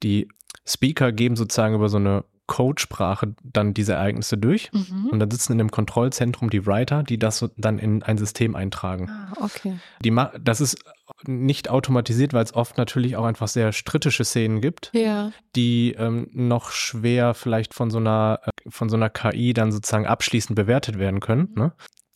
die 0.03 0.27
Speaker 0.65 1.11
geben 1.11 1.35
sozusagen 1.35 1.75
über 1.75 1.89
so 1.89 1.97
eine 1.97 2.23
Codesprache 2.51 3.33
dann 3.43 3.73
diese 3.73 3.93
Ereignisse 3.93 4.37
durch. 4.37 4.71
Mhm. 4.73 5.07
Und 5.09 5.19
dann 5.19 5.31
sitzen 5.31 5.53
in 5.53 5.57
dem 5.57 5.71
Kontrollzentrum 5.71 6.49
die 6.49 6.65
Writer, 6.67 7.01
die 7.01 7.17
das 7.17 7.49
dann 7.55 7.79
in 7.79 8.03
ein 8.03 8.17
System 8.17 8.57
eintragen. 8.57 9.09
Ah, 9.09 9.31
okay. 9.39 9.79
Die 10.03 10.13
das 10.43 10.59
ist 10.59 10.83
nicht 11.25 11.69
automatisiert, 11.69 12.33
weil 12.33 12.43
es 12.43 12.53
oft 12.53 12.77
natürlich 12.77 13.15
auch 13.15 13.23
einfach 13.23 13.47
sehr 13.47 13.71
strittische 13.71 14.25
Szenen 14.25 14.59
gibt, 14.59 14.91
Ja. 14.93 15.31
die 15.55 15.93
ähm, 15.93 16.27
noch 16.33 16.71
schwer 16.71 17.33
vielleicht 17.33 17.73
von 17.73 17.89
so 17.89 17.99
einer 17.99 18.41
äh, 18.43 18.69
von 18.69 18.89
so 18.89 18.97
einer 18.97 19.09
KI 19.09 19.53
dann 19.53 19.71
sozusagen 19.71 20.05
abschließend 20.05 20.57
bewertet 20.57 20.99
werden 20.99 21.21
können. 21.21 21.53
Ne? 21.55 21.71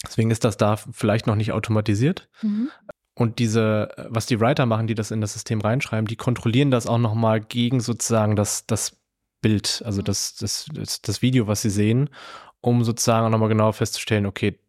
Deswegen 0.05 0.31
ist 0.31 0.43
das 0.43 0.57
da 0.57 0.75
vielleicht 0.75 1.27
noch 1.27 1.35
nicht 1.35 1.53
automatisiert. 1.53 2.27
Mhm. 2.41 2.69
Und 3.17 3.39
diese, 3.39 3.89
was 4.09 4.25
die 4.25 4.41
Writer 4.41 4.65
machen, 4.65 4.87
die 4.87 4.95
das 4.95 5.11
in 5.11 5.21
das 5.21 5.31
System 5.31 5.61
reinschreiben, 5.61 6.07
die 6.07 6.17
kontrollieren 6.17 6.71
das 6.71 6.87
auch 6.87 6.97
nochmal 6.97 7.39
gegen 7.39 7.79
sozusagen 7.79 8.35
das, 8.35 8.67
das 8.67 8.97
Bild, 9.45 9.81
also 9.85 10.01
Mhm. 10.01 10.05
das, 10.05 10.35
das, 10.35 10.65
das, 10.73 11.01
das 11.01 11.21
Video, 11.21 11.45
was 11.47 11.61
sie 11.61 11.69
sehen, 11.69 12.09
um 12.61 12.83
sozusagen 12.83 13.25
auch 13.25 13.29
nochmal 13.29 13.49
genau 13.49 13.71
festzustellen, 13.71 14.25
okay, 14.25 14.59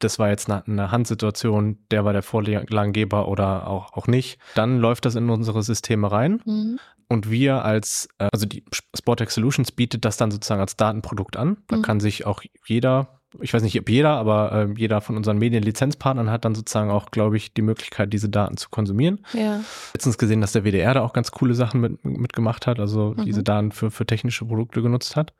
das 0.00 0.18
war 0.18 0.28
jetzt 0.30 0.50
eine, 0.50 0.66
eine 0.66 0.90
Handsituation, 0.90 1.78
der 1.92 2.04
war 2.04 2.12
der 2.12 2.22
Vorlagengeber 2.22 3.28
oder 3.28 3.68
auch, 3.68 3.92
auch 3.92 4.08
nicht. 4.08 4.38
Dann 4.56 4.78
läuft 4.78 5.04
das 5.04 5.14
in 5.14 5.30
unsere 5.30 5.62
Systeme 5.62 6.10
rein 6.10 6.42
Mhm. 6.44 6.78
und 7.08 7.30
wir 7.30 7.64
als, 7.64 8.08
äh, 8.18 8.28
also 8.32 8.46
die 8.46 8.64
Sportex 8.96 9.34
Solutions 9.34 9.70
bietet 9.70 10.04
das 10.04 10.16
dann 10.16 10.32
sozusagen 10.32 10.60
als 10.60 10.76
Datenprodukt 10.76 11.36
an. 11.36 11.58
Da 11.68 11.76
Mhm. 11.76 11.82
kann 11.82 12.00
sich 12.00 12.26
auch 12.26 12.42
jeder, 12.66 13.15
ich 13.40 13.52
weiß 13.54 13.62
nicht, 13.62 13.78
ob 13.80 13.88
jeder, 13.88 14.10
aber 14.10 14.52
äh, 14.52 14.68
jeder 14.76 15.00
von 15.00 15.16
unseren 15.16 15.38
Medienlizenzpartnern 15.38 16.30
hat 16.30 16.44
dann 16.44 16.54
sozusagen 16.54 16.90
auch, 16.90 17.10
glaube 17.10 17.36
ich, 17.36 17.52
die 17.54 17.62
Möglichkeit, 17.62 18.12
diese 18.12 18.28
Daten 18.28 18.56
zu 18.56 18.68
konsumieren. 18.70 19.20
Ja. 19.32 19.60
Letztens 19.94 20.18
gesehen, 20.18 20.40
dass 20.40 20.52
der 20.52 20.64
WDR 20.64 20.94
da 20.94 21.02
auch 21.02 21.12
ganz 21.12 21.30
coole 21.30 21.54
Sachen 21.54 21.80
mit, 21.80 22.04
mitgemacht 22.04 22.66
hat, 22.66 22.78
also 22.80 23.14
Mhm. 23.16 23.24
diese 23.24 23.42
Daten 23.42 23.72
für, 23.72 23.90
für 23.90 24.06
technische 24.06 24.44
Produkte 24.44 24.82
genutzt 24.82 25.16
hat. 25.16 25.32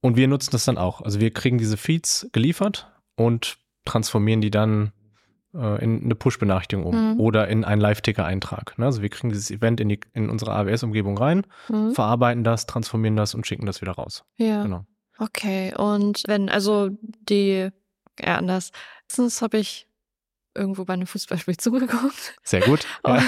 Und 0.00 0.16
wir 0.16 0.28
nutzen 0.28 0.50
das 0.52 0.64
dann 0.64 0.78
auch. 0.78 1.00
Also 1.02 1.20
wir 1.20 1.32
kriegen 1.32 1.58
diese 1.58 1.76
Feeds 1.76 2.28
geliefert 2.32 2.90
und 3.16 3.58
transformieren 3.84 4.40
die 4.40 4.50
dann 4.50 4.92
äh, 5.54 5.82
in 5.82 6.04
eine 6.04 6.14
Push-Benachrichtigung 6.14 6.84
um 6.84 7.14
Mhm. 7.14 7.20
oder 7.20 7.48
in 7.48 7.64
einen 7.64 7.80
Live-Ticker-Eintrag. 7.80 8.78
Ne? 8.78 8.84
Also 8.86 9.00
wir 9.00 9.08
kriegen 9.08 9.30
dieses 9.30 9.50
Event 9.50 9.80
in, 9.80 9.88
die, 9.88 10.00
in 10.12 10.28
unsere 10.28 10.52
AWS-Umgebung 10.52 11.16
rein, 11.16 11.46
Mhm. 11.68 11.92
verarbeiten 11.92 12.44
das, 12.44 12.66
transformieren 12.66 13.16
das 13.16 13.34
und 13.34 13.46
schicken 13.46 13.64
das 13.64 13.80
wieder 13.80 13.92
raus. 13.92 14.24
Ja. 14.36 14.62
Genau. 14.64 14.84
Okay, 15.18 15.74
und 15.74 16.22
wenn, 16.26 16.48
also 16.48 16.90
die, 17.00 17.70
ja, 18.20 18.36
anders. 18.36 18.70
Letztens 19.08 19.40
habe 19.40 19.58
ich 19.58 19.86
irgendwo 20.54 20.84
bei 20.84 20.94
einem 20.94 21.06
Fußballspiel 21.06 21.56
zugeguckt. 21.58 22.34
Sehr 22.42 22.60
gut. 22.60 22.86
Ja. 23.06 23.18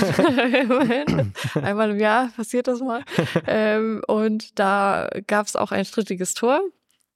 immerhin, 0.61 1.33
einmal 1.55 1.91
im 1.91 2.01
Jahr 2.01 2.29
passiert 2.37 2.67
das 2.67 2.81
mal. 2.81 3.05
ähm, 3.47 4.03
und 4.07 4.59
da 4.59 5.09
gab 5.27 5.47
es 5.47 5.57
auch 5.57 5.71
ein 5.71 5.85
strittiges 5.85 6.35
Tor. 6.35 6.61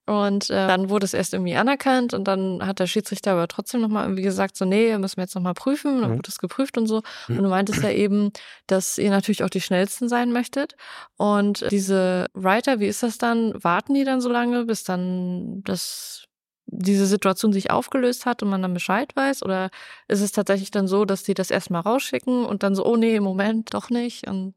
Und 0.05 0.49
äh, 0.49 0.67
dann 0.67 0.89
wurde 0.89 1.05
es 1.05 1.13
erst 1.13 1.33
irgendwie 1.33 1.55
anerkannt 1.55 2.13
und 2.13 2.25
dann 2.25 2.65
hat 2.65 2.79
der 2.79 2.87
Schiedsrichter 2.87 3.31
aber 3.31 3.47
trotzdem 3.47 3.79
nochmal 3.79 4.03
irgendwie 4.03 4.23
gesagt, 4.23 4.57
so, 4.57 4.65
nee, 4.65 4.97
müssen 4.97 5.15
wir 5.17 5.23
jetzt 5.23 5.35
nochmal 5.35 5.53
prüfen. 5.53 6.01
Dann 6.01 6.11
mhm. 6.11 6.17
wurde 6.17 6.29
es 6.29 6.39
geprüft 6.39 6.77
und 6.77 6.87
so. 6.87 7.01
Und 7.29 7.37
du 7.37 7.47
meintest 7.47 7.83
ja 7.83 7.89
eben, 7.89 8.31
dass 8.67 8.97
ihr 8.97 9.09
natürlich 9.11 9.43
auch 9.43 9.49
die 9.49 9.61
schnellsten 9.61 10.09
sein 10.09 10.33
möchtet. 10.33 10.75
Und 11.15 11.65
diese 11.71 12.27
Writer, 12.33 12.81
wie 12.81 12.87
ist 12.87 13.01
das 13.01 13.17
dann? 13.17 13.53
Warten 13.63 13.93
die 13.93 14.03
dann 14.03 14.19
so 14.19 14.29
lange, 14.29 14.65
bis 14.65 14.83
dann 14.83 15.63
das 15.63 16.25
diese 16.65 17.05
Situation 17.05 17.53
sich 17.53 17.71
aufgelöst 17.71 18.25
hat 18.25 18.41
und 18.41 18.49
man 18.49 18.61
dann 18.61 18.73
Bescheid 18.73 19.15
weiß? 19.15 19.43
Oder 19.43 19.69
ist 20.07 20.21
es 20.21 20.31
tatsächlich 20.31 20.71
dann 20.71 20.87
so, 20.87 21.05
dass 21.05 21.23
die 21.23 21.33
das 21.33 21.51
erstmal 21.51 21.81
rausschicken 21.81 22.45
und 22.45 22.63
dann 22.63 22.75
so, 22.75 22.85
oh 22.85 22.95
nee, 22.95 23.15
im 23.15 23.23
Moment 23.23 23.73
doch 23.73 23.89
nicht? 23.89 24.27
Und 24.27 24.55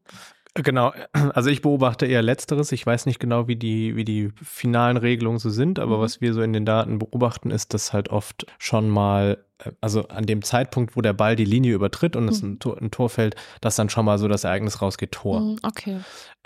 Genau, 0.63 0.93
also 1.33 1.49
ich 1.49 1.61
beobachte 1.61 2.05
eher 2.05 2.21
Letzteres. 2.21 2.71
Ich 2.71 2.85
weiß 2.85 3.05
nicht 3.05 3.19
genau, 3.19 3.47
wie 3.47 3.55
die, 3.55 3.95
wie 3.95 4.03
die 4.03 4.31
finalen 4.41 4.97
Regelungen 4.97 5.39
so 5.39 5.49
sind, 5.49 5.79
aber 5.79 5.97
mhm. 5.97 6.01
was 6.01 6.21
wir 6.21 6.33
so 6.33 6.41
in 6.41 6.53
den 6.53 6.65
Daten 6.65 6.99
beobachten, 6.99 7.51
ist, 7.51 7.73
dass 7.73 7.93
halt 7.93 8.09
oft 8.09 8.45
schon 8.57 8.89
mal, 8.89 9.43
äh, 9.59 9.71
also 9.81 10.07
an 10.07 10.25
dem 10.25 10.41
Zeitpunkt, 10.41 10.95
wo 10.95 11.01
der 11.01 11.13
Ball 11.13 11.35
die 11.35 11.45
Linie 11.45 11.73
übertritt 11.73 12.15
und 12.15 12.23
mhm. 12.23 12.29
es 12.29 12.41
ein 12.41 12.59
Tor, 12.59 12.77
ein 12.81 12.91
Tor 12.91 13.09
fällt, 13.09 13.35
dass 13.61 13.75
dann 13.75 13.89
schon 13.89 14.05
mal 14.05 14.17
so 14.17 14.27
das 14.27 14.43
Ereignis 14.43 14.81
rausgeht, 14.81 15.11
Tor. 15.11 15.41
Mhm, 15.41 15.59
okay. 15.63 15.99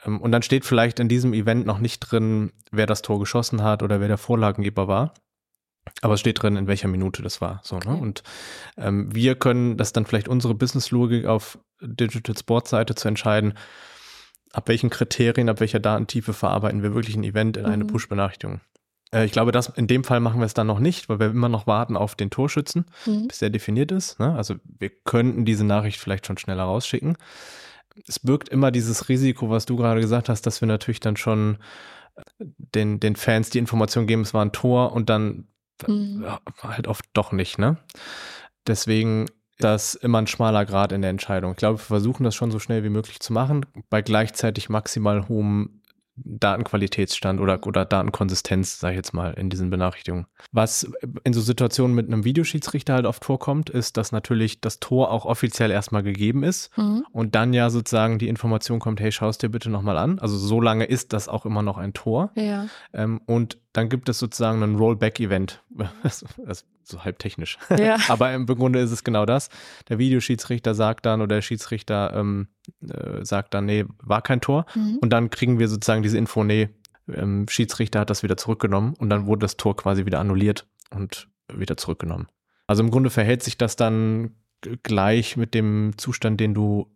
Ähm, 0.06 0.22
und 0.22 0.32
dann 0.32 0.42
steht 0.42 0.66
vielleicht 0.66 1.00
in 1.00 1.08
diesem 1.08 1.34
Event 1.34 1.66
noch 1.66 1.80
nicht 1.80 2.00
drin, 2.00 2.52
wer 2.72 2.86
das 2.86 3.02
Tor 3.02 3.20
geschossen 3.20 3.64
hat 3.64 3.84
oder 3.84 4.00
wer 4.00 4.08
der 4.08 4.18
Vorlagengeber 4.18 4.88
war. 4.88 5.14
Aber 6.02 6.14
es 6.14 6.20
steht 6.20 6.42
drin, 6.42 6.58
in 6.58 6.68
welcher 6.68 6.88
Minute 6.88 7.24
das 7.24 7.42
war. 7.42 7.60
So, 7.64 7.78
ne? 7.78 7.82
okay. 7.82 7.96
ne? 7.96 8.02
Und 8.02 8.24
ähm, 8.78 9.14
wir 9.16 9.36
können 9.36 9.78
das 9.78 9.94
dann 9.94 10.06
vielleicht 10.06 10.28
unsere 10.28 10.54
Business-Logik 10.54 11.26
auf 11.26 11.58
Digital 11.82 12.38
Sports 12.38 12.70
Seite 12.70 12.94
zu 12.94 13.08
entscheiden, 13.08 13.56
ab 14.54 14.68
welchen 14.68 14.90
Kriterien, 14.90 15.50
ab 15.50 15.60
welcher 15.60 15.80
Datentiefe 15.80 16.34
verarbeiten 16.34 16.84
wir 16.84 16.94
wirklich 16.94 17.16
ein 17.16 17.24
Event 17.24 17.58
in 17.58 17.66
eine 17.66 17.84
mhm. 17.84 17.88
Push-Benachrichtigung. 17.88 18.62
Äh, 19.14 19.26
ich 19.26 19.32
glaube, 19.32 19.52
dass 19.52 19.70
in 19.70 19.88
dem 19.88 20.04
Fall 20.04 20.20
machen 20.20 20.40
wir 20.40 20.46
es 20.46 20.54
dann 20.54 20.68
noch 20.68 20.80
nicht, 20.80 21.10
weil 21.10 21.20
wir 21.20 21.28
immer 21.28 21.50
noch 21.50 21.68
warten 21.68 21.98
auf 21.98 22.16
den 22.16 22.30
Torschützen, 22.30 22.86
mhm. 23.06 23.28
bis 23.28 23.40
der 23.40 23.50
definiert 23.50 23.92
ist. 23.92 24.20
Ne? 24.20 24.34
Also 24.36 24.56
wir 24.80 24.90
könnten 24.90 25.46
diese 25.46 25.66
Nachricht 25.66 26.00
vielleicht 26.00 26.28
schon 26.28 26.38
schneller 26.38 26.64
rausschicken. 26.64 27.18
Es 28.08 28.20
birgt 28.20 28.50
immer 28.50 28.72
dieses 28.72 29.10
Risiko, 29.10 29.50
was 29.50 29.66
du 29.66 29.76
gerade 29.76 30.02
gesagt 30.02 30.30
hast, 30.30 30.46
dass 30.46 30.62
wir 30.62 30.68
natürlich 30.68 31.02
dann 31.02 31.18
schon 31.18 31.58
den, 32.38 33.00
den 33.00 33.16
Fans 33.16 33.50
die 33.50 33.60
Information 33.60 34.08
geben, 34.08 34.22
es 34.22 34.34
war 34.34 34.44
ein 34.44 34.52
Tor 34.52 34.94
und 34.94 35.10
dann 35.10 35.48
mhm. 35.88 36.26
halt 36.62 36.88
oft 36.88 37.06
doch 37.14 37.32
nicht. 37.32 37.58
Ne? 37.58 37.78
Deswegen 38.68 39.28
das 39.64 39.96
immer 39.96 40.20
ein 40.20 40.28
schmaler 40.28 40.66
Grad 40.66 40.92
in 40.92 41.02
der 41.02 41.10
Entscheidung. 41.10 41.52
Ich 41.52 41.58
glaube, 41.58 41.80
wir 41.80 41.84
versuchen 41.84 42.24
das 42.24 42.36
schon 42.36 42.52
so 42.52 42.60
schnell 42.60 42.84
wie 42.84 42.90
möglich 42.90 43.20
zu 43.20 43.34
machen, 43.34 43.66
bei 43.90 44.02
gleichzeitig 44.02 44.70
maximal 44.70 45.28
hohem 45.28 45.82
Datenqualitätsstand 46.24 47.40
oder, 47.40 47.66
oder 47.66 47.86
Datenkonsistenz, 47.86 48.80
sage 48.80 48.94
ich 48.94 48.98
jetzt 48.98 49.14
mal, 49.14 49.34
in 49.34 49.50
diesen 49.50 49.70
Benachrichtigungen. 49.70 50.28
Was 50.52 50.90
in 51.24 51.34
so 51.34 51.42
Situationen 51.42 51.96
mit 51.96 52.08
einem 52.08 52.24
Videoschiedsrichter 52.26 52.94
halt 52.94 53.06
oft 53.06 53.24
vorkommt, 53.26 53.70
ist, 53.70 53.98
dass 53.98 54.12
natürlich 54.12 54.62
das 54.62 54.80
Tor 54.80 55.12
auch 55.12 55.26
offiziell 55.26 55.72
erstmal 55.72 56.04
gegeben 56.04 56.44
ist 56.44 56.78
mhm. 56.78 57.06
und 57.12 57.36
dann 57.36 57.54
ja 57.54 57.70
sozusagen 57.70 58.20
die 58.20 58.28
Information 58.28 58.80
kommt, 58.80 59.00
hey, 59.00 59.12
schau 59.12 59.30
es 59.30 59.38
dir 59.38 59.50
bitte 59.50 59.70
nochmal 59.70 59.98
an. 59.98 60.20
Also 60.20 60.38
so 60.38 60.62
lange 60.62 60.86
ist 60.86 61.14
das 61.14 61.28
auch 61.28 61.46
immer 61.46 61.62
noch 61.62 61.78
ein 61.78 61.94
Tor. 61.94 62.32
Ja. 62.36 62.68
Ähm, 62.94 63.22
und 63.26 63.58
dann 63.74 63.90
gibt 63.90 64.10
es 64.10 64.20
sozusagen 64.20 64.62
ein 64.64 64.76
Rollback-Event. 64.76 65.64
Das, 66.04 66.26
das 66.38 66.66
so 66.84 67.04
halb 67.04 67.20
technisch. 67.20 67.58
Ja. 67.78 67.98
Aber 68.10 68.34
im 68.34 68.46
Grunde 68.46 68.80
ist 68.80 68.92
es 68.92 69.04
genau 69.04 69.26
das. 69.26 69.50
Der 69.88 70.00
Videoschiedsrichter 70.00 70.76
sagt 70.76 71.06
dann 71.06 71.22
oder 71.22 71.36
der 71.36 71.42
Schiedsrichter 71.42 72.14
ähm, 72.16 72.48
äh, 72.82 73.24
sagt 73.24 73.54
dann, 73.54 73.66
nee, 73.66 73.86
war 74.02 74.22
kein 74.22 74.42
Tor. 74.42 74.66
Mhm. 74.76 74.98
Und 75.02 75.12
dann 75.12 75.30
kriegen 75.30 75.60
wir 75.60 75.68
sozusagen 75.68 76.04
diese 76.04 76.18
Info, 76.18 76.44
nee, 76.44 76.70
ähm, 77.08 77.46
Schiedsrichter 77.50 78.02
hat 78.02 78.10
das 78.10 78.24
wieder 78.24 78.38
zurückgenommen 78.38 78.94
und 78.98 79.10
dann 79.10 79.26
wurde 79.26 79.42
das 79.42 79.58
Tor 79.58 79.76
quasi 79.76 80.06
wieder 80.06 80.20
annulliert 80.20 80.68
und 80.92 81.30
wieder 81.54 81.78
zurückgenommen. 81.78 82.28
Also 82.68 82.84
im 82.84 82.92
Grunde 82.92 83.10
verhält 83.10 83.44
sich 83.44 83.58
das 83.58 83.76
dann 83.76 84.36
gleich 84.84 85.38
mit 85.38 85.54
dem 85.54 85.94
Zustand, 85.98 86.40
den 86.40 86.54
du 86.54 86.88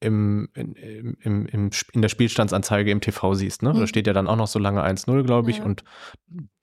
im, 0.00 0.48
in, 0.54 0.74
im, 0.74 1.46
im, 1.46 1.70
in 1.92 2.02
der 2.02 2.08
Spielstandsanzeige 2.08 2.90
im 2.90 3.00
TV 3.00 3.34
siehst. 3.34 3.62
Ne? 3.62 3.72
Mhm. 3.72 3.80
Da 3.80 3.86
steht 3.86 4.06
ja 4.06 4.12
dann 4.12 4.28
auch 4.28 4.36
noch 4.36 4.46
so 4.46 4.58
lange 4.58 4.84
1-0, 4.84 5.24
glaube 5.24 5.50
ich, 5.50 5.58
ja. 5.58 5.64
und 5.64 5.84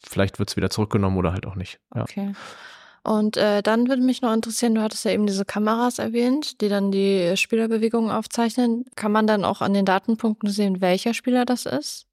vielleicht 0.04 0.40
wird 0.40 0.50
es 0.50 0.56
wieder 0.56 0.70
zurückgenommen 0.70 1.18
oder 1.18 1.34
halt 1.34 1.46
auch 1.46 1.56
nicht. 1.56 1.80
Ja. 1.94 2.04
Okay. 2.04 2.34
Und 3.04 3.38
äh, 3.38 3.62
dann 3.62 3.88
würde 3.88 4.02
mich 4.02 4.24
noch 4.24 4.34
interessieren, 4.34 4.74
du 4.74 4.82
hattest 4.82 5.06
ja 5.06 5.12
eben 5.12 5.28
diese 5.28 5.46
Kameras 5.46 6.00
erwähnt, 6.00 6.60
die 6.62 6.70
dann 6.70 6.92
die 6.92 7.38
Spielerbewegungen 7.38 8.10
aufzeichnen. 8.10 8.86
Kann 8.96 9.12
man 9.12 9.28
dann 9.28 9.46
auch 9.46 9.62
an 9.62 9.74
den 9.74 9.86
Datenpunkten 9.86 10.50
sehen, 10.50 10.82
welcher 10.82 11.14
Spieler 11.14 11.46
das 11.46 11.68
ist? 11.68 12.08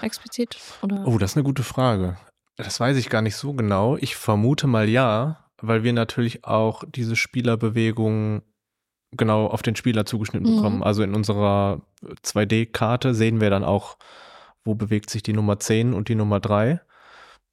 Explizit? 0.00 0.56
Oder? 0.82 1.06
Oh, 1.06 1.18
das 1.18 1.32
ist 1.32 1.36
eine 1.36 1.44
gute 1.44 1.62
Frage. 1.62 2.16
Das 2.56 2.80
weiß 2.80 2.96
ich 2.96 3.10
gar 3.10 3.20
nicht 3.20 3.36
so 3.36 3.52
genau. 3.52 3.96
Ich 3.98 4.16
vermute 4.16 4.66
mal 4.66 4.88
ja, 4.88 5.44
weil 5.60 5.82
wir 5.82 5.92
natürlich 5.92 6.44
auch 6.44 6.84
diese 6.88 7.16
Spielerbewegungen 7.16 8.42
genau 9.12 9.46
auf 9.46 9.62
den 9.62 9.76
Spieler 9.76 10.06
zugeschnitten 10.06 10.50
mhm. 10.50 10.56
bekommen. 10.56 10.82
Also 10.82 11.02
in 11.02 11.14
unserer 11.14 11.80
2D-Karte 12.24 13.14
sehen 13.14 13.40
wir 13.40 13.50
dann 13.50 13.64
auch, 13.64 13.96
wo 14.64 14.74
bewegt 14.74 15.10
sich 15.10 15.22
die 15.22 15.32
Nummer 15.32 15.58
10 15.58 15.94
und 15.94 16.08
die 16.08 16.14
Nummer 16.14 16.40
3. 16.40 16.80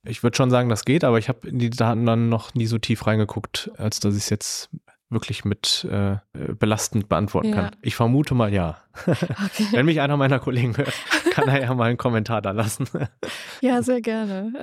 Ich 0.04 0.24
würde 0.24 0.38
schon 0.38 0.50
sagen, 0.50 0.70
das 0.70 0.86
geht, 0.86 1.04
aber 1.04 1.17
ich 1.17 1.30
habe 1.30 1.48
in 1.48 1.60
die 1.60 1.70
Daten 1.70 2.06
dann 2.06 2.30
noch 2.30 2.54
nie 2.54 2.65
so 2.65 2.78
tief 2.78 3.08
reingeguckt, 3.08 3.72
als 3.78 4.00
dass 4.00 4.15
ich 4.15 4.24
es 4.24 4.30
jetzt 4.30 4.70
wirklich 5.10 5.46
mit 5.46 5.88
äh, 5.89 6.17
belastend 6.34 7.08
beantworten 7.08 7.50
ja. 7.50 7.56
kann. 7.56 7.76
Ich 7.82 7.96
vermute 7.96 8.36
mal 8.36 8.54
ja. 8.54 8.78
Okay. 9.06 9.67
Wenn 9.72 9.86
mich 9.86 10.02
einer 10.02 10.17
meiner 10.17 10.39
Kollegen 10.39 10.76
hört, 10.76 10.93
kann 11.32 11.48
er 11.48 11.62
ja 11.62 11.74
mal 11.74 11.86
einen 11.86 11.98
Kommentar 11.98 12.41
da 12.41 12.52
lassen. 12.52 12.88
ja, 13.62 13.82
sehr 13.82 14.02
gerne. 14.02 14.54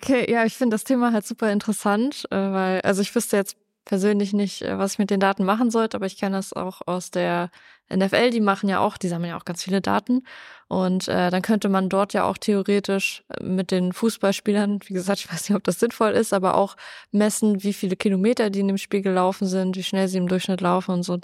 Okay, 0.00 0.30
ja, 0.30 0.44
ich 0.44 0.54
finde 0.54 0.74
das 0.74 0.84
Thema 0.84 1.12
halt 1.12 1.26
super 1.26 1.52
interessant, 1.52 2.26
äh, 2.30 2.36
weil, 2.36 2.80
also 2.80 3.00
ich 3.00 3.14
wüsste 3.14 3.36
jetzt 3.36 3.56
persönlich 3.84 4.32
nicht, 4.32 4.62
äh, 4.62 4.78
was 4.78 4.94
ich 4.94 4.98
mit 4.98 5.10
den 5.10 5.20
Daten 5.20 5.44
machen 5.44 5.70
sollte, 5.70 5.96
aber 5.96 6.06
ich 6.06 6.16
kenne 6.16 6.36
das 6.36 6.52
auch 6.52 6.80
aus 6.86 7.10
der 7.10 7.50
NFL, 7.94 8.30
die 8.30 8.40
machen 8.40 8.68
ja 8.68 8.80
auch, 8.80 8.96
die 8.96 9.08
sammeln 9.08 9.30
ja 9.30 9.36
auch 9.36 9.44
ganz 9.44 9.62
viele 9.62 9.80
Daten. 9.82 10.22
Und 10.68 11.06
äh, 11.08 11.30
dann 11.30 11.42
könnte 11.42 11.68
man 11.68 11.90
dort 11.90 12.14
ja 12.14 12.24
auch 12.24 12.38
theoretisch 12.38 13.22
äh, 13.28 13.44
mit 13.44 13.70
den 13.70 13.92
Fußballspielern, 13.92 14.80
wie 14.86 14.94
gesagt, 14.94 15.20
ich 15.20 15.30
weiß 15.30 15.48
nicht, 15.48 15.56
ob 15.56 15.62
das 15.62 15.78
sinnvoll 15.78 16.12
ist, 16.12 16.32
aber 16.32 16.56
auch 16.56 16.76
messen, 17.12 17.62
wie 17.62 17.74
viele 17.74 17.96
Kilometer 17.96 18.48
die 18.48 18.60
in 18.60 18.68
dem 18.68 18.78
Spiel 18.78 19.02
gelaufen 19.02 19.46
sind, 19.46 19.76
wie 19.76 19.82
schnell 19.82 20.08
sie 20.08 20.16
im 20.16 20.28
Durchschnitt 20.28 20.62
laufen 20.62 20.92
und 20.92 21.02
so. 21.02 21.18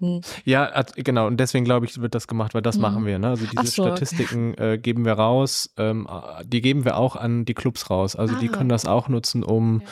Ja, 0.45 0.83
genau. 0.97 1.27
Und 1.27 1.39
deswegen 1.39 1.65
glaube 1.65 1.87
ich, 1.87 2.01
wird 2.01 2.15
das 2.15 2.29
gemacht, 2.29 2.53
weil 2.53 2.63
das 2.63 2.77
mhm. 2.77 2.83
machen 2.83 3.07
wir. 3.07 3.19
Ne? 3.19 3.29
Also 3.29 3.47
diese 3.47 3.67
so, 3.67 3.83
Statistiken 3.83 4.53
okay. 4.53 4.75
äh, 4.75 4.79
geben 4.79 5.07
wir 5.07 5.15
raus. 5.15 5.71
Ähm, 5.79 6.07
die 6.45 6.61
geben 6.61 6.85
wir 6.85 6.99
auch 6.99 7.17
an 7.17 7.47
die 7.47 7.55
Clubs 7.55 7.89
raus. 7.89 8.15
Also 8.15 8.37
ah. 8.37 8.39
die 8.39 8.49
können 8.49 8.69
das 8.69 8.85
auch 8.85 9.09
nutzen, 9.09 9.43
um 9.43 9.77
okay 9.77 9.87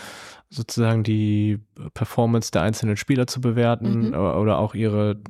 sozusagen 0.50 1.02
die 1.02 1.60
Performance 1.92 2.50
der 2.50 2.62
einzelnen 2.62 2.96
Spieler 2.96 3.26
zu 3.26 3.40
bewerten 3.40 4.08
mhm. 4.08 4.14
oder 4.14 4.58
auch 4.58 4.74
ihre, 4.74 5.20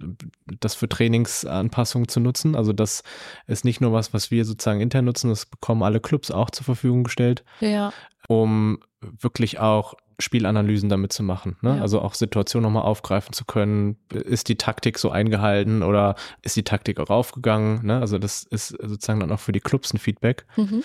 das 0.60 0.74
für 0.74 0.88
Trainingsanpassungen 0.88 2.08
zu 2.08 2.20
nutzen. 2.20 2.54
Also 2.54 2.72
das 2.72 3.02
ist 3.46 3.64
nicht 3.64 3.80
nur 3.80 3.92
was, 3.92 4.14
was 4.14 4.30
wir 4.30 4.44
sozusagen 4.44 4.80
intern 4.80 5.06
nutzen, 5.06 5.30
das 5.30 5.46
bekommen 5.46 5.82
alle 5.82 6.00
Clubs 6.00 6.30
auch 6.30 6.50
zur 6.50 6.64
Verfügung 6.64 7.04
gestellt, 7.04 7.44
ja. 7.60 7.92
um 8.28 8.78
wirklich 9.00 9.58
auch 9.58 9.94
Spielanalysen 10.20 10.88
damit 10.88 11.12
zu 11.12 11.22
machen. 11.22 11.56
Ne? 11.62 11.76
Ja. 11.76 11.82
Also 11.82 12.00
auch 12.00 12.14
Situationen 12.14 12.64
nochmal 12.64 12.88
aufgreifen 12.88 13.32
zu 13.32 13.44
können. 13.44 13.96
Ist 14.12 14.48
die 14.48 14.56
Taktik 14.56 14.98
so 14.98 15.10
eingehalten 15.10 15.82
oder 15.82 16.16
ist 16.42 16.56
die 16.56 16.64
Taktik 16.64 16.98
auch 16.98 17.10
aufgegangen? 17.10 17.86
Ne? 17.86 18.00
Also 18.00 18.18
das 18.18 18.42
ist 18.42 18.68
sozusagen 18.68 19.20
dann 19.20 19.30
auch 19.30 19.40
für 19.40 19.52
die 19.52 19.60
Clubs 19.60 19.92
ein 19.92 19.98
Feedback. 19.98 20.46
Mhm. 20.56 20.82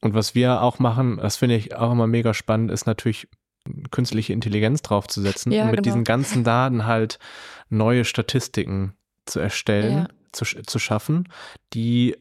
Und 0.00 0.14
was 0.14 0.34
wir 0.34 0.62
auch 0.62 0.78
machen, 0.78 1.18
das 1.18 1.36
finde 1.36 1.56
ich 1.56 1.74
auch 1.74 1.90
immer 1.90 2.06
mega 2.06 2.34
spannend, 2.34 2.70
ist 2.70 2.86
natürlich 2.86 3.28
künstliche 3.90 4.32
Intelligenz 4.32 4.82
draufzusetzen 4.82 5.52
ja, 5.52 5.62
und 5.62 5.70
mit 5.70 5.76
genau. 5.78 5.84
diesen 5.84 6.04
ganzen 6.04 6.44
Daten 6.44 6.86
halt 6.86 7.18
neue 7.68 8.04
Statistiken 8.04 8.94
zu 9.26 9.40
erstellen, 9.40 9.98
ja. 9.98 10.08
zu, 10.32 10.44
zu 10.44 10.78
schaffen, 10.78 11.28
die 11.74 12.16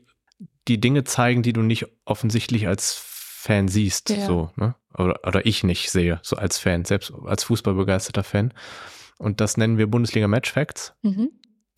die 0.67 0.79
Dinge 0.79 1.03
zeigen, 1.05 1.43
die 1.43 1.53
du 1.53 1.61
nicht 1.61 1.85
offensichtlich 2.05 2.67
als 2.67 2.93
Fan 2.93 3.67
siehst, 3.67 4.09
ja. 4.09 4.25
so, 4.25 4.51
ne? 4.55 4.75
Oder, 4.97 5.19
oder 5.25 5.45
ich 5.45 5.63
nicht 5.63 5.91
sehe, 5.91 6.19
so 6.23 6.35
als 6.35 6.57
Fan, 6.57 6.83
selbst 6.83 7.13
als 7.25 7.43
fußballbegeisterter 7.45 8.23
Fan. 8.23 8.53
Und 9.19 9.41
das 9.41 9.55
nennen 9.55 9.77
wir 9.77 9.87
Bundesliga 9.87 10.27
Match 10.27 10.51
Facts. 10.51 10.93
Mhm. 11.03 11.29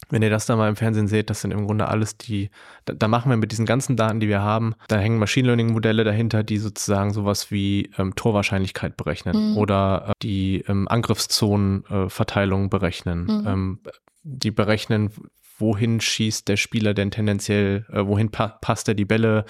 Wenn 0.09 0.21
ihr 0.21 0.29
das 0.29 0.45
da 0.45 0.55
mal 0.55 0.69
im 0.69 0.75
Fernsehen 0.75 1.07
seht, 1.07 1.29
das 1.29 1.41
sind 1.41 1.51
im 1.51 1.65
Grunde 1.65 1.87
alles 1.87 2.17
die, 2.17 2.49
da, 2.85 2.93
da 2.93 3.07
machen 3.07 3.29
wir 3.29 3.37
mit 3.37 3.51
diesen 3.51 3.65
ganzen 3.65 3.95
Daten, 3.95 4.19
die 4.19 4.27
wir 4.27 4.41
haben, 4.41 4.73
da 4.87 4.97
hängen 4.97 5.19
Machine 5.19 5.47
Learning 5.47 5.71
Modelle 5.71 6.03
dahinter, 6.03 6.43
die 6.43 6.57
sozusagen 6.57 7.13
sowas 7.13 7.51
wie 7.51 7.91
ähm, 7.97 8.15
Torwahrscheinlichkeit 8.15 8.97
berechnen 8.97 9.51
mhm. 9.51 9.57
oder 9.57 10.09
äh, 10.09 10.13
die 10.23 10.63
ähm, 10.67 10.87
Angriffszonenverteilung 10.87 12.65
äh, 12.65 12.69
berechnen. 12.69 13.23
Mhm. 13.23 13.47
Ähm, 13.47 13.79
die 14.23 14.51
berechnen, 14.51 15.11
wohin 15.57 16.01
schießt 16.01 16.47
der 16.47 16.57
Spieler 16.57 16.93
denn 16.93 17.11
tendenziell, 17.11 17.85
äh, 17.91 18.05
wohin 18.05 18.31
pa 18.31 18.47
passt 18.47 18.87
er 18.87 18.95
die 18.95 19.05
Bälle. 19.05 19.45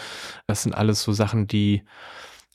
Das 0.48 0.64
sind 0.64 0.74
alles 0.74 1.04
so 1.04 1.14
Sachen, 1.14 1.48
die 1.48 1.84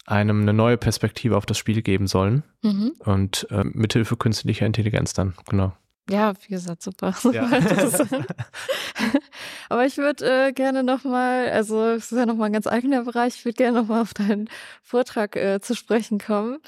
einem 0.06 0.42
eine 0.42 0.52
neue 0.52 0.76
Perspektive 0.76 1.36
auf 1.36 1.46
das 1.46 1.58
Spiel 1.58 1.82
geben 1.82 2.06
sollen. 2.06 2.42
Mhm. 2.62 2.92
Und 2.98 3.46
äh, 3.50 3.64
mithilfe 3.64 4.16
künstlicher 4.16 4.66
Intelligenz 4.66 5.14
dann, 5.14 5.34
genau. 5.48 5.72
Ja, 6.10 6.34
wie 6.42 6.54
gesagt, 6.54 6.82
super. 6.82 7.12
super 7.18 7.34
ja. 7.34 7.48
Aber 9.68 9.86
ich 9.86 9.96
würde 9.96 10.48
äh, 10.48 10.52
gerne 10.52 10.82
nochmal, 10.82 11.48
also 11.50 11.82
es 11.84 12.12
ist 12.12 12.18
ja 12.18 12.26
nochmal 12.26 12.50
ein 12.50 12.52
ganz 12.52 12.66
eigener 12.66 13.04
Bereich, 13.04 13.36
ich 13.36 13.44
würde 13.44 13.56
gerne 13.56 13.80
nochmal 13.80 14.02
auf 14.02 14.14
deinen 14.14 14.48
Vortrag 14.82 15.36
äh, 15.36 15.60
zu 15.60 15.74
sprechen 15.74 16.18
kommen. 16.18 16.58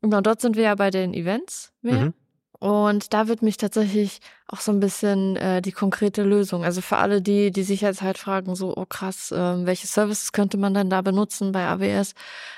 Genau, 0.00 0.20
dort 0.20 0.40
sind 0.40 0.56
wir 0.56 0.64
ja 0.64 0.74
bei 0.74 0.90
den 0.90 1.14
Events 1.14 1.72
mehr. 1.82 2.06
Mhm. 2.06 2.14
Und 2.62 3.12
da 3.12 3.26
wird 3.26 3.42
mich 3.42 3.56
tatsächlich 3.56 4.20
auch 4.46 4.60
so 4.60 4.70
ein 4.70 4.78
bisschen 4.78 5.34
äh, 5.34 5.60
die 5.60 5.72
konkrete 5.72 6.22
Lösung. 6.22 6.62
Also 6.62 6.80
für 6.80 6.98
alle, 6.98 7.20
die, 7.20 7.50
die 7.50 7.64
sich 7.64 7.80
jetzt 7.80 8.02
halt 8.02 8.18
fragen, 8.18 8.54
so, 8.54 8.76
oh 8.76 8.86
krass, 8.86 9.32
äh, 9.32 9.66
welche 9.66 9.88
Services 9.88 10.30
könnte 10.30 10.58
man 10.58 10.72
denn 10.72 10.88
da 10.88 11.02
benutzen 11.02 11.50
bei 11.50 11.66
AWS? 11.66 12.14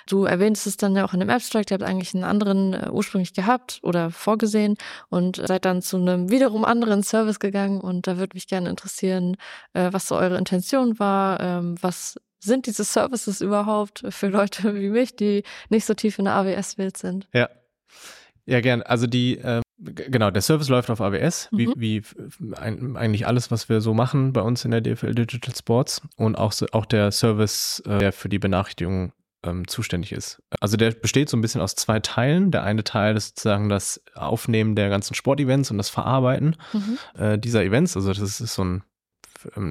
Du 0.07 0.25
erwähnst 0.25 0.67
es 0.67 0.77
dann 0.77 0.95
ja 0.95 1.07
auch 1.07 1.15
in 1.15 1.21
dem 1.21 1.31
Abstract, 1.31 1.71
ihr 1.71 1.77
habt 1.77 1.85
eigentlich 1.85 2.15
einen 2.15 2.25
anderen 2.25 2.75
äh, 2.75 2.91
ursprünglich 2.91 3.33
gehabt 3.33 3.81
oder 3.83 4.11
vorgesehen 4.11 4.77
und 5.09 5.37
seid 5.37 5.65
dann 5.65 5.81
zu 5.81 5.97
einem 5.97 6.29
wiederum 6.29 6.67
anderen 6.67 7.03
Service 7.03 7.41
gegangen. 7.41 7.81
Und 7.81 8.07
da 8.07 8.19
würde 8.19 8.35
mich 8.35 8.47
gerne 8.47 8.69
interessieren, 8.69 9.39
äh, 9.73 9.89
was 9.91 10.07
so 10.07 10.17
eure 10.17 10.37
Intention 10.37 10.99
war, 10.99 11.41
ähm, 11.41 11.77
was 11.81 12.17
sind 12.41 12.67
diese 12.67 12.85
Services 12.85 13.41
überhaupt 13.41 14.05
für 14.11 14.29
Leute 14.29 14.75
wie 14.75 14.91
mich, 14.91 15.17
die 15.17 15.45
nicht 15.71 15.87
so 15.87 15.95
tief 15.95 16.19
in 16.19 16.27
der 16.27 16.35
AWS-Welt 16.35 16.99
sind? 16.99 17.27
Ja. 17.33 17.49
Ja, 18.47 18.61
gern. 18.61 18.83
Also 18.83 19.07
die, 19.07 19.39
äh, 19.39 19.63
genau, 19.79 20.31
der 20.31 20.43
Service 20.43 20.69
läuft 20.69 20.91
auf 20.91 21.01
AWS, 21.01 21.49
mhm. 21.51 21.59
wie, 21.77 22.03
wie 22.03 22.03
ein, 22.57 22.97
eigentlich 22.97 23.27
alles, 23.27 23.51
was 23.51 23.69
wir 23.69 23.81
so 23.81 23.95
machen 23.95 24.33
bei 24.33 24.41
uns 24.41 24.65
in 24.65 24.71
der 24.71 24.81
DFL 24.81 25.15
Digital 25.15 25.55
Sports 25.55 26.03
und 26.17 26.37
auch, 26.37 26.55
auch 26.73 26.87
der 26.87 27.11
Service, 27.11 27.83
äh, 27.87 27.99
der 27.99 28.13
für 28.13 28.29
die 28.29 28.39
Benachrichtigung 28.39 29.13
ähm, 29.45 29.69
zuständig 29.69 30.13
ist. 30.13 30.43
Also 30.61 30.77
der 30.77 30.93
besteht 30.93 31.29
so 31.29 31.37
ein 31.37 31.41
bisschen 31.41 31.61
aus 31.61 31.75
zwei 31.75 32.01
Teilen. 32.01 32.51
Der 32.51 32.63
eine 32.63 32.85
Teil 32.85 33.17
ist 33.17 33.29
sozusagen 33.29 33.69
das 33.69 34.03
Aufnehmen 34.15 34.75
der 34.75 34.89
ganzen 34.89 35.15
Sportevents 35.15 35.71
und 35.71 35.79
das 35.79 35.91
Verarbeiten 35.91 36.57
mhm. 36.73 36.99
äh, 37.19 37.39
dieser 37.39 37.63
Events. 37.63 37.97
Also 37.97 38.13
das 38.13 38.41
ist 38.41 38.55
so 38.55 38.65
ein 38.65 38.83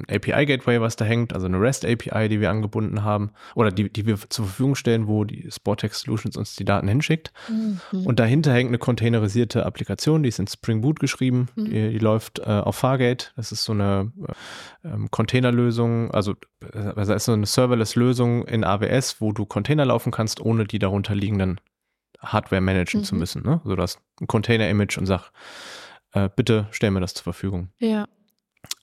API-Gateway, 0.08 0.80
was 0.80 0.96
da 0.96 1.04
hängt, 1.04 1.32
also 1.32 1.46
eine 1.46 1.60
REST-API, 1.60 2.28
die 2.28 2.40
wir 2.40 2.50
angebunden 2.50 3.02
haben 3.04 3.30
oder 3.54 3.70
die, 3.70 3.92
die 3.92 4.06
wir 4.06 4.18
zur 4.28 4.46
Verfügung 4.46 4.74
stellen, 4.74 5.06
wo 5.06 5.24
die 5.24 5.50
Sportex 5.50 6.00
Solutions 6.00 6.36
uns 6.36 6.56
die 6.56 6.64
Daten 6.64 6.88
hinschickt. 6.88 7.32
Mhm. 7.48 8.06
Und 8.06 8.18
dahinter 8.20 8.52
hängt 8.52 8.68
eine 8.68 8.78
containerisierte 8.78 9.66
Applikation, 9.66 10.22
die 10.22 10.28
ist 10.28 10.38
in 10.38 10.46
Spring 10.46 10.80
Boot 10.80 11.00
geschrieben, 11.00 11.48
mhm. 11.54 11.64
die, 11.64 11.90
die, 11.90 11.98
läuft 11.98 12.38
äh, 12.40 12.44
auf 12.44 12.76
Fargate. 12.76 13.32
Das 13.36 13.52
ist 13.52 13.64
so 13.64 13.72
eine 13.72 14.12
äh, 14.84 14.88
ähm, 14.88 15.10
Containerlösung, 15.10 16.10
also 16.10 16.32
äh, 16.72 16.94
das 16.94 17.08
ist 17.08 17.24
so 17.24 17.32
eine 17.32 17.46
Serverless-Lösung 17.46 18.46
in 18.46 18.64
AWS, 18.64 19.20
wo 19.20 19.32
du 19.32 19.46
Container 19.46 19.84
laufen 19.84 20.12
kannst, 20.12 20.40
ohne 20.40 20.64
die 20.64 20.78
darunter 20.78 21.14
liegenden 21.14 21.60
Hardware 22.20 22.60
managen 22.60 23.00
mhm. 23.00 23.04
zu 23.04 23.14
müssen. 23.14 23.42
Ne? 23.42 23.60
Also 23.64 23.76
du 23.76 23.82
hast 23.82 24.00
ein 24.20 24.26
Container-Image 24.26 24.98
und 24.98 25.06
sag, 25.06 25.30
äh, 26.12 26.28
bitte 26.34 26.68
stell 26.70 26.90
mir 26.90 27.00
das 27.00 27.14
zur 27.14 27.24
Verfügung. 27.24 27.68
Ja. 27.78 28.06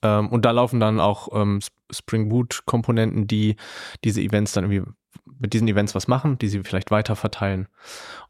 Ähm, 0.02 0.28
und 0.28 0.44
da 0.44 0.50
laufen 0.50 0.80
dann 0.80 1.00
auch 1.00 1.28
ähm, 1.32 1.60
Spring 1.90 2.28
Boot 2.28 2.62
Komponenten, 2.66 3.26
die 3.26 3.56
diese 4.04 4.20
Events 4.20 4.52
dann 4.52 4.70
irgendwie 4.70 4.90
mit 5.38 5.52
diesen 5.52 5.68
Events 5.68 5.94
was 5.94 6.08
machen, 6.08 6.38
die 6.38 6.48
sie 6.48 6.62
vielleicht 6.62 6.90
weiter 6.90 7.16
verteilen. 7.16 7.68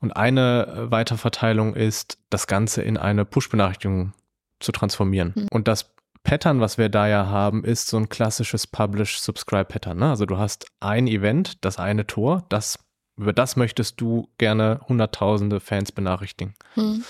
Und 0.00 0.12
eine 0.12 0.66
äh, 0.66 0.90
Weiterverteilung 0.90 1.74
ist, 1.74 2.18
das 2.30 2.46
Ganze 2.46 2.82
in 2.82 2.96
eine 2.96 3.24
Push-Benachrichtigung 3.24 4.12
zu 4.60 4.72
transformieren. 4.72 5.32
Mhm. 5.34 5.48
Und 5.50 5.68
das 5.68 5.92
Pattern, 6.24 6.60
was 6.60 6.78
wir 6.78 6.88
da 6.88 7.08
ja 7.08 7.26
haben, 7.26 7.64
ist 7.64 7.88
so 7.88 7.96
ein 7.96 8.08
klassisches 8.08 8.66
Publish-Subscribe-Pattern. 8.66 9.98
Ne? 9.98 10.10
Also 10.10 10.24
du 10.24 10.38
hast 10.38 10.66
ein 10.80 11.06
Event, 11.06 11.64
das 11.64 11.78
eine 11.78 12.06
Tor, 12.06 12.44
das, 12.48 12.78
über 13.16 13.32
das 13.32 13.56
möchtest 13.56 14.00
du 14.00 14.28
gerne 14.38 14.80
hunderttausende 14.88 15.60
Fans 15.60 15.92
benachrichtigen. 15.92 16.54
Mhm. 16.76 17.04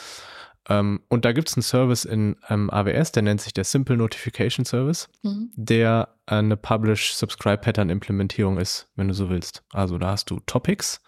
Ähm, 0.69 1.01
und 1.09 1.25
da 1.25 1.33
gibt 1.33 1.49
es 1.49 1.57
einen 1.57 1.63
Service 1.63 2.05
in 2.05 2.37
ähm, 2.49 2.71
AWS, 2.71 3.13
der 3.13 3.23
nennt 3.23 3.41
sich 3.41 3.53
der 3.53 3.65
Simple 3.65 3.97
Notification 3.97 4.65
Service, 4.65 5.09
mhm. 5.23 5.51
der 5.55 6.15
eine 6.27 6.57
Publish-Subscribe-Pattern-Implementierung 6.57 8.59
ist, 8.59 8.89
wenn 8.95 9.09
du 9.09 9.15
so 9.15 9.29
willst. 9.29 9.65
Also 9.73 9.99
da 9.99 10.13
hast 10.13 10.31
du 10.31 10.41
Topics, 10.47 11.01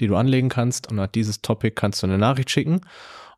die 0.00 0.06
du 0.06 0.16
anlegen 0.16 0.48
kannst 0.48 0.90
und 0.90 0.96
nach 0.96 1.08
dieses 1.08 1.42
Topic 1.42 1.74
kannst 1.74 2.02
du 2.02 2.06
eine 2.06 2.18
Nachricht 2.18 2.50
schicken 2.50 2.80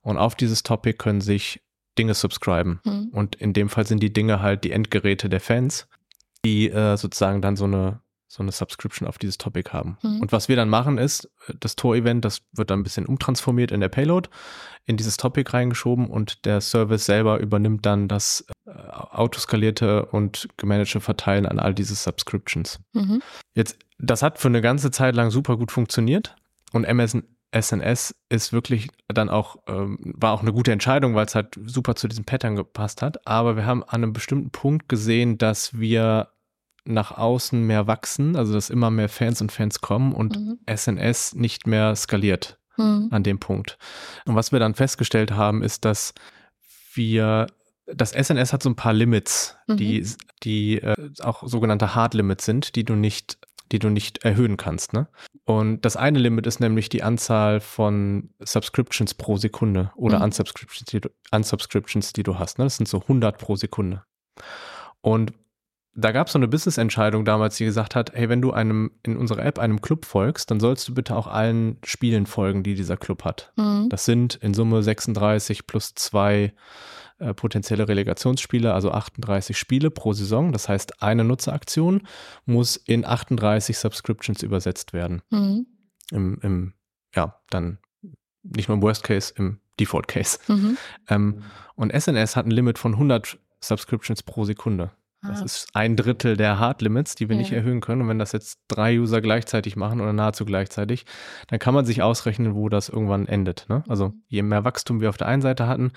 und 0.03 0.17
auf 0.17 0.37
dieses 0.37 0.63
Topic 0.63 0.97
können 0.97 1.21
sich 1.21 1.61
Dinge 1.99 2.15
subscriben. 2.15 2.81
Mhm. 2.85 3.09
Und 3.13 3.37
in 3.37 3.53
dem 3.53 3.69
Fall 3.69 3.87
sind 3.87 4.03
die 4.03 4.13
Dinge 4.13 4.41
halt 4.41 4.65
die 4.65 4.73
Endgeräte 4.73 5.29
der 5.29 5.41
Fans, 5.41 5.89
die 6.45 6.71
äh, 6.71 6.97
sozusagen 6.97 7.43
dann 7.43 7.57
so 7.57 7.65
eine 7.65 8.01
so 8.35 8.43
eine 8.43 8.51
Subscription 8.51 9.07
auf 9.07 9.17
dieses 9.17 9.39
Topic 9.39 9.71
haben. 9.73 9.97
Mhm. 10.03 10.21
Und 10.21 10.33
was 10.33 10.49
wir 10.49 10.57
dann 10.57 10.69
machen 10.69 10.99
ist, 10.99 11.31
das 11.61 11.77
Tor-Event, 11.77 12.25
das 12.25 12.43
wird 12.53 12.71
dann 12.71 12.81
ein 12.81 12.83
bisschen 12.83 13.07
umtransformiert 13.07 13.71
in 13.71 13.81
der 13.81 13.89
Payload, 13.89 14.29
in 14.87 14.97
dieses 14.97 15.17
Topic 15.17 15.49
reingeschoben 15.53 16.09
und 16.11 16.45
der 16.45 16.61
Service 16.61 17.07
selber 17.07 17.39
übernimmt 17.39 17.87
dann 17.87 18.09
das 18.09 18.45
äh, 18.67 18.71
autoskalierte 18.71 20.07
und 20.07 20.49
gemanagte 20.57 21.01
Verteilen 21.01 21.47
an 21.47 21.61
all 21.61 21.75
diese 21.75 21.95
Subscriptions. 21.95 22.81
Mhm. 22.93 23.23
Jetzt, 23.55 23.79
das 23.99 24.23
hat 24.23 24.39
für 24.39 24.49
eine 24.49 24.61
ganze 24.61 24.91
Zeit 24.91 25.15
lang 25.15 25.31
super 25.31 25.57
gut 25.57 25.71
funktioniert 25.71 26.35
und 26.73 26.85
MSN 26.85 27.23
SNS 27.57 28.17
ist 28.31 28.53
wirklich 28.53 28.89
dann 29.07 29.29
auch, 29.29 29.59
ähm, 29.69 29.97
war 30.03 30.33
auch 30.33 30.43
eine 30.43 30.53
gute 30.53 30.73
Entscheidung, 30.73 31.15
weil 31.15 31.27
es 31.27 31.37
halt 31.37 31.57
super 31.65 31.95
zu 31.95 32.09
diesem 32.09 32.25
Pattern 32.25 32.57
gepasst 32.57 33.01
hat. 33.01 33.25
Aber 33.29 33.55
wir 33.55 33.65
haben 33.65 33.85
an 33.85 34.03
einem 34.03 34.13
bestimmten 34.13 34.51
Punkt 34.51 34.89
gesehen, 34.89 35.39
dass 35.39 35.79
wir 35.79 36.34
nach 36.85 37.13
außen 37.13 37.61
mehr 37.63 37.87
wachsen, 37.87 38.37
also 38.37 38.53
dass 38.53 38.71
immer 38.71 38.91
mehr 38.91 39.09
Fans 39.09 39.41
und 39.41 39.53
Fans 39.53 39.81
kommen 39.81 40.13
und 40.13 40.37
mhm. 40.37 40.59
SNS 40.69 41.35
nicht 41.35 41.67
mehr 41.67 41.97
skaliert 41.97 42.59
mhm. 42.77 43.09
an 43.11 43.23
dem 43.23 43.39
Punkt. 43.39 43.79
Und 44.27 44.35
was 44.35 44.53
wir 44.53 44.59
dann 44.59 44.75
festgestellt 44.75 45.33
haben, 45.33 45.63
ist, 45.63 45.85
dass 45.85 46.15
wir 46.95 47.47
das 47.87 48.13
SNS 48.13 48.53
hat 48.53 48.63
so 48.63 48.71
ein 48.71 48.77
paar 48.77 48.93
Limits, 48.93 49.57
mhm. 49.67 49.77
die, 49.77 50.07
die 50.43 50.79
äh, 50.79 50.95
auch 51.21 51.43
sogenannte 51.47 51.95
Hard 51.95 52.15
Limits 52.15 52.45
sind, 52.45 52.77
die 52.77 52.85
du 52.85 52.95
nicht, 52.95 53.39
die 53.73 53.79
du 53.79 53.91
nicht 53.91 54.25
erhöhen 54.25 54.57
kannst. 54.57 54.93
Ne? 54.93 55.09
Und 55.45 55.85
das 55.85 55.97
eine 55.97 56.19
Limit 56.19 56.47
ist 56.47 56.61
nämlich 56.61 56.89
die 56.89 57.03
Anzahl 57.03 57.61
von 57.61 58.31
Subscriptions 58.41 59.15
pro 59.15 59.37
Sekunde 59.37 59.93
oder 59.97 60.19
mhm. 60.19 60.25
Unsubscriptions, 60.25 60.91
die 60.91 61.01
du, 61.01 61.11
Unsubscriptions, 61.31 62.13
die 62.13 62.23
du 62.23 62.39
hast. 62.39 62.59
Ne? 62.59 62.65
Das 62.65 62.77
sind 62.77 62.89
so 62.89 63.03
100 63.03 63.39
pro 63.39 63.57
Sekunde. 63.57 64.05
Und 65.03 65.33
da 65.97 66.13
gab 66.13 66.27
es 66.27 66.33
so 66.33 66.39
eine 66.39 66.49
Business-Entscheidung 66.49 67.25
damals, 67.25 67.57
die 67.57 67.65
gesagt 67.65 67.95
hat, 67.95 68.13
hey, 68.15 68.29
wenn 68.29 68.43
du 68.43 68.53
einem 68.53 68.91
in 69.05 69.17
unserer 69.17 69.45
App 69.45 69.59
einem 69.59 69.81
Club 69.81 70.05
folgst, 70.05 70.51
dann 70.51 70.59
sollst 70.59 70.89
du 70.89 70.95
bitte 70.95 71.15
auch 71.15 71.27
allen 71.27 71.79
Spielen 71.85 72.27
folgen, 72.27 72.63
die 72.63 72.75
dieser 72.75 72.97
Club 72.97 73.25
hat. 73.25 73.53
Mhm. 73.57 73.89
Das 73.91 74.05
sind 74.05 74.35
in 74.37 74.55
Summe 74.55 74.83
36 74.83 75.67
plus 75.67 75.95
zwei 75.95 76.53
äh, 77.19 77.33
potenzielle 77.33 77.89
Relegationsspiele, 77.89 78.75
also 78.75 78.91
38 78.91 79.57
Spiele 79.57 79.91
pro 79.91 80.13
Saison. 80.13 80.53
Das 80.53 80.69
heißt, 80.69 81.01
eine 81.01 81.23
Nutzeraktion 81.23 82.03
muss 82.45 82.77
in 82.77 83.05
38 83.05 83.79
Subscriptions 83.79 84.43
übersetzt 84.43 84.93
werden. 84.93 85.23
Mhm. 85.31 85.67
Im, 86.11 86.39
Im, 86.43 86.73
ja, 87.15 87.41
dann 87.51 87.79
nicht 88.43 88.69
nur 88.69 88.77
im 88.77 88.83
Worst 88.83 89.05
Case, 89.05 89.33
im 89.37 89.61
Default 89.79 90.09
Case. 90.09 90.39
Mhm. 90.49 90.77
Ähm, 91.09 91.43
und 91.77 91.93
SNS 91.93 92.35
hat 92.35 92.47
ein 92.47 92.51
Limit 92.51 92.79
von 92.79 92.95
100 92.95 93.39
Subscriptions 93.61 94.23
pro 94.25 94.45
Sekunde. 94.45 94.91
Das 95.27 95.41
ah. 95.41 95.45
ist 95.45 95.69
ein 95.73 95.97
Drittel 95.97 96.37
der 96.37 96.59
Hard 96.59 96.83
Limits, 96.83 97.15
die 97.15 97.29
wir 97.29 97.37
ja. 97.37 97.41
nicht 97.41 97.53
erhöhen 97.53 97.81
können. 97.81 98.03
Und 98.03 98.09
wenn 98.09 98.19
das 98.19 98.33
jetzt 98.33 98.61
drei 98.69 98.99
User 98.99 99.21
gleichzeitig 99.21 99.77
machen 99.77 100.01
oder 100.01 100.13
nahezu 100.13 100.45
gleichzeitig, 100.45 101.07
dann 101.49 101.59
kann 101.59 101.75
man 101.75 101.87
sich 101.87 102.03
ausrechnen, 102.03 102.55
wo 102.55 102.69
das 102.69 102.89
irgendwann 102.89 103.27
endet. 103.27 103.67
Ne? 103.69 103.83
Also 103.89 104.09
mhm. 104.09 104.23
je 104.29 104.43
mehr 104.43 104.65
Wachstum 104.65 105.01
wir 105.01 105.09
auf 105.09 105.17
der 105.17 105.29
einen 105.29 105.43
Seite 105.43 105.67
hatten, 105.67 105.93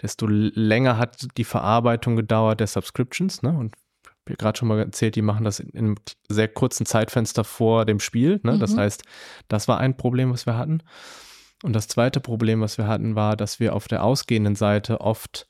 desto 0.00 0.26
länger 0.28 0.98
hat 0.98 1.26
die 1.36 1.44
Verarbeitung 1.44 2.16
gedauert 2.16 2.60
der 2.60 2.66
Subscriptions. 2.66 3.42
Ne? 3.42 3.50
Und 3.50 3.74
wie 4.26 4.34
gerade 4.34 4.58
schon 4.58 4.68
mal 4.68 4.78
erzählt, 4.78 5.16
die 5.16 5.22
machen 5.22 5.44
das 5.44 5.58
in, 5.58 5.76
einem 5.76 5.94
sehr 6.28 6.48
kurzen 6.48 6.86
Zeitfenster 6.86 7.44
vor 7.44 7.84
dem 7.84 7.98
Spiel. 7.98 8.40
Ne? 8.42 8.52
Mhm. 8.52 8.60
Das 8.60 8.76
heißt, 8.76 9.02
das 9.48 9.68
war 9.68 9.78
ein 9.78 9.96
Problem, 9.96 10.30
was 10.30 10.46
wir 10.46 10.56
hatten. 10.56 10.82
Und 11.64 11.72
das 11.72 11.88
zweite 11.88 12.20
Problem, 12.20 12.60
was 12.60 12.78
wir 12.78 12.86
hatten, 12.86 13.16
war, 13.16 13.36
dass 13.36 13.58
wir 13.58 13.74
auf 13.74 13.88
der 13.88 14.04
ausgehenden 14.04 14.54
Seite 14.54 15.00
oft 15.00 15.48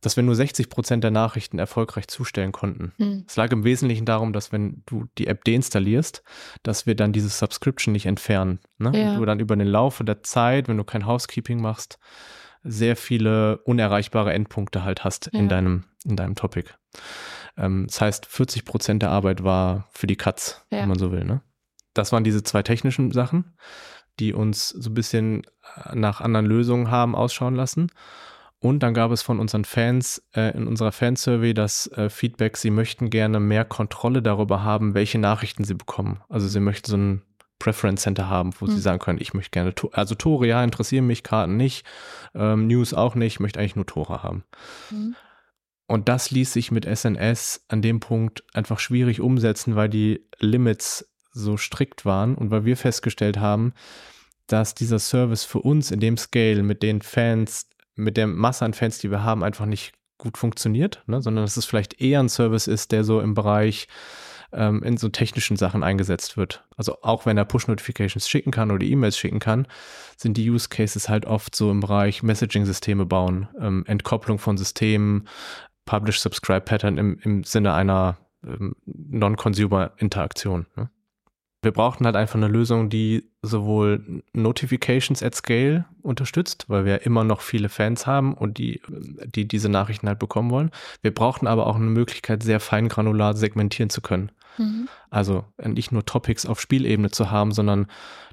dass 0.00 0.16
wir 0.16 0.22
nur 0.22 0.34
60 0.34 0.68
Prozent 0.68 1.04
der 1.04 1.10
Nachrichten 1.10 1.58
erfolgreich 1.58 2.08
zustellen 2.08 2.52
konnten. 2.52 2.92
Mhm. 2.98 3.24
Es 3.26 3.36
lag 3.36 3.52
im 3.52 3.64
Wesentlichen 3.64 4.06
darum, 4.06 4.32
dass 4.32 4.52
wenn 4.52 4.82
du 4.86 5.06
die 5.18 5.26
App 5.26 5.44
deinstallierst, 5.44 6.22
dass 6.62 6.86
wir 6.86 6.94
dann 6.94 7.12
dieses 7.12 7.38
Subscription 7.38 7.92
nicht 7.92 8.06
entfernen. 8.06 8.60
Ne? 8.78 8.92
Ja. 8.94 9.12
Und 9.12 9.20
du 9.20 9.24
dann 9.26 9.40
über 9.40 9.56
den 9.56 9.66
Laufe 9.66 10.04
der 10.04 10.22
Zeit, 10.22 10.68
wenn 10.68 10.78
du 10.78 10.84
kein 10.84 11.06
Housekeeping 11.06 11.60
machst, 11.60 11.98
sehr 12.62 12.96
viele 12.96 13.58
unerreichbare 13.58 14.32
Endpunkte 14.32 14.84
halt 14.84 15.04
hast 15.04 15.30
ja. 15.32 15.38
in 15.38 15.48
deinem, 15.48 15.84
in 16.04 16.16
deinem 16.16 16.34
Topic. 16.34 16.70
Ähm, 17.56 17.86
das 17.86 18.00
heißt, 18.00 18.26
40 18.26 18.64
Prozent 18.64 19.02
der 19.02 19.10
Arbeit 19.10 19.44
war 19.44 19.88
für 19.92 20.06
die 20.06 20.16
Cuts, 20.16 20.64
ja. 20.70 20.80
wenn 20.80 20.88
man 20.88 20.98
so 20.98 21.12
will. 21.12 21.24
Ne? 21.24 21.42
Das 21.94 22.12
waren 22.12 22.24
diese 22.24 22.42
zwei 22.42 22.62
technischen 22.62 23.10
Sachen, 23.12 23.56
die 24.18 24.32
uns 24.32 24.68
so 24.68 24.90
ein 24.90 24.94
bisschen 24.94 25.42
nach 25.92 26.20
anderen 26.20 26.46
Lösungen 26.46 26.90
haben 26.90 27.14
ausschauen 27.14 27.54
lassen. 27.54 27.90
Und 28.62 28.82
dann 28.82 28.92
gab 28.92 29.10
es 29.10 29.22
von 29.22 29.40
unseren 29.40 29.64
Fans 29.64 30.22
äh, 30.36 30.54
in 30.56 30.66
unserer 30.66 30.92
Fansurvey 30.92 31.54
das 31.54 31.86
äh, 31.92 32.10
Feedback, 32.10 32.58
sie 32.58 32.70
möchten 32.70 33.08
gerne 33.08 33.40
mehr 33.40 33.64
Kontrolle 33.64 34.20
darüber 34.22 34.62
haben, 34.62 34.92
welche 34.94 35.18
Nachrichten 35.18 35.64
sie 35.64 35.74
bekommen. 35.74 36.20
Also 36.28 36.46
sie 36.46 36.60
möchten 36.60 36.90
so 36.90 36.96
ein 36.98 37.22
Preference 37.58 38.02
Center 38.02 38.28
haben, 38.28 38.52
wo 38.58 38.66
Mhm. 38.66 38.70
sie 38.72 38.80
sagen 38.80 38.98
können, 38.98 39.18
ich 39.20 39.32
möchte 39.34 39.50
gerne, 39.50 39.74
To- 39.74 39.90
also 39.92 40.14
Tore, 40.14 40.46
ja, 40.46 40.62
interessieren 40.62 41.06
mich, 41.06 41.22
Karten 41.22 41.56
nicht, 41.56 41.86
ähm, 42.34 42.66
News 42.66 42.92
auch 42.92 43.14
nicht, 43.14 43.34
ich 43.34 43.40
möchte 43.40 43.58
eigentlich 43.60 43.76
nur 43.76 43.86
Tore 43.86 44.22
haben. 44.22 44.44
Mhm. 44.90 45.14
Und 45.86 46.08
das 46.08 46.30
ließ 46.30 46.52
sich 46.52 46.70
mit 46.70 46.84
SNS 46.86 47.64
an 47.68 47.82
dem 47.82 47.98
Punkt 48.00 48.44
einfach 48.54 48.78
schwierig 48.78 49.20
umsetzen, 49.20 49.74
weil 49.74 49.88
die 49.88 50.24
Limits 50.38 51.10
so 51.32 51.56
strikt 51.56 52.04
waren 52.04 52.34
und 52.34 52.50
weil 52.50 52.64
wir 52.64 52.76
festgestellt 52.76 53.38
haben, 53.38 53.72
dass 54.46 54.74
dieser 54.74 54.98
Service 54.98 55.44
für 55.44 55.60
uns 55.60 55.90
in 55.90 56.00
dem 56.00 56.16
Scale 56.16 56.62
mit 56.62 56.82
den 56.82 57.02
Fans, 57.02 57.68
mit 58.00 58.16
der 58.16 58.26
Masse 58.26 58.64
an 58.64 58.74
Fans, 58.74 58.98
die 58.98 59.10
wir 59.10 59.22
haben, 59.22 59.44
einfach 59.44 59.66
nicht 59.66 59.92
gut 60.18 60.36
funktioniert, 60.36 61.02
ne? 61.06 61.22
sondern 61.22 61.44
dass 61.44 61.56
es 61.56 61.64
vielleicht 61.64 62.00
eher 62.00 62.20
ein 62.20 62.28
Service 62.28 62.66
ist, 62.66 62.92
der 62.92 63.04
so 63.04 63.20
im 63.20 63.34
Bereich 63.34 63.88
ähm, 64.52 64.82
in 64.82 64.96
so 64.96 65.08
technischen 65.08 65.56
Sachen 65.56 65.82
eingesetzt 65.82 66.36
wird. 66.36 66.64
Also 66.76 66.98
auch 67.02 67.26
wenn 67.26 67.38
er 67.38 67.44
Push-Notifications 67.44 68.28
schicken 68.28 68.50
kann 68.50 68.70
oder 68.70 68.84
E-Mails 68.84 69.16
schicken 69.16 69.38
kann, 69.38 69.66
sind 70.16 70.36
die 70.36 70.50
Use 70.50 70.68
Cases 70.68 71.08
halt 71.08 71.26
oft 71.26 71.54
so 71.54 71.70
im 71.70 71.80
Bereich 71.80 72.22
Messaging-Systeme 72.22 73.06
bauen, 73.06 73.48
ähm, 73.60 73.84
Entkopplung 73.86 74.38
von 74.38 74.56
Systemen, 74.56 75.28
Publish-Subscribe-Pattern 75.86 76.98
im, 76.98 77.18
im 77.22 77.44
Sinne 77.44 77.72
einer 77.74 78.18
ähm, 78.44 78.74
Non-Consumer-Interaktion. 78.86 80.66
Ne? 80.76 80.90
Wir 81.62 81.72
brauchten 81.72 82.06
halt 82.06 82.16
einfach 82.16 82.36
eine 82.36 82.48
Lösung, 82.48 82.88
die 82.88 83.30
sowohl 83.42 84.22
Notifications 84.32 85.22
at 85.22 85.34
Scale 85.34 85.84
unterstützt, 86.02 86.64
weil 86.68 86.86
wir 86.86 87.04
immer 87.04 87.22
noch 87.22 87.42
viele 87.42 87.68
Fans 87.68 88.06
haben 88.06 88.32
und 88.32 88.56
die, 88.56 88.80
die 89.34 89.46
diese 89.46 89.68
Nachrichten 89.68 90.08
halt 90.08 90.18
bekommen 90.18 90.50
wollen. 90.50 90.70
Wir 91.02 91.12
brauchten 91.12 91.46
aber 91.46 91.66
auch 91.66 91.76
eine 91.76 91.84
Möglichkeit, 91.84 92.42
sehr 92.42 92.60
feingranular 92.60 93.36
segmentieren 93.36 93.90
zu 93.90 94.00
können. 94.00 94.32
Mhm. 94.60 94.88
Also 95.10 95.44
nicht 95.64 95.90
nur 95.92 96.04
Topics 96.06 96.46
auf 96.46 96.60
Spielebene 96.60 97.10
zu 97.10 97.30
haben, 97.30 97.52
sondern 97.52 97.86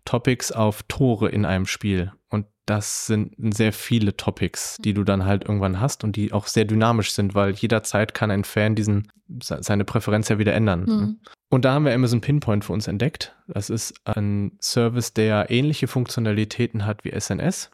Topics 0.05 0.51
auf 0.51 0.83
Tore 0.83 1.29
in 1.29 1.45
einem 1.45 1.65
Spiel. 1.65 2.11
Und 2.29 2.45
das 2.65 3.05
sind 3.05 3.33
sehr 3.55 3.71
viele 3.73 4.15
Topics, 4.17 4.77
die 4.83 4.93
du 4.93 5.03
dann 5.03 5.25
halt 5.25 5.43
irgendwann 5.45 5.79
hast 5.79 6.03
und 6.03 6.15
die 6.15 6.33
auch 6.33 6.47
sehr 6.47 6.65
dynamisch 6.65 7.11
sind, 7.13 7.33
weil 7.35 7.51
jederzeit 7.53 8.13
kann 8.13 8.29
ein 8.31 8.43
Fan 8.43 8.75
diesen, 8.75 9.07
se- 9.41 9.59
seine 9.61 9.85
Präferenz 9.85 10.27
ja 10.29 10.37
wieder 10.37 10.53
ändern. 10.53 10.83
ne? 10.85 10.93
Mhm. 10.93 11.19
Und 11.49 11.63
da 11.63 11.73
haben 11.73 11.85
wir 11.85 11.93
Amazon 11.95 12.19
Pinpoint 12.19 12.65
für 12.65 12.73
uns 12.73 12.87
entdeckt. 12.87 13.33
Das 13.47 13.69
ist 13.69 13.93
ein 14.03 14.51
Service, 14.61 15.13
der 15.13 15.49
ähnliche 15.49 15.87
Funktionalitäten 15.87 16.85
hat 16.85 17.05
wie 17.05 17.11
SNS, 17.17 17.71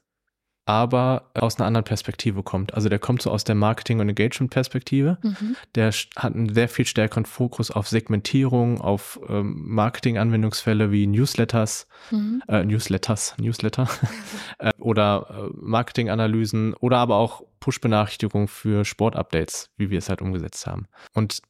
aber 0.65 1.29
aus 1.33 1.57
einer 1.57 1.67
anderen 1.67 1.83
Perspektive 1.83 2.41
kommt. 2.41 2.73
Also 2.73 2.87
der 2.87 2.99
kommt 2.99 3.21
so 3.21 3.29
aus 3.31 3.43
der 3.43 3.55
Marketing- 3.55 3.99
und 3.99 4.07
Engagement-Perspektive. 4.09 5.17
Mhm. 5.21 5.55
Der 5.75 5.91
hat 6.15 6.35
einen 6.35 6.53
sehr 6.53 6.69
viel 6.69 6.85
stärkeren 6.85 7.25
Fokus 7.25 7.69
auf 7.69 7.87
Segmentierung, 7.89 8.79
auf 8.79 9.19
ähm, 9.27 9.55
Marketing-Anwendungsfälle 9.65 10.91
wie 10.91 11.07
Newsletters, 11.07 11.87
Mhm. 12.11 12.43
äh, 12.47 12.63
Newsletters, 12.63 13.35
Newsletter 13.39 13.89
äh, 14.59 14.71
oder 14.79 15.27
äh, 15.29 15.49
Marketing-Analysen 15.55 16.73
oder 16.75 16.97
aber 16.97 17.15
auch 17.15 17.43
Push-Benachrichtigungen 17.59 18.47
für 18.47 18.85
Sport-Updates, 18.85 19.69
wie 19.77 19.89
wir 19.89 19.97
es 19.97 20.09
halt 20.09 20.21
umgesetzt 20.21 20.65
haben. 20.67 20.87
Und 21.13 21.41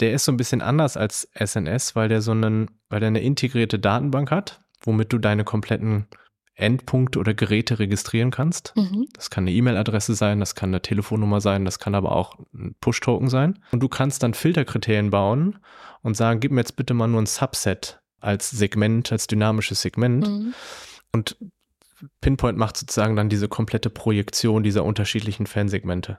der 0.00 0.12
ist 0.12 0.24
so 0.24 0.32
ein 0.32 0.36
bisschen 0.36 0.62
anders 0.62 0.96
als 0.96 1.28
SNS, 1.38 1.94
weil 1.94 2.08
der 2.08 2.22
so 2.22 2.32
einen, 2.32 2.70
weil 2.88 3.00
der 3.00 3.08
eine 3.08 3.20
integrierte 3.22 3.78
Datenbank 3.78 4.30
hat, 4.30 4.60
womit 4.82 5.12
du 5.12 5.18
deine 5.18 5.44
kompletten 5.44 6.06
Endpunkte 6.54 7.18
oder 7.18 7.34
Geräte 7.34 7.78
registrieren 7.78 8.30
kannst. 8.30 8.74
Mhm. 8.76 9.06
Das 9.14 9.30
kann 9.30 9.44
eine 9.44 9.52
E-Mail-Adresse 9.52 10.14
sein, 10.14 10.40
das 10.40 10.54
kann 10.54 10.70
eine 10.70 10.82
Telefonnummer 10.82 11.40
sein, 11.40 11.64
das 11.64 11.78
kann 11.78 11.94
aber 11.94 12.12
auch 12.12 12.38
ein 12.54 12.74
Push-Token 12.80 13.28
sein. 13.28 13.58
Und 13.72 13.80
du 13.80 13.88
kannst 13.88 14.22
dann 14.22 14.34
Filterkriterien 14.34 15.10
bauen 15.10 15.58
und 16.02 16.16
sagen, 16.16 16.40
gib 16.40 16.52
mir 16.52 16.60
jetzt 16.60 16.76
bitte 16.76 16.94
mal 16.94 17.08
nur 17.08 17.22
ein 17.22 17.26
Subset 17.26 18.00
als 18.20 18.50
Segment, 18.50 19.10
als 19.12 19.26
dynamisches 19.26 19.80
Segment. 19.80 20.28
Mhm. 20.28 20.54
Und 21.12 21.36
Pinpoint 22.20 22.58
macht 22.58 22.76
sozusagen 22.76 23.16
dann 23.16 23.28
diese 23.28 23.48
komplette 23.48 23.90
Projektion 23.90 24.62
dieser 24.62 24.84
unterschiedlichen 24.84 25.46
Fansegmente. 25.46 26.18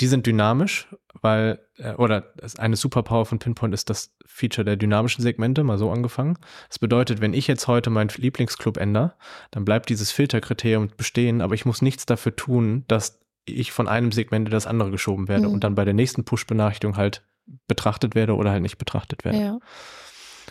Die 0.00 0.06
sind 0.06 0.26
dynamisch, 0.26 0.88
weil, 1.22 1.58
äh, 1.78 1.94
oder 1.94 2.32
eine 2.58 2.76
Superpower 2.76 3.24
von 3.26 3.38
Pinpoint 3.38 3.72
ist 3.74 3.88
das 3.88 4.14
Feature 4.26 4.64
der 4.64 4.76
dynamischen 4.76 5.22
Segmente, 5.22 5.64
mal 5.64 5.78
so 5.78 5.90
angefangen. 5.90 6.38
Das 6.68 6.78
bedeutet, 6.78 7.20
wenn 7.20 7.32
ich 7.34 7.46
jetzt 7.46 7.66
heute 7.68 7.88
meinen 7.90 8.10
Lieblingsclub 8.14 8.76
ändere, 8.76 9.14
dann 9.50 9.64
bleibt 9.64 9.88
dieses 9.88 10.12
Filterkriterium 10.12 10.88
bestehen, 10.96 11.40
aber 11.40 11.54
ich 11.54 11.64
muss 11.64 11.80
nichts 11.82 12.04
dafür 12.06 12.36
tun, 12.36 12.84
dass 12.88 13.18
ich 13.46 13.72
von 13.72 13.88
einem 13.88 14.12
Segment 14.12 14.48
in 14.48 14.52
das 14.52 14.66
andere 14.66 14.90
geschoben 14.90 15.28
werde 15.28 15.46
Mhm. 15.48 15.54
und 15.54 15.64
dann 15.64 15.74
bei 15.76 15.84
der 15.84 15.94
nächsten 15.94 16.24
Push-Benachrichtigung 16.24 16.96
halt 16.96 17.22
betrachtet 17.68 18.14
werde 18.14 18.34
oder 18.34 18.50
halt 18.50 18.62
nicht 18.62 18.76
betrachtet 18.76 19.24
werde. 19.24 19.38
Ja. 19.38 19.58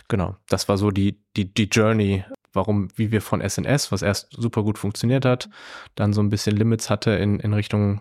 Genau, 0.08 0.36
das 0.48 0.68
war 0.68 0.78
so 0.78 0.90
die, 0.90 1.20
die, 1.36 1.52
die 1.52 1.64
Journey, 1.64 2.24
warum, 2.52 2.88
wie 2.96 3.10
wir 3.12 3.20
von 3.20 3.40
SNS, 3.46 3.92
was 3.92 4.02
erst 4.02 4.28
super 4.32 4.62
gut 4.62 4.78
funktioniert 4.78 5.24
hat, 5.24 5.48
dann 5.94 6.12
so 6.12 6.22
ein 6.22 6.30
bisschen 6.30 6.56
Limits 6.56 6.90
hatte 6.90 7.10
in, 7.12 7.38
in 7.40 7.52
Richtung 7.52 8.00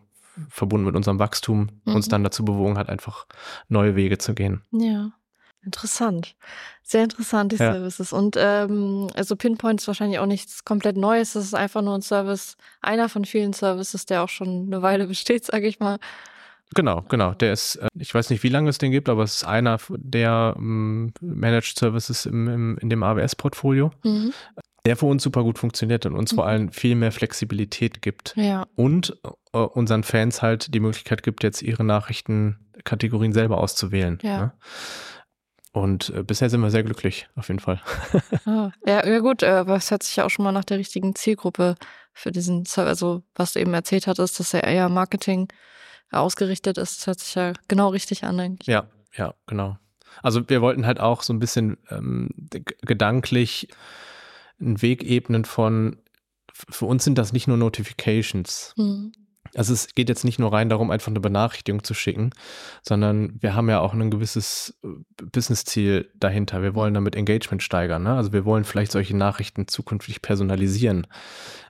verbunden 0.50 0.86
mit 0.86 0.96
unserem 0.96 1.20
Wachstum, 1.20 1.70
uns 1.86 2.08
Mhm. 2.08 2.12
dann 2.12 2.24
dazu 2.24 2.44
bewogen 2.46 2.78
hat, 2.78 2.90
einfach 2.90 3.26
neue 3.70 3.96
Wege 3.96 4.18
zu 4.18 4.34
gehen. 4.34 4.62
Ja. 4.72 5.12
Interessant. 5.64 6.36
Sehr 6.84 7.04
interessant, 7.06 7.52
die 7.52 7.56
Ja. 7.56 7.74
Services. 7.74 8.14
Und 8.14 8.36
ähm, 8.38 9.08
also 9.16 9.36
Pinpoint 9.36 9.82
ist 9.82 9.88
wahrscheinlich 9.88 10.20
auch 10.20 10.28
nichts 10.28 10.64
komplett 10.64 10.96
Neues. 10.96 11.34
Das 11.34 11.44
ist 11.44 11.56
einfach 11.56 11.82
nur 11.82 11.96
ein 11.96 12.04
Service, 12.04 12.56
einer 12.82 13.10
von 13.10 13.26
vielen 13.26 13.52
Services, 13.54 14.06
der 14.06 14.24
auch 14.24 14.30
schon 14.30 14.68
eine 14.68 14.84
Weile 14.84 15.08
besteht, 15.08 15.44
sage 15.46 15.68
ich 15.68 15.80
mal. 15.80 15.98
Genau, 16.76 17.02
genau. 17.10 17.34
Der 17.34 17.54
ist, 17.54 17.78
äh, 17.78 17.88
ich 17.98 18.14
weiß 18.14 18.30
nicht, 18.30 18.44
wie 18.44 18.50
lange 18.50 18.70
es 18.70 18.78
den 18.78 18.92
gibt, 18.92 19.10
aber 19.10 19.24
es 19.24 19.38
ist 19.38 19.44
einer 19.46 19.80
der 19.90 20.54
ähm, 20.58 21.14
Managed 21.20 21.80
Services 21.80 22.28
im, 22.28 22.48
im, 22.48 22.78
in 22.78 22.90
dem 22.92 23.02
AWS-Portfolio, 23.02 23.92
Mhm. 24.04 24.34
Der 24.86 24.96
für 24.96 25.06
uns 25.08 25.24
super 25.24 25.44
gut 25.44 25.58
funktioniert 25.60 26.06
und 26.06 26.16
uns 26.16 26.34
vor 26.34 26.46
Mhm. 26.46 26.50
allem 26.50 26.72
viel 26.72 26.96
mehr 26.96 27.12
Flexibilität 27.12 28.02
gibt. 28.02 28.34
Ja. 28.38 28.66
und 28.76 29.18
äh, 29.54 29.58
unseren 29.60 30.04
Fans 30.04 30.42
halt 30.42 30.74
die 30.74 30.80
Möglichkeit 30.80 31.24
gibt, 31.24 31.44
jetzt 31.44 31.62
ihre 31.62 31.84
Nachrichtenkategorien 31.84 33.34
selber 33.34 33.58
auszuwählen. 33.60 34.20
Ja. 34.22 34.38
Ne? 34.38 34.52
Und 35.72 36.10
äh, 36.16 36.24
bisher 36.24 36.50
sind 36.50 36.62
wir 36.62 36.72
sehr 36.72 36.84
glücklich, 36.84 37.28
auf 37.36 37.48
jeden 37.50 37.60
Fall. 37.60 37.82
Ah, 38.46 38.72
ja, 38.86 39.06
ja 39.06 39.20
gut, 39.20 39.44
äh, 39.44 39.48
aber 39.48 39.76
es 39.76 39.92
hört 39.92 40.04
sich 40.04 40.16
ja 40.16 40.26
auch 40.26 40.30
schon 40.30 40.44
mal 40.46 40.52
nach 40.54 40.64
der 40.64 40.78
richtigen 40.78 41.16
Zielgruppe 41.16 41.76
für 42.14 42.32
diesen 42.32 42.66
Service, 42.66 42.88
also 42.90 43.24
was 43.36 43.54
du 43.54 43.60
eben 43.60 43.74
erzählt 43.74 44.08
hattest, 44.08 44.40
dass 44.40 44.54
er 44.54 44.64
eher 44.64 44.88
Marketing 44.88 45.50
ausgerichtet 46.12 46.78
ist, 46.78 47.00
das 47.00 47.08
hört 47.08 47.20
sich 47.20 47.36
ja 47.36 47.52
genau 47.68 47.90
richtig 47.90 48.24
an 48.24 48.40
eigentlich. 48.40 48.68
Ja, 48.68 48.88
ja, 49.18 49.34
genau. 49.48 49.78
Also 50.24 50.48
wir 50.48 50.62
wollten 50.62 50.86
halt 50.86 51.02
auch 51.02 51.24
so 51.24 51.34
ein 51.34 51.40
bisschen 51.40 51.78
ähm, 51.90 52.30
gedanklich 52.84 53.68
einen 54.60 54.82
Weg 54.82 55.04
ebnen 55.04 55.46
von, 55.46 55.98
für 56.54 56.86
uns 56.86 57.04
sind 57.04 57.18
das 57.18 57.34
nicht 57.34 57.48
nur 57.48 57.58
Notifications. 57.58 58.74
Mhm. 58.78 59.12
Also 59.56 59.74
es 59.74 59.96
geht 59.96 60.10
jetzt 60.10 60.26
nicht 60.26 60.38
nur 60.38 60.52
rein 60.52 60.70
darum, 60.70 60.92
einfach 60.92 61.08
eine 61.08 61.20
Benachrichtigung 61.20 61.84
zu 61.84 61.94
schicken, 61.94 62.32
sondern 62.82 63.42
wir 63.42 63.56
haben 63.56 63.70
ja 63.70 63.80
auch 63.80 63.94
ein 63.94 64.12
gewisses 64.12 64.78
äh, 64.84 64.88
Business-Ziel 65.24 66.12
dahinter. 66.16 66.62
Wir 66.62 66.76
wollen 66.76 66.94
damit 66.94 67.16
Engagement 67.16 67.64
steigern. 67.64 68.04
Ne? 68.04 68.16
Also 68.16 68.34
wir 68.34 68.44
wollen 68.44 68.66
vielleicht 68.66 68.92
solche 68.92 69.16
Nachrichten 69.16 69.68
zukünftig 69.68 70.22
personalisieren. 70.22 71.08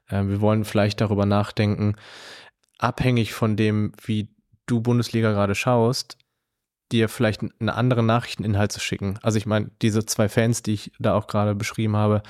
Äh, 0.07 0.23
wir 0.25 0.41
wollen 0.41 0.65
vielleicht 0.65 0.99
darüber 1.01 1.25
nachdenken, 1.25 1.95
abhängig 2.79 3.33
von 3.33 3.55
dem, 3.55 3.91
wie 4.03 4.29
du 4.65 4.81
Bundesliga 4.81 5.31
gerade 5.31 5.53
schaust, 5.53 6.17
dir 6.91 7.09
vielleicht 7.09 7.41
einen 7.41 7.69
anderen 7.69 8.05
Nachrichteninhalt 8.05 8.71
zu 8.71 8.79
schicken. 8.79 9.19
Also 9.21 9.37
ich 9.37 9.45
meine, 9.45 9.69
diese 9.81 10.05
zwei 10.05 10.29
Fans, 10.29 10.63
die 10.63 10.73
ich 10.73 10.91
da 10.99 11.13
auch 11.13 11.27
gerade 11.27 11.55
beschrieben 11.55 11.95
habe, 11.95 12.23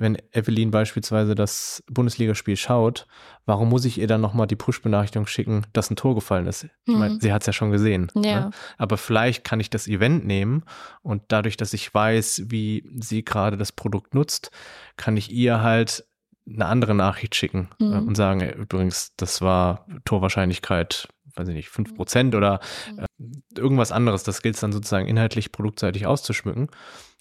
wenn 0.00 0.16
Evelyn 0.32 0.70
beispielsweise 0.70 1.34
das 1.34 1.82
Bundesligaspiel 1.90 2.56
schaut, 2.56 3.06
warum 3.46 3.68
muss 3.68 3.84
ich 3.84 3.98
ihr 3.98 4.06
dann 4.06 4.20
nochmal 4.20 4.46
die 4.46 4.56
Push-Benachrichtigung 4.56 5.26
schicken, 5.26 5.66
dass 5.72 5.90
ein 5.90 5.96
Tor 5.96 6.14
gefallen 6.14 6.46
ist? 6.46 6.64
Ich 6.84 6.94
meine, 6.94 7.14
Mhm. 7.14 7.20
sie 7.20 7.32
hat 7.32 7.42
es 7.42 7.46
ja 7.46 7.52
schon 7.52 7.70
gesehen. 7.70 8.10
Ja. 8.14 8.22
Ne? 8.46 8.50
Aber 8.78 8.96
vielleicht 8.96 9.44
kann 9.44 9.60
ich 9.60 9.70
das 9.70 9.86
Event 9.88 10.26
nehmen 10.26 10.64
und 11.02 11.22
dadurch, 11.28 11.56
dass 11.56 11.72
ich 11.72 11.92
weiß, 11.92 12.44
wie 12.46 12.84
sie 13.00 13.24
gerade 13.24 13.56
das 13.56 13.72
Produkt 13.72 14.14
nutzt, 14.14 14.50
kann 14.96 15.16
ich 15.16 15.30
ihr 15.32 15.62
halt 15.62 16.04
eine 16.50 16.66
andere 16.66 16.94
Nachricht 16.94 17.34
schicken 17.34 17.68
Mhm. 17.78 17.92
äh, 17.92 17.96
und 17.98 18.14
sagen, 18.14 18.40
übrigens, 18.40 19.12
das 19.16 19.42
war 19.42 19.86
Torwahrscheinlichkeit, 20.04 21.08
weiß 21.36 21.48
ich 21.48 21.54
nicht, 21.54 21.68
5% 21.68 22.34
oder 22.34 22.60
Mhm. 22.92 22.98
äh, 23.00 23.58
irgendwas 23.60 23.92
anderes. 23.92 24.22
Das 24.22 24.42
gilt 24.42 24.54
es 24.54 24.60
dann 24.60 24.72
sozusagen 24.72 25.06
inhaltlich 25.06 25.52
produktseitig 25.52 26.06
auszuschmücken. 26.06 26.68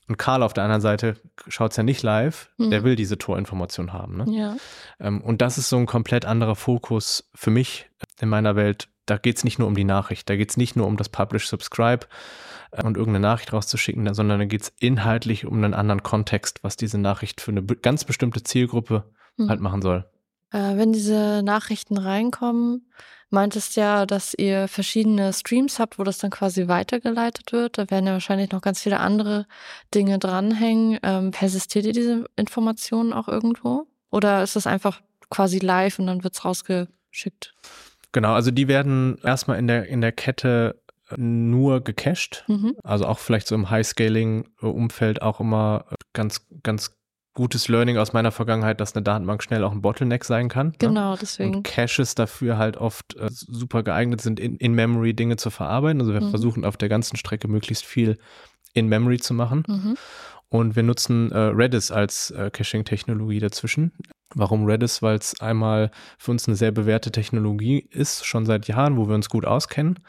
Und 0.08 0.18
Karl 0.18 0.42
auf 0.44 0.54
der 0.54 0.64
anderen 0.64 0.82
Seite 0.82 1.16
schaut 1.48 1.72
es 1.72 1.78
ja 1.78 1.84
nicht 1.84 2.02
live, 2.04 2.50
der 2.58 2.80
Mhm. 2.82 2.86
will 2.86 2.96
diese 2.96 3.18
Torinformation 3.18 3.92
haben. 3.94 4.18
Ne? 4.18 4.26
Ja. 4.30 4.56
Ähm, 5.00 5.22
und 5.22 5.42
das 5.42 5.58
ist 5.58 5.70
so 5.70 5.78
ein 5.78 5.86
komplett 5.86 6.24
anderer 6.26 6.56
Fokus 6.56 7.30
für 7.36 7.52
mich 7.52 7.90
in 8.22 8.30
meiner 8.30 8.56
Welt. 8.56 8.88
Da 9.06 9.18
geht 9.18 9.38
es 9.38 9.44
nicht 9.44 9.60
nur 9.60 9.68
um 9.68 9.76
die 9.76 9.84
Nachricht, 9.84 10.30
da 10.30 10.36
geht 10.36 10.50
es 10.50 10.58
nicht 10.58 10.76
nur 10.76 10.88
um 10.88 10.98
das 10.98 11.10
Publish, 11.10 11.48
Subscribe 11.48 12.06
äh, 12.72 12.84
und 12.84 12.98
irgendeine 12.98 13.28
Nachricht 13.28 13.52
rauszuschicken, 13.54 14.14
sondern 14.14 14.40
da 14.40 14.46
geht 14.46 14.62
es 14.64 14.74
inhaltlich 14.80 15.46
um 15.46 15.56
einen 15.58 15.74
anderen 15.74 16.04
Kontext, 16.04 16.64
was 16.64 16.78
diese 16.78 16.98
Nachricht 16.98 17.42
für 17.42 17.52
eine 17.52 17.64
ganz 17.64 18.04
bestimmte 18.06 18.44
Zielgruppe 18.44 19.04
Mhm. 19.38 19.50
halt 19.50 19.60
machen 19.62 19.82
soll. 19.82 20.06
Äh, 20.52 20.78
wenn 20.78 20.94
diese 20.94 21.42
Nachrichten 21.44 21.98
reinkommen, 21.98 22.90
meintest 23.30 23.76
ja, 23.76 24.06
dass 24.06 24.34
ihr 24.34 24.68
verschiedene 24.68 25.34
Streams 25.34 25.80
habt, 25.80 26.00
wo 26.00 26.04
das 26.04 26.18
dann 26.18 26.32
quasi 26.32 26.68
weitergeleitet 26.68 27.52
wird. 27.52 27.78
Da 27.78 27.90
werden 27.90 28.08
ja 28.08 28.14
wahrscheinlich 28.14 28.52
noch 28.52 28.62
ganz 28.62 28.82
viele 28.82 29.00
andere 29.00 29.46
Dinge 29.94 30.20
dranhängen. 30.20 31.00
Ähm, 31.04 31.32
persistiert 31.32 31.86
ihr 31.86 31.94
diese 31.94 32.26
Informationen 32.36 33.14
auch 33.14 33.28
irgendwo? 33.28 33.88
Oder 34.12 34.44
ist 34.44 34.56
das 34.56 34.68
einfach 34.68 35.02
quasi 35.30 35.60
live 35.60 36.00
und 36.00 36.08
dann 36.08 36.24
wird 36.24 36.36
es 36.36 36.46
rausgeschickt? 36.46 37.54
Genau, 38.14 38.34
also 38.34 38.52
die 38.52 38.70
werden 38.70 39.18
erstmal 39.24 39.60
in 39.60 39.68
der, 39.68 39.88
in 39.88 40.00
der 40.00 40.14
Kette 40.14 40.82
nur 41.16 41.84
gecached. 41.84 42.44
Mhm. 42.48 42.76
Also 42.84 43.06
auch 43.06 43.20
vielleicht 43.20 43.48
so 43.48 43.56
im 43.56 43.70
High-Scaling-Umfeld 43.70 45.22
auch 45.22 45.40
immer 45.40 45.86
ganz, 46.14 46.46
ganz 46.64 46.97
gutes 47.38 47.68
Learning 47.68 47.98
aus 48.00 48.14
meiner 48.14 48.32
Vergangenheit, 48.32 48.82
dass 48.82 48.96
eine 48.96 49.04
Datenbank 49.04 49.44
schnell 49.44 49.64
auch 49.64 49.72
ein 49.72 49.84
Bottleneck 49.84 50.26
sein 50.26 50.50
kann. 50.50 50.70
Ne? 50.70 50.74
Genau, 50.80 51.12
ne? 51.12 51.18
deswegen. 51.22 51.58
Und 51.58 51.64
Caches 51.64 52.16
dafür 52.16 52.58
halt 52.58 52.78
oft 52.78 53.16
äh, 53.16 53.28
super 53.30 53.84
geeignet 53.84 54.22
sind, 54.22 54.40
in, 54.40 54.58
in 54.58 54.74
Memory 54.74 55.14
Dinge 55.14 55.36
zu 55.38 55.52
verarbeiten. 55.52 56.02
Also 56.02 56.14
wir 56.14 56.22
mhm. 56.22 56.32
versuchen 56.32 56.66
auf 56.66 56.78
der 56.78 56.90
ganzen 56.90 57.16
Strecke 57.16 57.48
möglichst 57.48 57.86
viel 57.86 58.18
in 58.74 58.88
Memory 58.88 59.20
zu 59.20 59.36
machen. 59.36 59.64
Mhm. 59.68 59.98
Und 60.50 60.76
wir 60.76 60.84
nutzen 60.84 61.32
äh, 61.32 61.38
Redis 61.38 61.92
als 61.92 62.32
äh, 62.32 62.50
Caching-Technologie 62.50 63.40
dazwischen. 63.40 63.92
Warum 64.34 64.66
Redis? 64.66 65.02
Weil 65.02 65.18
es 65.18 65.40
einmal 65.42 65.92
für 66.18 66.32
uns 66.32 66.48
eine 66.48 66.56
sehr 66.56 66.72
bewährte 66.72 67.12
Technologie 67.12 67.88
ist, 67.92 68.26
schon 68.26 68.46
seit 68.46 68.68
Jahren, 68.68 68.98
wo 68.98 69.08
wir 69.08 69.16
uns 69.16 69.30
gut 69.30 69.46
auskennen. 69.46 70.00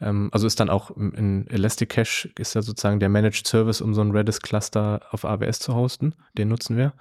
Ähm, 0.00 0.28
also 0.32 0.46
ist 0.46 0.58
dann 0.58 0.70
auch 0.70 0.90
in 0.96 1.46
Elastic 1.48 1.90
Cache 1.90 2.30
ist 2.36 2.54
ja 2.54 2.62
sozusagen 2.62 2.98
der 2.98 3.08
Managed 3.08 3.46
Service, 3.46 3.80
um 3.80 3.94
so 3.94 4.00
ein 4.00 4.10
Redis-Cluster 4.10 5.02
auf 5.10 5.24
AWS 5.24 5.60
zu 5.60 5.74
hosten. 5.74 6.14
Den 6.36 6.48
nutzen 6.48 6.76
wir. 6.76 6.92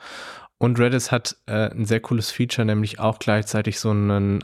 Und 0.58 0.80
Redis 0.80 1.12
hat 1.12 1.38
äh, 1.48 1.72
ein 1.72 1.86
sehr 1.86 2.00
cooles 2.00 2.32
Feature, 2.32 2.66
nämlich 2.66 3.00
auch 3.00 3.20
gleichzeitig 3.20 3.80
so 3.80 3.90
einen, 3.90 4.44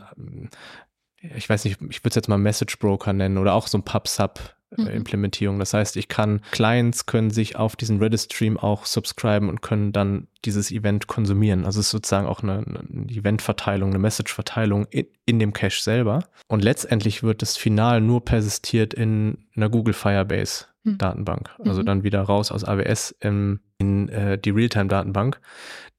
ich 1.22 1.50
weiß 1.50 1.64
nicht, 1.66 1.80
ich 1.90 2.04
würde 2.04 2.10
es 2.10 2.16
jetzt 2.16 2.28
mal 2.28 2.38
Message 2.38 2.80
Broker 2.80 3.14
nennen 3.14 3.38
oder 3.38 3.54
auch 3.54 3.68
so 3.68 3.78
ein 3.78 3.84
PubSub. 3.84 4.56
Implementierung. 4.78 5.60
Das 5.60 5.74
heißt, 5.74 5.98
ich 5.98 6.08
kann, 6.08 6.42
Clients 6.52 7.06
können 7.06 7.32
sich 7.32 7.56
auf 7.56 7.76
diesen 7.76 8.00
Redis-Stream 8.00 8.58
auch 8.58 8.86
subscriben 8.86 9.50
und 9.50 9.62
können 9.62 9.92
dann 9.92 10.28
dieses 10.46 10.72
Event 10.72 11.08
konsumieren. 11.08 11.66
Also 11.66 11.80
es 11.80 11.88
ist 11.88 11.92
sozusagen 11.92 12.28
auch 12.28 12.42
eine, 12.42 12.64
eine 12.66 13.10
Event-Verteilung, 13.10 13.90
eine 13.90 14.00
Message-Verteilung 14.00 14.86
in, 14.90 15.08
in, 15.26 15.40
dem 15.40 15.54
Cache 15.54 15.82
selber. 15.82 16.26
Und 16.48 16.64
letztendlich 16.64 17.22
wird 17.22 17.42
das 17.42 17.58
Final 17.58 18.02
nur 18.02 18.24
persistiert 18.24 18.94
in 18.94 19.38
einer 19.56 19.70
Google 19.70 19.94
Firebase. 19.94 20.66
Mhm. 20.84 20.98
Datenbank. 20.98 21.52
Also 21.64 21.82
mhm. 21.82 21.86
dann 21.86 22.04
wieder 22.04 22.22
raus 22.22 22.52
aus 22.52 22.64
AWS 22.64 23.16
in, 23.20 23.60
in 23.78 24.10
äh, 24.10 24.38
die 24.38 24.50
Realtime-Datenbank, 24.50 25.40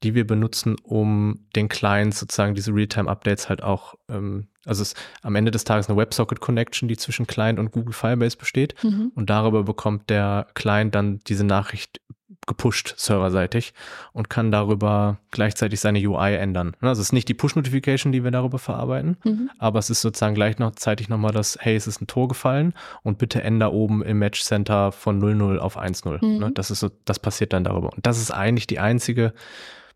die 0.02 0.14
wir 0.14 0.26
benutzen, 0.26 0.76
um 0.82 1.46
den 1.54 1.68
Clients 1.68 2.18
sozusagen 2.18 2.54
diese 2.54 2.74
Realtime-Updates 2.74 3.48
halt 3.48 3.62
auch 3.62 3.94
ähm, 4.08 4.48
also 4.64 4.82
es 4.82 4.92
ist 4.92 5.02
am 5.22 5.34
Ende 5.34 5.50
des 5.50 5.64
Tages 5.64 5.88
eine 5.88 5.98
WebSocket-Connection, 5.98 6.88
die 6.88 6.96
zwischen 6.96 7.26
Client 7.26 7.58
und 7.58 7.72
Google 7.72 7.92
Firebase 7.92 8.36
besteht. 8.36 8.74
Mhm. 8.84 9.10
Und 9.14 9.28
darüber 9.28 9.64
bekommt 9.64 10.08
der 10.08 10.46
Client 10.54 10.94
dann 10.94 11.18
diese 11.26 11.44
Nachricht 11.44 12.00
gepusht 12.46 12.94
serverseitig 12.96 13.74
und 14.12 14.28
kann 14.30 14.50
darüber 14.50 15.18
gleichzeitig 15.30 15.80
seine 15.80 15.98
UI 15.98 16.34
ändern. 16.34 16.74
Also 16.80 17.00
es 17.00 17.08
ist 17.08 17.12
nicht 17.12 17.28
die 17.28 17.34
Push-Notification, 17.34 18.12
die 18.12 18.24
wir 18.24 18.30
darüber 18.30 18.58
verarbeiten, 18.58 19.16
mhm. 19.24 19.50
aber 19.58 19.78
es 19.78 19.90
ist 19.90 20.00
sozusagen 20.00 20.34
gleichzeitig 20.34 21.08
nochmal 21.08 21.32
das, 21.32 21.58
hey, 21.60 21.76
es 21.76 21.86
ist 21.86 22.00
ein 22.00 22.06
Tor 22.06 22.28
gefallen 22.28 22.74
und 23.02 23.18
bitte 23.18 23.42
änder 23.42 23.72
oben 23.72 24.02
im 24.02 24.18
Match 24.18 24.42
Center 24.42 24.92
von 24.92 25.18
00 25.18 25.58
auf 25.58 25.78
1.0. 25.78 26.24
Mhm. 26.24 26.54
Das 26.54 26.70
ist 26.70 26.80
so, 26.80 26.90
das 27.04 27.18
passiert 27.18 27.52
dann 27.52 27.64
darüber. 27.64 27.92
Und 27.92 28.06
das 28.06 28.18
ist 28.18 28.30
eigentlich 28.30 28.66
die 28.66 28.78
einzige 28.78 29.32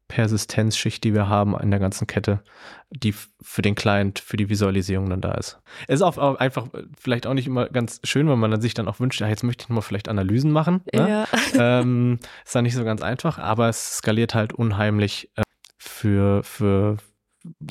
Persistenzschicht, 0.09 1.02
die 1.02 1.14
wir 1.14 1.28
haben 1.28 1.59
in 1.59 1.70
der 1.70 1.80
ganzen 1.80 2.07
Kette, 2.07 2.42
die 2.90 3.12
für 3.42 3.62
den 3.62 3.74
Client, 3.74 4.18
für 4.18 4.36
die 4.36 4.48
Visualisierung 4.48 5.11
dann 5.11 5.20
da 5.20 5.32
ist. 5.32 5.59
Es 5.88 5.96
ist 5.96 6.02
auch 6.02 6.16
einfach 6.36 6.68
vielleicht 6.98 7.26
auch 7.26 7.34
nicht 7.34 7.46
immer 7.46 7.68
ganz 7.68 8.00
schön, 8.04 8.28
wenn 8.28 8.38
man 8.38 8.50
dann 8.50 8.61
sich 8.61 8.74
dann 8.74 8.88
auch 8.88 9.00
wünscht, 9.00 9.20
ja, 9.20 9.28
jetzt 9.28 9.42
möchte 9.42 9.64
ich 9.64 9.68
mal 9.68 9.80
vielleicht 9.80 10.09
Analysen 10.09 10.52
machen. 10.52 10.82
Ne? 10.94 11.09
Ja. 11.09 11.26
Ähm, 11.59 12.18
ist 12.44 12.54
dann 12.54 12.64
nicht 12.64 12.74
so 12.74 12.84
ganz 12.84 13.02
einfach, 13.02 13.38
aber 13.38 13.68
es 13.68 13.98
skaliert 13.98 14.34
halt 14.34 14.52
unheimlich 14.52 15.30
äh, 15.36 15.42
für, 15.78 16.42
für 16.42 16.98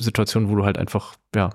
Situationen, 0.00 0.50
wo 0.50 0.56
du 0.56 0.64
halt 0.64 0.76
einfach, 0.76 1.14
ja, 1.34 1.50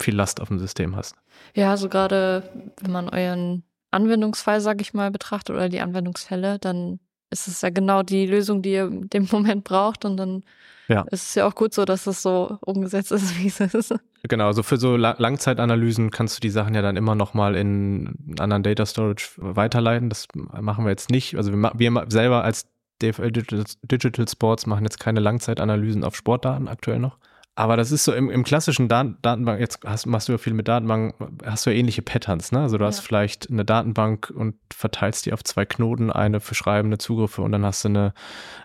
viel 0.00 0.14
Last 0.14 0.40
auf 0.40 0.48
dem 0.48 0.58
System 0.58 0.94
hast. 0.94 1.16
Ja, 1.54 1.70
also 1.70 1.88
gerade 1.88 2.48
wenn 2.80 2.92
man 2.92 3.08
euren 3.08 3.64
Anwendungsfall, 3.90 4.60
sage 4.60 4.82
ich 4.82 4.94
mal, 4.94 5.10
betrachtet 5.10 5.54
oder 5.54 5.68
die 5.68 5.80
Anwendungsfälle, 5.80 6.58
dann 6.58 7.00
ist 7.34 7.48
es 7.48 7.60
ja 7.62 7.70
genau 7.70 8.02
die 8.02 8.26
Lösung, 8.26 8.62
die 8.62 8.72
ihr 8.72 8.86
in 8.86 9.10
dem 9.10 9.28
Moment 9.32 9.64
braucht 9.64 10.04
und 10.04 10.16
dann 10.16 10.42
ja. 10.88 11.02
ist 11.10 11.28
es 11.28 11.34
ja 11.34 11.46
auch 11.46 11.54
gut 11.54 11.74
so, 11.74 11.84
dass 11.84 12.06
es 12.06 12.22
so 12.22 12.58
umgesetzt 12.60 13.12
ist, 13.12 13.38
wie 13.42 13.48
es 13.48 13.60
ist. 13.60 13.94
Genau, 14.26 14.46
also 14.46 14.62
für 14.62 14.78
so 14.78 14.96
Langzeitanalysen 14.96 16.10
kannst 16.10 16.36
du 16.36 16.40
die 16.40 16.50
Sachen 16.50 16.74
ja 16.74 16.80
dann 16.80 16.96
immer 16.96 17.14
nochmal 17.14 17.56
in 17.56 18.34
anderen 18.38 18.62
Data 18.62 18.86
Storage 18.86 19.28
weiterleiten. 19.36 20.08
Das 20.08 20.28
machen 20.34 20.84
wir 20.84 20.90
jetzt 20.90 21.10
nicht. 21.10 21.36
Also 21.36 21.52
wir, 21.52 21.72
wir 21.74 22.06
selber 22.08 22.42
als 22.42 22.66
DFL 23.02 23.32
Digital 23.32 24.26
Sports 24.28 24.66
machen 24.66 24.84
jetzt 24.84 24.98
keine 24.98 25.20
Langzeitanalysen 25.20 26.04
auf 26.04 26.16
Sportdaten 26.16 26.68
aktuell 26.68 27.00
noch. 27.00 27.18
Aber 27.56 27.76
das 27.76 27.92
ist 27.92 28.04
so 28.04 28.12
im, 28.12 28.30
im 28.30 28.42
klassischen 28.42 28.88
Dat 28.88 29.06
Datenbank, 29.22 29.60
jetzt 29.60 29.80
hast, 29.84 30.06
machst 30.06 30.28
du 30.28 30.32
ja 30.32 30.38
viel 30.38 30.54
mit 30.54 30.66
Datenbank, 30.66 31.14
hast 31.44 31.64
du 31.64 31.70
ja 31.70 31.76
ähnliche 31.76 32.02
Patterns, 32.02 32.50
ne? 32.50 32.60
Also 32.60 32.78
du 32.78 32.84
ja. 32.84 32.88
hast 32.88 32.98
vielleicht 33.00 33.48
eine 33.48 33.64
Datenbank 33.64 34.32
und 34.34 34.56
verteilst 34.74 35.26
die 35.26 35.32
auf 35.32 35.44
zwei 35.44 35.64
Knoten, 35.64 36.10
eine 36.10 36.40
für 36.40 36.56
schreibende 36.56 36.98
Zugriffe 36.98 37.42
und 37.42 37.52
dann 37.52 37.64
hast 37.64 37.84
du 37.84 37.88
eine, 37.88 38.12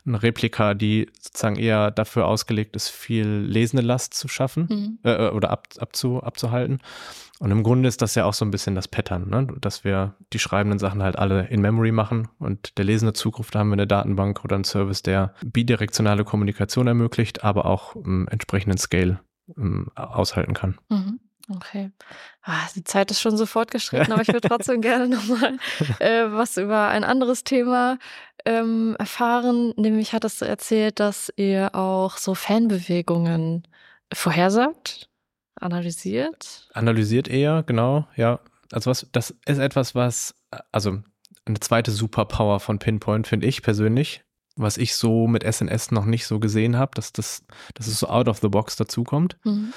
eine 0.07 0.23
Replika, 0.23 0.73
die 0.73 1.07
sozusagen 1.19 1.57
eher 1.57 1.91
dafür 1.91 2.25
ausgelegt 2.25 2.75
ist, 2.75 2.89
viel 2.89 3.27
lesende 3.27 3.83
Last 3.83 4.15
zu 4.15 4.27
schaffen 4.27 4.67
mhm. 4.69 4.99
äh, 5.03 5.27
äh 5.27 5.29
oder 5.29 5.51
ab, 5.51 5.67
abzu, 5.77 6.23
abzuhalten. 6.23 6.79
Und 7.39 7.51
im 7.51 7.63
Grunde 7.63 7.87
ist 7.87 8.01
das 8.01 8.15
ja 8.15 8.25
auch 8.25 8.33
so 8.33 8.43
ein 8.43 8.51
bisschen 8.51 8.75
das 8.75 8.89
Pattern, 8.89 9.29
ne? 9.29 9.47
dass 9.61 9.85
wir 9.85 10.15
die 10.33 10.39
schreibenden 10.39 10.77
Sachen 10.77 11.01
halt 11.01 11.17
alle 11.17 11.47
in 11.47 11.61
Memory 11.61 11.93
machen 11.93 12.27
und 12.37 12.77
der 12.77 12.83
lesende 12.83 13.13
Zugriff, 13.13 13.49
da 13.49 13.59
haben 13.59 13.69
wir 13.69 13.73
eine 13.73 13.87
Datenbank 13.87 14.43
oder 14.43 14.55
einen 14.55 14.65
Service, 14.65 15.03
der 15.03 15.33
bidirektionale 15.43 16.25
Kommunikation 16.25 16.87
ermöglicht, 16.87 17.45
aber 17.45 17.65
auch 17.65 17.95
ähm, 17.95 18.27
entsprechenden 18.29 18.77
Scale 18.77 19.21
ähm, 19.57 19.89
aushalten 19.95 20.53
kann. 20.53 20.77
Mhm. 20.89 21.21
Okay. 21.55 21.91
Ah, 22.43 22.67
die 22.75 22.83
Zeit 22.83 23.09
ist 23.09 23.21
schon 23.21 23.35
so 23.35 23.45
fortgeschritten, 23.45 24.11
aber 24.13 24.21
ich 24.21 24.27
würde 24.27 24.47
trotzdem 24.47 24.81
gerne 24.81 25.07
nochmal 25.07 25.57
äh, 25.99 26.25
was 26.25 26.57
über 26.57 26.89
ein 26.89 27.03
anderes 27.03 27.43
Thema 27.43 27.97
ähm, 28.45 28.95
erfahren. 28.99 29.73
Nämlich 29.77 30.13
hattest 30.13 30.41
du 30.41 30.45
erzählt, 30.45 30.99
dass 30.99 31.33
ihr 31.37 31.73
auch 31.73 32.17
so 32.17 32.35
Fanbewegungen 32.35 33.67
vorhersagt 34.13 35.08
analysiert? 35.59 36.69
Analysiert 36.73 37.27
eher, 37.27 37.63
genau, 37.63 38.07
ja. 38.15 38.39
Also 38.71 38.89
was, 38.89 39.07
das 39.11 39.35
ist 39.45 39.59
etwas, 39.59 39.95
was, 39.95 40.35
also 40.71 41.01
eine 41.45 41.59
zweite 41.59 41.91
Superpower 41.91 42.59
von 42.59 42.79
Pinpoint, 42.79 43.27
finde 43.27 43.47
ich 43.47 43.61
persönlich, 43.61 44.23
was 44.55 44.77
ich 44.77 44.95
so 44.95 45.27
mit 45.27 45.43
SNS 45.43 45.91
noch 45.91 46.05
nicht 46.05 46.27
so 46.27 46.39
gesehen 46.39 46.77
habe, 46.77 46.91
dass 46.95 47.13
das, 47.13 47.45
dass 47.73 47.87
es 47.87 47.99
so 47.99 48.07
out 48.07 48.27
of 48.27 48.39
the 48.39 48.49
box 48.49 48.75
dazukommt. 48.75 49.37
Mhm. 49.43 49.73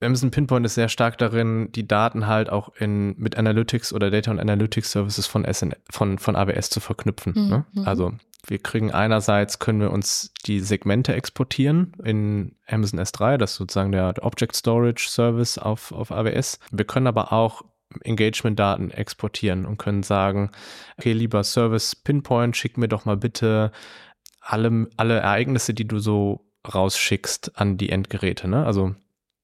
Amazon 0.00 0.30
Pinpoint 0.30 0.64
ist 0.64 0.74
sehr 0.74 0.88
stark 0.88 1.18
darin, 1.18 1.70
die 1.72 1.86
Daten 1.86 2.26
halt 2.26 2.50
auch 2.50 2.74
in, 2.76 3.14
mit 3.18 3.36
Analytics 3.36 3.92
oder 3.92 4.10
Data 4.10 4.30
und 4.30 4.40
Analytics 4.40 4.92
Services 4.92 5.26
von, 5.26 5.44
SN, 5.44 5.74
von, 5.90 6.18
von 6.18 6.36
AWS 6.36 6.70
zu 6.70 6.80
verknüpfen. 6.80 7.34
Mhm. 7.36 7.48
Ne? 7.48 7.66
Mhm. 7.72 7.86
Also 7.86 8.12
wir 8.46 8.58
kriegen 8.58 8.90
einerseits, 8.90 9.58
können 9.58 9.80
wir 9.80 9.90
uns 9.90 10.32
die 10.46 10.60
Segmente 10.60 11.14
exportieren 11.14 11.92
in 12.02 12.56
Amazon 12.66 12.98
S3, 12.98 13.36
das 13.36 13.52
ist 13.52 13.56
sozusagen 13.58 13.92
der 13.92 14.14
Object 14.22 14.56
Storage 14.56 15.06
Service 15.08 15.58
auf, 15.58 15.92
auf 15.92 16.10
AWS. 16.10 16.58
Wir 16.70 16.86
können 16.86 17.06
aber 17.06 17.32
auch 17.32 17.62
Engagement-Daten 18.02 18.90
exportieren 18.90 19.66
und 19.66 19.76
können 19.78 20.02
sagen, 20.02 20.50
okay, 20.96 21.12
lieber 21.12 21.44
Service 21.44 21.94
Pinpoint, 21.94 22.56
schick 22.56 22.78
mir 22.78 22.88
doch 22.88 23.04
mal 23.04 23.16
bitte 23.16 23.72
alle, 24.40 24.88
alle 24.96 25.18
Ereignisse, 25.18 25.74
die 25.74 25.86
du 25.86 25.98
so 25.98 26.46
rausschickst 26.72 27.58
an 27.58 27.76
die 27.76 27.90
Endgeräte. 27.90 28.48
Ne? 28.48 28.64
Also 28.64 28.94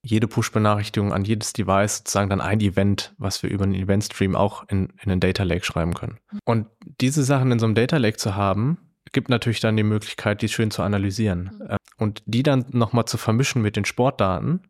jede 0.06 0.28
Push-Benachrichtigung 0.28 1.12
an 1.12 1.24
jedes 1.24 1.52
Device 1.52 1.98
sozusagen 1.98 2.30
dann 2.30 2.40
ein 2.40 2.60
Event, 2.60 3.12
was 3.18 3.42
wir 3.42 3.50
über 3.50 3.64
einen 3.64 3.74
Event-Stream 3.74 4.36
auch 4.36 4.68
in, 4.68 4.92
in 5.02 5.10
einen 5.10 5.20
Data 5.20 5.42
Lake 5.42 5.64
schreiben 5.64 5.94
können. 5.94 6.18
Und 6.44 6.68
diese 7.00 7.24
Sachen 7.24 7.50
in 7.50 7.58
so 7.58 7.66
einem 7.66 7.74
Data 7.74 7.96
Lake 7.96 8.16
zu 8.16 8.36
haben, 8.36 8.78
gibt 9.12 9.28
natürlich 9.28 9.60
dann 9.60 9.76
die 9.76 9.82
Möglichkeit, 9.82 10.42
die 10.42 10.48
schön 10.48 10.70
zu 10.70 10.82
analysieren. 10.82 11.50
Mhm. 11.58 11.76
Und 11.98 12.22
die 12.26 12.42
dann 12.42 12.66
nochmal 12.70 13.06
zu 13.06 13.16
vermischen 13.16 13.62
mit 13.62 13.74
den 13.74 13.84
Sportdaten 13.84 14.68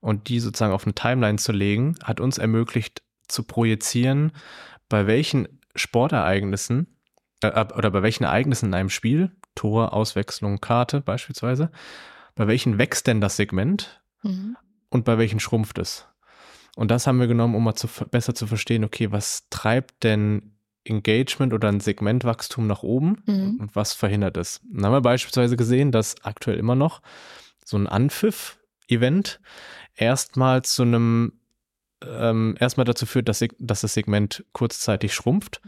und 0.00 0.28
die 0.28 0.40
sozusagen 0.40 0.72
auf 0.72 0.84
eine 0.84 0.94
Timeline 0.94 1.38
zu 1.38 1.52
legen, 1.52 1.96
hat 2.02 2.20
uns 2.20 2.38
ermöglicht 2.38 3.02
zu 3.26 3.42
projizieren, 3.42 4.32
bei 4.88 5.06
welchen 5.06 5.48
Sportereignissen 5.74 6.86
äh, 7.42 7.64
oder 7.74 7.90
bei 7.90 8.02
welchen 8.02 8.24
Ereignissen 8.24 8.66
in 8.66 8.74
einem 8.74 8.90
Spiel, 8.90 9.32
Tor, 9.54 9.92
Auswechslung, 9.92 10.60
Karte 10.60 11.02
beispielsweise, 11.02 11.70
bei 12.36 12.46
welchen 12.46 12.78
wächst 12.78 13.06
denn 13.06 13.20
das 13.20 13.36
Segment 13.36 14.02
mhm. 14.22 14.56
Und 14.90 15.04
bei 15.04 15.18
welchen 15.18 15.40
schrumpft 15.40 15.78
es. 15.78 16.06
Und 16.76 16.90
das 16.90 17.06
haben 17.06 17.18
wir 17.18 17.26
genommen, 17.26 17.54
um 17.54 17.64
mal 17.64 17.74
zu, 17.74 17.88
besser 18.10 18.34
zu 18.34 18.46
verstehen, 18.46 18.84
okay, 18.84 19.10
was 19.10 19.48
treibt 19.50 20.04
denn 20.04 20.54
Engagement 20.84 21.52
oder 21.52 21.68
ein 21.68 21.80
Segmentwachstum 21.80 22.66
nach 22.66 22.82
oben 22.82 23.22
mhm. 23.26 23.58
und 23.60 23.76
was 23.76 23.92
verhindert 23.92 24.36
es. 24.36 24.60
Dann 24.70 24.86
haben 24.86 24.92
wir 24.92 25.00
beispielsweise 25.00 25.56
gesehen, 25.56 25.92
dass 25.92 26.22
aktuell 26.24 26.56
immer 26.56 26.74
noch 26.74 27.02
so 27.64 27.76
ein 27.76 27.86
Anpfiff-Event 27.86 29.40
erstmal 29.94 30.62
zu 30.62 30.82
einem 30.82 31.32
ähm, 32.04 32.54
erstmal 32.60 32.84
dazu 32.84 33.06
führt, 33.06 33.28
dass, 33.28 33.44
dass 33.58 33.80
das 33.80 33.94
Segment 33.94 34.44
kurzzeitig 34.52 35.12
schrumpft. 35.12 35.60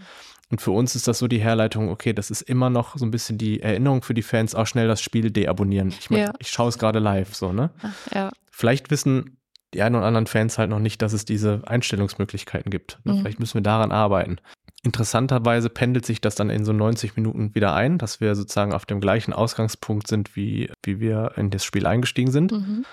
Und 0.51 0.61
für 0.61 0.72
uns 0.72 0.96
ist 0.96 1.07
das 1.07 1.18
so 1.18 1.28
die 1.28 1.40
Herleitung, 1.40 1.88
okay, 1.90 2.12
das 2.12 2.30
ist 2.30 2.42
immer 2.42 2.70
noch 2.70 2.96
so 2.96 3.05
ein 3.05 3.12
bisschen 3.12 3.38
die 3.38 3.61
Erinnerung 3.61 4.03
für 4.03 4.14
die 4.14 4.22
Fans, 4.22 4.55
auch 4.55 4.66
schnell 4.66 4.88
das 4.88 5.01
Spiel 5.01 5.30
deabonnieren. 5.30 5.94
Ich, 5.98 6.11
mein, 6.11 6.20
ja. 6.20 6.32
ich 6.38 6.51
schaue 6.51 6.68
es 6.68 6.78
gerade 6.78 6.98
live, 6.98 7.34
so, 7.34 7.53
ne? 7.53 7.70
Ach, 7.82 8.14
ja. 8.14 8.30
Vielleicht 8.51 8.90
wissen 8.90 9.36
die 9.72 9.82
einen 9.82 9.94
oder 9.94 10.07
anderen 10.07 10.26
Fans 10.26 10.59
halt 10.59 10.70
noch 10.70 10.80
nicht, 10.80 11.01
dass 11.03 11.12
es 11.12 11.24
diese 11.24 11.62
Einstellungsmöglichkeiten 11.66 12.70
gibt. 12.70 12.98
Ne? 13.05 13.14
Mhm. 13.14 13.20
Vielleicht 13.20 13.38
müssen 13.38 13.55
wir 13.55 13.62
daran 13.62 13.92
arbeiten. 13.92 14.38
Interessanterweise 14.82 15.68
pendelt 15.68 16.07
sich 16.07 16.20
das 16.20 16.34
dann 16.34 16.51
in 16.51 16.64
so 16.64 16.72
90 16.72 17.14
Minuten 17.14 17.55
wieder 17.55 17.74
ein, 17.74 17.98
dass 17.98 18.20
wir 18.20 18.34
sozusagen 18.34 18.72
auf 18.72 18.86
dem 18.86 19.01
gleichen 19.01 19.32
Ausgangspunkt 19.32 20.09
sind, 20.09 20.34
wie, 20.34 20.70
wie 20.82 20.98
wir 21.01 21.32
in 21.36 21.51
das 21.51 21.64
Spiel 21.64 21.86
eingestiegen 21.86 22.32
sind. 22.32 22.53
Mhm. 22.53 22.84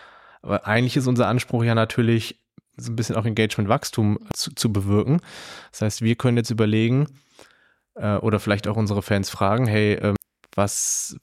Aber 0.41 0.67
eigentlich 0.67 0.97
ist 0.97 1.07
unser 1.07 1.27
Anspruch 1.27 1.63
ja 1.63 1.75
natürlich, 1.75 2.39
so 2.75 2.91
ein 2.91 2.95
bisschen 2.95 3.15
auch 3.15 3.25
Engagement-Wachstum 3.25 4.19
zu, 4.33 4.53
zu, 4.53 4.71
bewirken. 4.71 5.19
Das 5.71 5.81
heißt, 5.81 6.01
wir 6.03 6.15
können 6.15 6.37
jetzt 6.37 6.51
überlegen 6.51 7.07
äh, 7.97 8.17
oder 8.17 8.39
vielleicht 8.39 8.67
auch 8.67 8.77
unsere 8.77 9.01
Fans 9.01 9.29
fragen, 9.29 9.65
hey, 9.65 9.93
ähm, 9.95 10.15
was, 10.57 11.15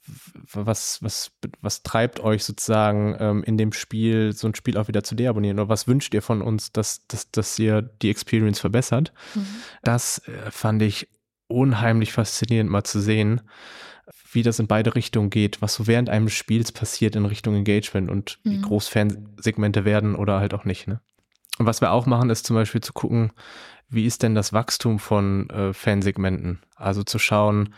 was, 0.52 1.02
was, 1.02 1.32
was 1.60 1.82
treibt 1.82 2.20
euch 2.20 2.44
sozusagen 2.44 3.16
ähm, 3.18 3.42
in 3.42 3.58
dem 3.58 3.72
Spiel, 3.72 4.32
so 4.32 4.46
ein 4.46 4.54
Spiel 4.54 4.78
auch 4.78 4.86
wieder 4.86 5.02
zu 5.02 5.16
deabonnieren? 5.16 5.58
Oder 5.58 5.68
was 5.68 5.88
wünscht 5.88 6.14
ihr 6.14 6.22
von 6.22 6.40
uns, 6.40 6.70
dass, 6.70 7.04
dass, 7.08 7.30
dass 7.32 7.58
ihr 7.58 7.82
die 7.82 8.10
Experience 8.10 8.60
verbessert? 8.60 9.12
Mhm. 9.34 9.46
Das 9.82 10.18
äh, 10.28 10.50
fand 10.50 10.82
ich 10.82 11.08
unheimlich 11.48 12.12
faszinierend 12.12 12.70
mal 12.70 12.84
zu 12.84 13.00
sehen, 13.00 13.40
wie 14.32 14.42
das 14.42 14.58
in 14.58 14.68
beide 14.68 14.94
Richtungen 14.94 15.30
geht, 15.30 15.60
was 15.60 15.74
so 15.74 15.86
während 15.86 16.08
einem 16.10 16.28
Spiels 16.28 16.72
passiert 16.72 17.16
in 17.16 17.26
Richtung 17.26 17.54
Engagement 17.54 18.10
und 18.10 18.38
mhm. 18.44 18.50
wie 18.50 18.60
groß 18.60 18.88
Fansegmente 18.88 19.84
werden 19.84 20.14
oder 20.14 20.38
halt 20.38 20.54
auch 20.54 20.64
nicht. 20.64 20.86
Ne? 20.86 21.00
Und 21.58 21.66
was 21.66 21.80
wir 21.80 21.92
auch 21.92 22.06
machen, 22.06 22.30
ist 22.30 22.46
zum 22.46 22.54
Beispiel 22.54 22.80
zu 22.80 22.92
gucken, 22.92 23.32
wie 23.94 24.06
ist 24.06 24.22
denn 24.22 24.34
das 24.34 24.52
Wachstum 24.52 24.98
von 24.98 25.48
äh, 25.50 25.72
Fansegmenten? 25.72 26.60
Also 26.76 27.02
zu 27.02 27.18
schauen, 27.18 27.74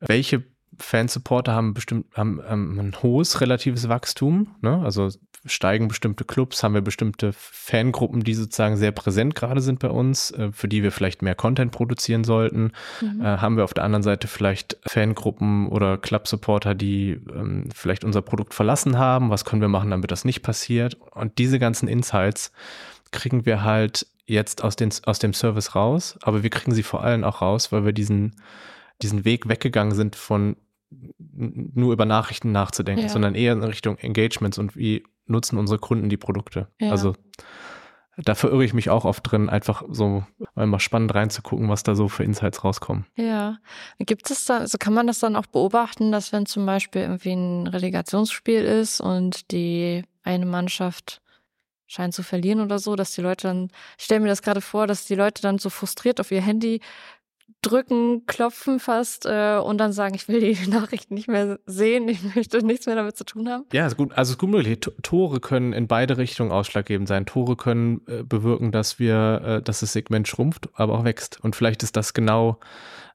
welche 0.00 0.44
Fansupporter 0.78 1.52
haben 1.52 1.74
bestimmt 1.74 2.06
haben, 2.16 2.42
haben 2.42 2.78
ein 2.78 3.02
hohes 3.02 3.40
relatives 3.40 3.88
Wachstum. 3.88 4.54
Ne? 4.60 4.80
Also 4.82 5.10
steigen 5.44 5.88
bestimmte 5.88 6.24
Clubs, 6.24 6.62
haben 6.62 6.74
wir 6.74 6.82
bestimmte 6.82 7.32
Fangruppen, 7.32 8.22
die 8.22 8.34
sozusagen 8.34 8.76
sehr 8.76 8.92
präsent 8.92 9.34
gerade 9.34 9.60
sind 9.60 9.80
bei 9.80 9.88
uns, 9.88 10.30
äh, 10.30 10.52
für 10.52 10.68
die 10.68 10.82
wir 10.82 10.92
vielleicht 10.92 11.22
mehr 11.22 11.34
Content 11.34 11.72
produzieren 11.72 12.24
sollten. 12.24 12.72
Mhm. 13.00 13.20
Äh, 13.20 13.38
haben 13.38 13.56
wir 13.56 13.64
auf 13.64 13.74
der 13.74 13.84
anderen 13.84 14.02
Seite 14.02 14.28
vielleicht 14.28 14.78
Fangruppen 14.86 15.68
oder 15.68 15.98
Club-Supporter, 15.98 16.74
die 16.74 17.20
ähm, 17.34 17.68
vielleicht 17.74 18.04
unser 18.04 18.22
Produkt 18.22 18.54
verlassen 18.54 18.98
haben. 18.98 19.30
Was 19.30 19.44
können 19.44 19.62
wir 19.62 19.68
machen, 19.68 19.90
damit 19.90 20.10
das 20.10 20.24
nicht 20.24 20.42
passiert? 20.42 20.94
Und 21.10 21.38
diese 21.38 21.58
ganzen 21.58 21.88
Insights 21.88 22.52
kriegen 23.10 23.44
wir 23.44 23.62
halt 23.62 24.06
jetzt 24.26 24.62
aus, 24.62 24.76
den, 24.76 24.92
aus 25.04 25.18
dem 25.18 25.34
Service 25.34 25.74
raus, 25.74 26.18
aber 26.22 26.42
wir 26.42 26.50
kriegen 26.50 26.72
sie 26.72 26.82
vor 26.82 27.02
allem 27.02 27.24
auch 27.24 27.42
raus, 27.42 27.72
weil 27.72 27.84
wir 27.84 27.92
diesen, 27.92 28.36
diesen 29.02 29.24
Weg 29.24 29.48
weggegangen 29.48 29.94
sind 29.94 30.16
von 30.16 30.56
nur 31.30 31.92
über 31.92 32.04
Nachrichten 32.04 32.52
nachzudenken, 32.52 33.04
ja. 33.04 33.08
sondern 33.08 33.34
eher 33.34 33.52
in 33.52 33.62
Richtung 33.62 33.96
Engagements 33.98 34.58
und 34.58 34.76
wie 34.76 35.04
nutzen 35.26 35.58
unsere 35.58 35.78
Kunden 35.78 36.08
die 36.08 36.16
Produkte. 36.18 36.68
Ja. 36.80 36.90
Also 36.90 37.14
da 38.18 38.34
verirre 38.34 38.64
ich 38.64 38.74
mich 38.74 38.90
auch 38.90 39.06
oft 39.06 39.30
drin, 39.30 39.48
einfach 39.48 39.82
so 39.88 40.24
mal 40.54 40.80
spannend 40.80 41.14
reinzugucken, 41.14 41.68
was 41.70 41.82
da 41.82 41.94
so 41.94 42.08
für 42.08 42.24
Insights 42.24 42.62
rauskommen. 42.62 43.06
Ja. 43.16 43.58
Gibt 43.98 44.30
es 44.30 44.44
da, 44.44 44.58
also 44.58 44.76
kann 44.78 44.92
man 44.92 45.06
das 45.06 45.18
dann 45.18 45.34
auch 45.34 45.46
beobachten, 45.46 46.12
dass 46.12 46.32
wenn 46.32 46.44
zum 46.44 46.66
Beispiel 46.66 47.02
irgendwie 47.02 47.32
ein 47.32 47.66
Relegationsspiel 47.66 48.62
ist 48.62 49.00
und 49.00 49.50
die 49.50 50.04
eine 50.22 50.46
Mannschaft 50.46 51.22
scheint 51.92 52.14
zu 52.14 52.22
verlieren 52.22 52.60
oder 52.60 52.78
so, 52.78 52.96
dass 52.96 53.12
die 53.12 53.20
Leute 53.20 53.48
dann, 53.48 53.68
ich 53.98 54.04
stelle 54.04 54.20
mir 54.20 54.28
das 54.28 54.42
gerade 54.42 54.60
vor, 54.60 54.86
dass 54.86 55.04
die 55.04 55.14
Leute 55.14 55.42
dann 55.42 55.58
so 55.58 55.70
frustriert 55.70 56.20
auf 56.20 56.30
ihr 56.30 56.40
Handy 56.40 56.80
drücken, 57.60 58.26
klopfen 58.26 58.80
fast 58.80 59.26
äh, 59.26 59.58
und 59.58 59.78
dann 59.78 59.92
sagen, 59.92 60.14
ich 60.14 60.26
will 60.26 60.40
die 60.40 60.66
Nachrichten 60.70 61.14
nicht 61.14 61.28
mehr 61.28 61.58
sehen, 61.66 62.08
ich 62.08 62.34
möchte 62.34 62.64
nichts 62.64 62.86
mehr 62.86 62.96
damit 62.96 63.16
zu 63.16 63.24
tun 63.24 63.48
haben. 63.48 63.64
Ja, 63.72 63.86
ist 63.86 63.96
gut. 63.96 64.12
Also 64.12 64.30
es 64.30 64.34
ist 64.34 64.38
gut 64.38 64.50
möglich. 64.50 64.80
Tore 65.02 65.40
können 65.40 65.72
in 65.72 65.86
beide 65.86 66.16
Richtungen 66.16 66.50
ausschlaggebend 66.50 67.08
sein. 67.08 67.26
Tore 67.26 67.56
können 67.56 68.00
äh, 68.08 68.22
bewirken, 68.22 68.72
dass 68.72 68.98
wir, 68.98 69.42
äh, 69.44 69.62
dass 69.62 69.80
das 69.80 69.92
Segment 69.92 70.26
schrumpft, 70.28 70.68
aber 70.74 70.94
auch 70.98 71.04
wächst. 71.04 71.40
Und 71.42 71.54
vielleicht 71.54 71.82
ist 71.82 71.96
das 71.96 72.14
genau, 72.14 72.58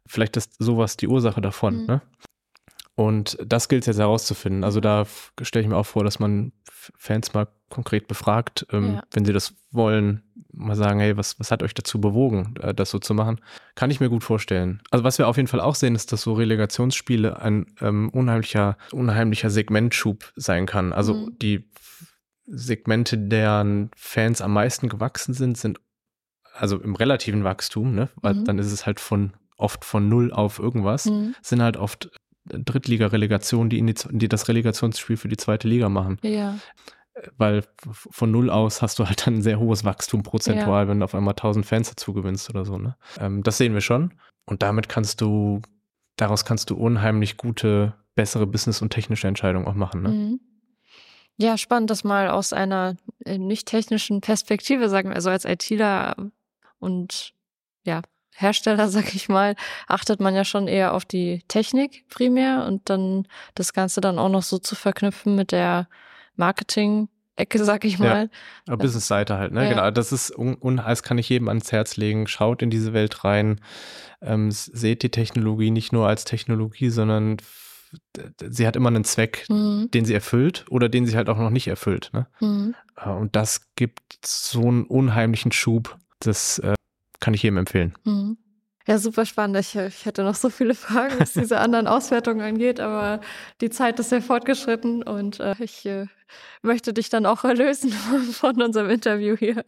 vielleicht 0.06 0.38
ist 0.38 0.54
sowas 0.60 0.98
die 0.98 1.08
Ursache 1.08 1.42
davon. 1.42 1.82
Mhm. 1.82 1.86
Ne? 1.88 2.02
Und 2.98 3.38
das 3.45 3.70
gilt 3.70 3.84
es 3.84 3.86
jetzt 3.86 4.00
herauszufinden. 4.00 4.64
Also 4.64 4.80
da 4.80 5.06
stelle 5.43 5.62
ich 5.62 5.70
mir 5.70 5.78
auch 5.78 5.86
vor, 5.86 6.04
dass 6.04 6.18
man 6.18 6.52
Fans 6.98 7.32
mal 7.32 7.48
konkret 7.70 8.08
befragt, 8.08 8.66
ähm, 8.72 8.95
ja. 8.95 9.04
wenn 9.12 9.24
sie 9.24 9.34
das 9.34 9.54
wollen, 9.70 10.24
mal 10.52 10.76
sagen, 10.76 11.00
hey, 11.00 11.16
was, 11.16 11.39
was 11.39 11.52
hat 11.52 11.62
euch 11.62 11.76
dazu 11.76 12.02
bewogen, 12.02 12.56
äh, 12.60 12.74
das 12.74 12.89
so 12.89 12.98
zu 12.98 13.14
machen? 13.14 13.39
Kann 13.76 13.91
ich 13.91 14.00
mir 14.00 14.10
gut 14.10 14.24
vorstellen. 14.24 14.82
Also 14.89 15.04
was 15.04 15.20
wir 15.20 15.28
auf 15.28 15.38
jeden 15.38 15.48
Fall 15.48 15.62
auch 15.62 15.76
sehen, 15.76 15.93
ist, 15.93 16.12
dass 16.12 16.24
so 16.24 16.34
Relegationsspiele 16.34 17.39
ein 17.39 17.68
ähm, 17.82 18.10
unheimlicher, 18.10 18.80
unheimlicher 18.91 19.52
Segmentschub 19.52 20.34
sein 20.36 20.66
kann. 20.66 20.91
Also 20.91 21.14
mhm. 21.14 21.38
die 21.39 21.70
Segmente, 22.48 23.20
deren 23.20 23.91
Fans 23.95 24.41
am 24.41 24.54
meisten 24.54 24.89
gewachsen 24.89 25.36
sind, 25.36 25.56
sind 25.56 25.80
also 26.52 26.82
im 26.82 26.95
relativen 26.95 27.43
Wachstum, 27.43 27.93
ne? 27.93 28.10
Weil 28.16 28.34
mhm. 28.34 28.45
dann 28.45 28.58
ist 28.58 28.72
es 28.72 28.88
halt 28.88 29.00
von 29.00 29.34
oft 29.56 29.86
von 29.86 30.10
null 30.10 30.32
auf 30.32 30.58
irgendwas, 30.58 31.06
mhm. 31.06 31.36
sind 31.43 31.62
halt 31.62 31.78
oft 31.78 32.10
Drittliga-Relegation, 32.50 33.70
die, 33.70 33.86
die, 33.86 33.95
die 34.12 34.28
das 34.28 34.48
Relegationsspiel 34.48 35.18
für 35.18 35.28
die 35.28 35.38
zweite 35.38 35.68
Liga 35.68 35.89
machen. 35.89 36.18
Ja. 36.22 36.58
Weil 37.38 37.64
von 37.88 38.30
null 38.32 38.50
aus 38.50 38.82
hast 38.82 39.00
du 39.00 39.08
halt 39.08 39.26
dann 39.26 39.36
ein 39.36 39.41
sehr 39.41 39.60
hohes 39.60 39.84
Wachstum 39.84 40.24
prozentual, 40.24 40.84
ja. 40.84 40.89
wenn 40.89 41.00
du 41.00 41.06
auf 41.06 41.16
einmal 41.16 41.34
1000 41.34 41.66
Fans 41.66 41.89
dazu 41.89 42.14
gewinnst 42.14 42.50
oder 42.50 42.64
so. 42.66 42.78
Ne? 42.78 42.95
Ähm, 43.20 43.43
das 43.43 43.58
sehen 43.58 43.74
wir 43.74 43.82
schon. 43.82 44.14
Und 44.45 44.62
damit 44.62 44.88
kannst 44.88 45.22
du, 45.22 45.62
daraus 46.16 46.45
kannst 46.45 46.70
du 46.70 46.76
unheimlich 46.76 47.38
gute, 47.38 47.93
bessere 48.16 48.48
Business- 48.48 48.82
und 48.82 48.91
technische 48.91 49.28
Entscheidungen 49.28 49.68
auch 49.68 49.74
machen. 49.74 50.02
Ne? 50.04 50.10
Mhm. 50.10 50.39
Ja, 51.39 51.58
spannend, 51.58 51.89
das 51.91 52.04
mal 52.04 52.30
aus 52.30 52.52
einer 52.52 52.95
äh, 53.26 53.38
nicht 53.38 53.68
technischen 53.68 54.22
Perspektive, 54.22 54.89
sagen 54.89 55.10
wir, 55.10 55.16
also 55.16 55.30
als 55.30 55.45
ITler 55.45 56.16
und 56.80 57.34
ja, 57.84 58.02
Hersteller, 58.38 58.88
sag 58.90 59.14
ich 59.16 59.30
mal, 59.30 59.56
achtet 59.88 60.20
man 60.20 60.36
ja 60.36 60.46
schon 60.46 60.68
eher 60.68 60.94
auf 60.94 61.06
die 61.06 61.44
Technik 61.48 62.08
primär 62.10 62.66
und 62.66 62.90
dann 62.90 63.28
das 63.56 63.74
Ganze 63.74 64.02
dann 64.02 64.20
auch 64.20 64.30
noch 64.30 64.44
so 64.44 64.58
zu 64.58 64.76
verknüpfen 64.76 65.36
mit 65.36 65.52
der 65.52 65.88
Marketing 66.36 67.10
Ecke, 67.36 67.64
sag 67.64 67.86
ich 67.86 68.00
mal. 68.00 68.32
Ja, 68.68 68.76
Business-Seite 68.76 69.38
halt, 69.38 69.54
ne? 69.54 69.64
Ja. 69.66 69.70
Genau. 69.70 69.92
Das 69.92 70.12
ist 70.12 70.36
un 70.36 70.78
das 70.78 71.04
kann 71.04 71.20
ich 71.20 71.30
jedem 71.30 71.48
ans 71.50 71.72
Herz 71.72 71.96
legen. 71.96 72.26
Schaut 72.26 72.64
in 72.64 72.72
diese 72.72 72.94
Welt 72.94 73.24
rein. 73.24 73.62
Ähm, 74.22 74.50
seht 74.50 75.04
die 75.04 75.12
Technologie 75.12 75.70
nicht 75.70 75.94
nur 75.94 76.08
als 76.08 76.26
Technologie, 76.26 76.90
sondern 76.90 77.38
sie 78.50 78.68
hat 78.68 78.76
immer 78.76 78.90
einen 78.90 79.04
Zweck, 79.04 79.46
mhm. 79.50 79.90
den 79.92 80.06
sie 80.06 80.14
erfüllt 80.14 80.66
oder 80.70 80.90
den 80.90 81.06
sie 81.06 81.16
halt 81.16 81.30
auch 81.30 81.38
noch 81.38 81.52
nicht 81.52 81.68
erfüllt. 81.68 82.10
Ne? 82.14 82.28
Mhm. 82.40 82.76
Äh, 82.96 83.10
und 83.10 83.36
das 83.36 83.74
gibt 83.76 84.26
so 84.26 84.68
einen 84.68 84.84
unheimlichen 84.86 85.52
Schub. 85.52 85.98
Das 86.20 86.60
äh, 86.60 86.74
kann 87.20 87.34
ich 87.34 87.43
jedem 87.43 87.57
empfehlen. 87.57 87.93
Mhm. 88.03 88.38
Ja, 88.88 88.97
super 88.97 89.26
spannend. 89.26 89.57
Ich, 89.57 89.76
ich 89.76 90.05
hätte 90.05 90.24
noch 90.24 90.36
so 90.36 90.49
viele 90.49 90.74
Fragen, 90.76 91.20
was 91.20 91.34
diese 91.34 91.59
anderen 91.59 91.88
Auswertungen 91.88 92.41
angeht, 92.41 92.80
aber 92.80 93.20
die 93.59 93.70
Zeit 93.70 93.99
ist 93.99 94.09
sehr 94.09 94.22
fortgeschritten 94.22 95.03
und 95.03 95.41
äh, 95.41 95.55
ich 95.59 95.86
äh, 95.86 96.05
möchte 96.61 96.93
dich 96.93 97.09
dann 97.09 97.26
auch 97.26 97.43
erlösen 97.43 97.91
von 98.32 98.61
unserem 98.61 98.89
Interview 98.89 99.36
hier 99.36 99.65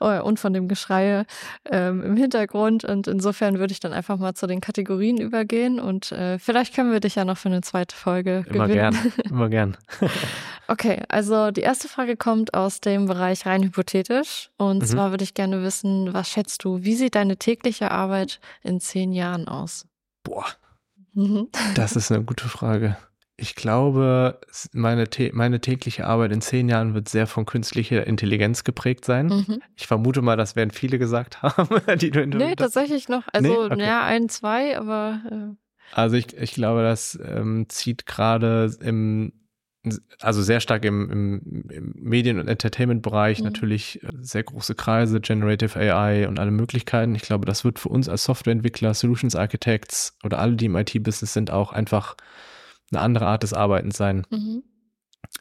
äh, 0.00 0.20
und 0.20 0.40
von 0.40 0.54
dem 0.54 0.68
Geschrei 0.68 1.24
ähm, 1.70 2.02
im 2.02 2.16
Hintergrund. 2.16 2.84
Und 2.84 3.08
insofern 3.08 3.58
würde 3.58 3.72
ich 3.72 3.80
dann 3.80 3.92
einfach 3.92 4.16
mal 4.16 4.32
zu 4.34 4.46
den 4.46 4.62
Kategorien 4.62 5.18
übergehen 5.18 5.78
und 5.78 6.10
äh, 6.12 6.38
vielleicht 6.38 6.74
können 6.74 6.92
wir 6.92 7.00
dich 7.00 7.16
ja 7.16 7.26
noch 7.26 7.36
für 7.36 7.50
eine 7.50 7.60
zweite 7.60 7.94
Folge 7.94 8.44
immer 8.48 8.68
gewinnen. 8.68 8.92
Gern, 8.92 9.12
immer 9.28 9.48
gern. 9.50 9.76
okay, 10.72 11.02
also 11.08 11.50
die 11.50 11.60
erste 11.60 11.86
Frage 11.86 12.16
kommt 12.16 12.54
aus 12.54 12.80
dem 12.80 13.06
Bereich 13.06 13.44
rein 13.46 13.62
hypothetisch. 13.62 14.50
Und 14.56 14.78
mhm. 14.78 14.86
zwar 14.86 15.10
würde 15.10 15.24
ich 15.24 15.34
gerne 15.34 15.62
wissen, 15.62 16.12
was 16.14 16.28
schätzt 16.30 16.64
du, 16.64 16.82
wie 16.82 16.94
sieht 16.94 17.14
deine 17.14 17.36
tägliche 17.36 17.90
Arbeit 17.90 18.40
in 18.62 18.80
zehn 18.80 19.12
Jahren 19.12 19.46
aus? 19.46 19.86
Boah, 20.24 20.46
mhm. 21.12 21.48
das 21.74 21.94
ist 21.94 22.10
eine 22.10 22.24
gute 22.24 22.48
Frage. 22.48 22.96
Ich 23.36 23.54
glaube, 23.54 24.40
meine, 24.72 25.08
meine 25.32 25.60
tägliche 25.60 26.06
Arbeit 26.06 26.32
in 26.32 26.40
zehn 26.40 26.68
Jahren 26.68 26.94
wird 26.94 27.08
sehr 27.08 27.26
von 27.26 27.44
künstlicher 27.44 28.06
Intelligenz 28.06 28.62
geprägt 28.62 29.04
sein. 29.04 29.26
Mhm. 29.26 29.62
Ich 29.74 29.86
vermute 29.86 30.22
mal, 30.22 30.36
das 30.36 30.56
werden 30.56 30.70
viele 30.70 30.98
gesagt 30.98 31.42
haben, 31.42 31.68
die 31.98 32.10
du 32.10 32.26
Nee, 32.26 32.54
tatsächlich 32.54 33.08
noch. 33.08 33.24
Also, 33.32 33.48
nee? 33.48 33.74
okay. 33.74 33.84
ja, 33.84 34.04
ein, 34.04 34.28
zwei, 34.28 34.78
aber. 34.78 35.20
Äh. 35.30 35.56
Also, 35.94 36.16
ich, 36.16 36.36
ich 36.36 36.52
glaube, 36.52 36.82
das 36.82 37.18
ähm, 37.24 37.66
zieht 37.68 38.06
gerade 38.06 38.70
im, 38.80 39.32
also 40.20 40.42
sehr 40.42 40.60
stark 40.60 40.84
im, 40.84 41.10
im, 41.10 41.70
im 41.70 41.92
Medien- 41.96 42.38
und 42.38 42.48
Entertainment-Bereich 42.48 43.38
mhm. 43.38 43.44
natürlich 43.44 44.02
äh, 44.02 44.08
sehr 44.20 44.44
große 44.44 44.74
Kreise, 44.74 45.20
Generative 45.20 45.78
AI 45.78 46.28
und 46.28 46.38
alle 46.38 46.52
Möglichkeiten. 46.52 47.14
Ich 47.14 47.22
glaube, 47.22 47.46
das 47.46 47.64
wird 47.64 47.78
für 47.78 47.88
uns 47.88 48.08
als 48.08 48.24
Softwareentwickler, 48.24 48.94
Solutions 48.94 49.34
Architects 49.34 50.16
oder 50.22 50.38
alle, 50.38 50.54
die 50.54 50.66
im 50.66 50.76
IT-Business 50.76 51.32
sind, 51.32 51.50
auch 51.50 51.72
einfach 51.72 52.16
eine 52.92 53.00
andere 53.00 53.26
Art 53.26 53.42
des 53.42 53.54
Arbeitens 53.54 53.96
sein. 53.96 54.26
Mhm. 54.30 54.62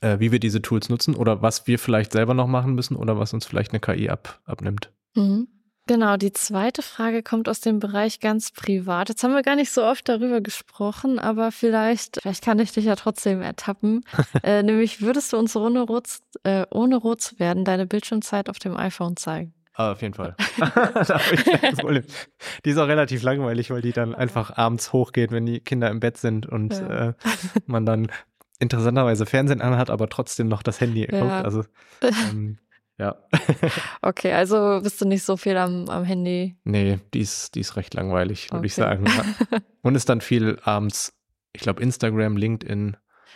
äh, 0.02 0.20
wie 0.20 0.32
wir 0.32 0.39
diese 0.39 0.62
Tools 0.62 0.89
nutzen 0.89 1.16
oder 1.16 1.42
was 1.42 1.68
wir 1.68 1.78
vielleicht 1.78 2.12
selber 2.14 2.34
noch 2.34 2.48
machen 2.48 2.74
müssen 2.74 2.96
oder 2.96 3.20
was 3.20 3.34
uns 3.34 3.46
vielleicht 3.46 3.72
eine 3.72 3.80
KI 3.80 4.10
ab, 4.10 4.42
abnimmt. 4.46 4.92
Mhm. 5.16 5.48
Genau, 5.88 6.16
die 6.16 6.32
zweite 6.32 6.84
Frage 6.84 7.24
kommt 7.24 7.50
aus 7.50 7.60
dem 7.60 7.80
Bereich 7.80 8.20
ganz 8.20 8.52
privat. 8.52 9.10
Jetzt 9.10 9.24
haben 9.24 9.34
wir 9.34 9.42
gar 9.42 9.56
nicht 9.56 9.72
so 9.72 9.84
oft 9.84 10.08
darüber 10.08 10.40
gesprochen, 10.40 11.18
aber 11.20 11.52
vielleicht, 11.52 12.20
vielleicht 12.22 12.44
kann 12.44 12.60
ich 12.60 12.72
dich 12.72 12.86
ja 12.86 12.96
trotzdem 12.96 13.42
ertappen. 13.42 14.06
äh, 14.44 14.64
nämlich 14.64 15.02
würdest 15.02 15.34
du 15.34 15.38
uns 15.38 15.56
ohne 15.56 15.82
rot, 15.82 16.08
äh, 16.44 16.66
ohne 16.70 16.98
rot 16.98 17.22
zu 17.22 17.40
werden 17.40 17.66
deine 17.66 17.88
Bildschirmzeit 17.88 18.50
auf 18.50 18.60
dem 18.60 18.78
iPhone 18.78 19.18
zeigen? 19.18 19.54
Ah, 19.74 19.94
auf 19.94 20.02
jeden 20.02 20.14
Fall. 20.14 20.36
die 22.66 22.70
ist 22.70 22.78
auch 22.78 22.88
relativ 22.88 23.24
langweilig, 23.24 23.72
weil 23.72 23.82
die 23.82 23.94
dann 23.94 24.14
einfach 24.14 24.56
abends 24.58 24.94
hochgeht, 24.94 25.32
wenn 25.32 25.46
die 25.46 25.62
Kinder 25.62 25.90
im 25.90 26.00
Bett 26.00 26.18
sind 26.18 26.46
und 26.46 26.74
ja. 26.74 27.10
äh, 27.10 27.14
man 27.66 27.86
dann 27.86 28.12
interessanterweise 28.60 29.26
Fernsehen 29.26 29.62
anhat, 29.62 29.90
aber 29.90 30.08
trotzdem 30.08 30.48
noch 30.48 30.62
das 30.62 30.80
Handy 30.80 31.08
ja. 31.12 31.20
guckt. 31.20 31.46
Also 31.46 31.64
ähm, 32.02 32.60
ja. 33.02 33.16
okay, 34.04 34.32
also 34.34 34.80
bist 34.84 35.02
du 35.02 35.06
nicht 35.06 35.24
so 35.24 35.36
viel 35.36 35.58
am, 35.58 35.89
am 35.89 36.04
Handy? 36.04 36.56
Nee, 36.64 36.99
die 37.16 37.22
ist, 37.22 37.56
die 37.56 37.62
ist 37.62 37.76
recht 37.76 37.95
langweilig, 37.95 38.52
würde 38.52 38.60
okay. 38.60 38.68
ich 38.68 38.76
sagen. 38.76 39.06
Ja. 39.08 39.60
Und 39.82 39.95
ist 39.95 40.08
dann 40.08 40.22
viel 40.22 40.60
abends, 40.64 41.18
ich 41.52 41.62
glaube, 41.62 41.82
Instagram, 41.82 42.38
LinkedIn. 42.38 42.95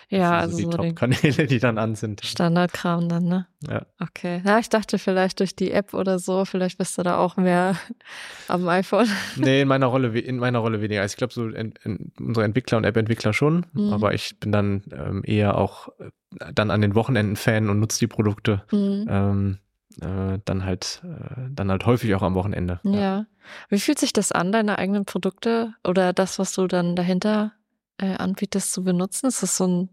Ja, 0.09 0.37
also, 0.37 0.57
die 0.57 0.63
so 0.63 0.69
Top-Kanäle, 0.69 1.47
die 1.47 1.59
dann 1.59 1.77
an 1.77 1.95
sind. 1.95 2.23
Standardkram 2.23 3.09
dann, 3.09 3.25
ne? 3.25 3.47
Ja. 3.67 3.85
Okay. 3.99 4.41
Ja, 4.45 4.59
ich 4.59 4.69
dachte 4.69 4.99
vielleicht 4.99 5.39
durch 5.39 5.55
die 5.55 5.71
App 5.71 5.93
oder 5.93 6.19
so, 6.19 6.45
vielleicht 6.45 6.77
bist 6.77 6.97
du 6.97 7.03
da 7.03 7.17
auch 7.17 7.37
mehr 7.37 7.75
am 8.47 8.67
iPhone. 8.67 9.07
Nee, 9.35 9.61
in 9.61 9.67
meiner 9.67 9.87
Rolle, 9.87 10.17
in 10.19 10.37
meiner 10.37 10.59
Rolle 10.59 10.81
weniger. 10.81 11.01
Also 11.01 11.13
ich 11.13 11.17
glaube, 11.17 11.33
so 11.33 11.47
in, 11.47 11.73
in 11.83 12.11
unsere 12.19 12.45
Entwickler 12.45 12.77
und 12.77 12.83
App-Entwickler 12.83 13.33
schon, 13.33 13.65
mhm. 13.73 13.93
aber 13.93 14.13
ich 14.13 14.39
bin 14.39 14.51
dann 14.51 14.83
ähm, 14.91 15.23
eher 15.25 15.57
auch 15.57 15.89
äh, 15.99 16.09
dann 16.53 16.69
an 16.71 16.81
den 16.81 16.95
Wochenenden 16.95 17.35
Fan 17.35 17.69
und 17.69 17.79
nutze 17.79 17.99
die 17.99 18.07
Produkte. 18.07 18.63
Mhm. 18.71 19.05
Ähm, 19.09 19.57
äh, 20.01 20.39
dann 20.45 20.65
halt, 20.65 21.01
äh, 21.03 21.49
dann 21.49 21.71
halt 21.71 21.85
häufig 21.85 22.13
auch 22.15 22.21
am 22.21 22.35
Wochenende. 22.35 22.79
Ja. 22.83 22.91
ja. 22.91 23.25
Wie 23.69 23.79
fühlt 23.79 23.99
sich 23.99 24.13
das 24.13 24.31
an, 24.31 24.51
deine 24.51 24.77
eigenen 24.77 25.05
Produkte 25.05 25.73
oder 25.83 26.13
das, 26.13 26.39
was 26.39 26.53
du 26.53 26.67
dann 26.67 26.95
dahinter 26.95 27.53
äh, 27.97 28.15
anbietest, 28.15 28.73
zu 28.73 28.83
benutzen? 28.83 29.27
Ist 29.27 29.43
das 29.43 29.57
so 29.57 29.67
ein 29.67 29.89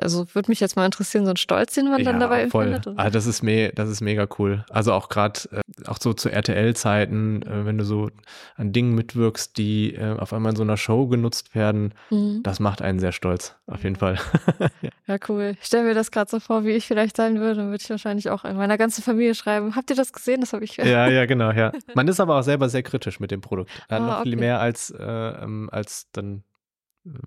also 0.00 0.26
würde 0.32 0.50
mich 0.50 0.60
jetzt 0.60 0.76
mal 0.76 0.84
interessieren, 0.84 1.24
so 1.24 1.32
ein 1.32 1.36
Stolz, 1.36 1.74
den 1.74 1.88
man 1.88 1.98
ja, 1.98 2.04
dann 2.04 2.20
dabei 2.20 2.48
voll. 2.48 2.72
empfindet. 2.72 2.94
Ah, 2.98 3.10
das 3.10 3.26
ist 3.26 3.42
me 3.42 3.72
das 3.74 3.90
ist 3.90 4.00
mega 4.00 4.28
cool. 4.38 4.64
Also 4.70 4.92
auch 4.92 5.08
gerade 5.08 5.40
äh, 5.50 5.88
auch 5.88 5.98
so 6.00 6.14
zu 6.14 6.30
RTL-Zeiten, 6.30 7.42
äh, 7.42 7.66
wenn 7.66 7.78
du 7.78 7.84
so 7.84 8.08
an 8.54 8.72
Dingen 8.72 8.94
mitwirkst, 8.94 9.58
die 9.58 9.94
äh, 9.94 10.16
auf 10.16 10.32
einmal 10.32 10.50
in 10.50 10.56
so 10.56 10.62
einer 10.62 10.76
Show 10.76 11.08
genutzt 11.08 11.54
werden, 11.56 11.94
mhm. 12.10 12.42
das 12.44 12.60
macht 12.60 12.80
einen 12.80 13.00
sehr 13.00 13.10
stolz, 13.10 13.56
auf 13.66 13.82
jeden 13.82 13.96
Fall. 13.96 14.18
ja. 14.82 14.90
ja. 15.06 15.16
cool. 15.28 15.56
Ich 15.60 15.66
stelle 15.66 15.84
mir 15.84 15.94
das 15.94 16.12
gerade 16.12 16.30
so 16.30 16.38
vor, 16.38 16.64
wie 16.64 16.70
ich 16.70 16.86
vielleicht 16.86 17.16
sein 17.16 17.40
würde, 17.40 17.56
dann 17.56 17.70
würde 17.70 17.82
ich 17.82 17.90
wahrscheinlich 17.90 18.30
auch 18.30 18.44
in 18.44 18.56
meiner 18.56 18.78
ganzen 18.78 19.02
Familie 19.02 19.34
schreiben. 19.34 19.74
Habt 19.74 19.90
ihr 19.90 19.96
das 19.96 20.12
gesehen? 20.12 20.40
Das 20.40 20.52
habe 20.52 20.64
ich. 20.64 20.76
ja, 20.76 20.84
ja, 21.08 21.26
genau, 21.26 21.50
ja. 21.50 21.72
Man 21.94 22.06
ist 22.06 22.20
aber 22.20 22.38
auch 22.38 22.42
selber 22.42 22.68
sehr 22.68 22.84
kritisch 22.84 23.18
mit 23.18 23.32
dem 23.32 23.40
Produkt. 23.40 23.70
Ah, 23.88 23.98
noch 23.98 24.20
okay. 24.20 24.30
viel 24.30 24.36
mehr 24.36 24.60
als, 24.60 24.90
äh, 24.90 25.04
ähm, 25.04 25.68
als 25.72 26.06
dann 26.12 26.44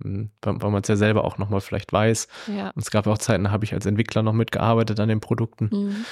weil, 0.01 0.29
weil 0.41 0.71
man 0.71 0.81
es 0.81 0.87
ja 0.87 0.95
selber 0.95 1.23
auch 1.23 1.37
nochmal 1.37 1.61
vielleicht 1.61 1.93
weiß. 1.93 2.27
Ja. 2.47 2.69
Und 2.69 2.81
es 2.81 2.91
gab 2.91 3.07
auch 3.07 3.17
Zeiten, 3.17 3.45
da 3.45 3.51
habe 3.51 3.65
ich 3.65 3.73
als 3.73 3.85
Entwickler 3.85 4.23
noch 4.23 4.33
mitgearbeitet 4.33 4.99
an 4.99 5.09
den 5.09 5.19
Produkten. 5.19 5.69
Mhm. 5.71 6.05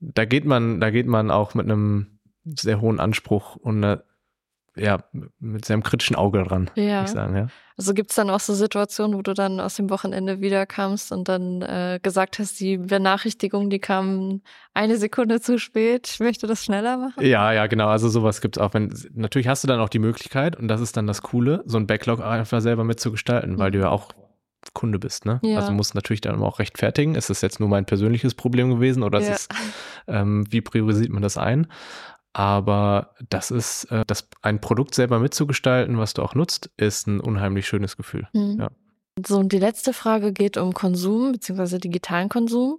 Da 0.00 0.24
geht 0.24 0.44
man, 0.44 0.80
da 0.80 0.90
geht 0.90 1.06
man 1.06 1.30
auch 1.30 1.54
mit 1.54 1.66
einem 1.66 2.18
sehr 2.44 2.80
hohen 2.80 2.98
Anspruch 2.98 3.56
und 3.56 3.84
einer 3.84 4.02
ja, 4.76 5.04
mit 5.38 5.64
seinem 5.64 5.82
kritischen 5.82 6.16
Auge 6.16 6.42
dran, 6.44 6.70
ja. 6.76 7.04
ich 7.04 7.10
sagen, 7.10 7.36
ja. 7.36 7.48
Also 7.76 7.94
gibt 7.94 8.10
es 8.10 8.16
dann 8.16 8.30
auch 8.30 8.40
so 8.40 8.54
Situationen, 8.54 9.16
wo 9.16 9.22
du 9.22 9.34
dann 9.34 9.60
aus 9.60 9.76
dem 9.76 9.90
Wochenende 9.90 10.40
wiederkamst 10.40 11.12
und 11.12 11.28
dann 11.28 11.62
äh, 11.62 12.00
gesagt 12.02 12.38
hast, 12.38 12.60
die 12.60 12.78
Benachrichtigung, 12.78 13.70
die 13.70 13.78
kam 13.78 14.42
eine 14.72 14.96
Sekunde 14.96 15.40
zu 15.40 15.58
spät, 15.58 16.08
ich 16.12 16.20
möchte 16.20 16.46
das 16.46 16.64
schneller 16.64 16.96
machen? 16.96 17.24
Ja, 17.24 17.52
ja, 17.52 17.66
genau. 17.66 17.88
Also 17.88 18.08
sowas 18.08 18.40
gibt 18.40 18.56
es 18.56 18.62
auch. 18.62 18.72
Wenn, 18.74 18.94
natürlich 19.14 19.48
hast 19.48 19.64
du 19.64 19.68
dann 19.68 19.80
auch 19.80 19.88
die 19.88 19.98
Möglichkeit, 19.98 20.56
und 20.56 20.68
das 20.68 20.80
ist 20.80 20.96
dann 20.96 21.06
das 21.06 21.22
Coole, 21.22 21.62
so 21.66 21.76
ein 21.78 21.86
Backlog 21.86 22.20
einfach 22.20 22.60
selber 22.60 22.84
mitzugestalten, 22.84 23.58
weil 23.58 23.70
du 23.70 23.80
ja 23.80 23.88
auch 23.88 24.12
Kunde 24.74 24.98
bist, 24.98 25.26
ne? 25.26 25.40
Ja. 25.42 25.58
Also 25.58 25.72
musst 25.72 25.94
natürlich 25.94 26.20
dann 26.20 26.40
auch 26.40 26.58
rechtfertigen. 26.58 27.14
Ist 27.14 27.30
das 27.30 27.40
jetzt 27.40 27.58
nur 27.58 27.68
mein 27.68 27.84
persönliches 27.84 28.34
Problem 28.34 28.70
gewesen 28.70 29.02
oder 29.02 29.20
ja. 29.20 29.32
ist 29.32 29.50
es, 29.50 29.58
ähm, 30.06 30.46
wie 30.50 30.60
priorisiert 30.60 31.10
man 31.10 31.22
das 31.22 31.36
ein? 31.36 31.66
Aber 32.32 33.14
das 33.28 33.50
ist, 33.50 33.84
äh, 33.84 34.04
das 34.06 34.28
ein 34.40 34.60
Produkt 34.60 34.94
selber 34.94 35.18
mitzugestalten, 35.18 35.98
was 35.98 36.14
du 36.14 36.22
auch 36.22 36.34
nutzt, 36.34 36.70
ist 36.76 37.06
ein 37.06 37.20
unheimlich 37.20 37.66
schönes 37.66 37.96
Gefühl. 37.96 38.28
Mhm. 38.32 38.58
Ja. 38.60 38.70
So, 39.26 39.38
und 39.38 39.52
die 39.52 39.58
letzte 39.58 39.92
Frage 39.92 40.32
geht 40.32 40.56
um 40.56 40.72
Konsum 40.72 41.32
bzw. 41.32 41.78
digitalen 41.78 42.30
Konsum. 42.30 42.78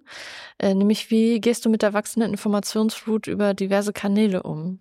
Äh, 0.58 0.74
nämlich, 0.74 1.12
wie 1.12 1.39
gehst 1.39 1.66
du 1.66 1.70
mit 1.70 1.84
der 1.84 1.93
wachsenden 1.93 2.32
Informationsflut 2.32 3.28
über 3.28 3.54
diverse 3.54 3.93
Kanäle 3.93 4.41
um? 4.41 4.80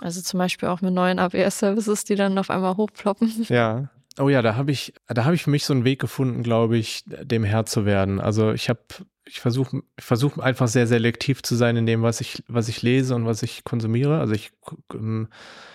Also 0.00 0.20
zum 0.20 0.38
Beispiel 0.38 0.68
auch 0.68 0.82
mit 0.82 0.92
neuen 0.92 1.18
AWS-Services, 1.18 2.04
die 2.04 2.14
dann 2.14 2.38
auf 2.38 2.50
einmal 2.50 2.76
hochploppen. 2.76 3.46
Ja. 3.48 3.88
Oh 4.18 4.28
ja, 4.28 4.42
da 4.42 4.56
habe 4.56 4.72
ich, 4.72 4.94
da 5.06 5.24
habe 5.24 5.34
ich 5.34 5.44
für 5.44 5.50
mich 5.50 5.64
so 5.64 5.72
einen 5.72 5.84
Weg 5.84 6.00
gefunden, 6.00 6.42
glaube 6.42 6.76
ich, 6.76 7.04
dem 7.06 7.44
Herr 7.44 7.66
zu 7.66 7.84
werden. 7.84 8.20
Also 8.20 8.52
ich 8.52 8.68
habe 8.68 8.80
ich 9.28 9.40
versuche 9.40 9.82
ich 9.98 10.04
versuch 10.04 10.38
einfach 10.38 10.68
sehr 10.68 10.86
selektiv 10.86 11.42
zu 11.42 11.54
sein 11.54 11.76
in 11.76 11.86
dem, 11.86 12.02
was 12.02 12.20
ich, 12.20 12.42
was 12.48 12.68
ich 12.68 12.82
lese 12.82 13.14
und 13.14 13.26
was 13.26 13.42
ich 13.42 13.64
konsumiere. 13.64 14.18
Also 14.18 14.34
ich, 14.34 14.50
ähm, 14.94 15.28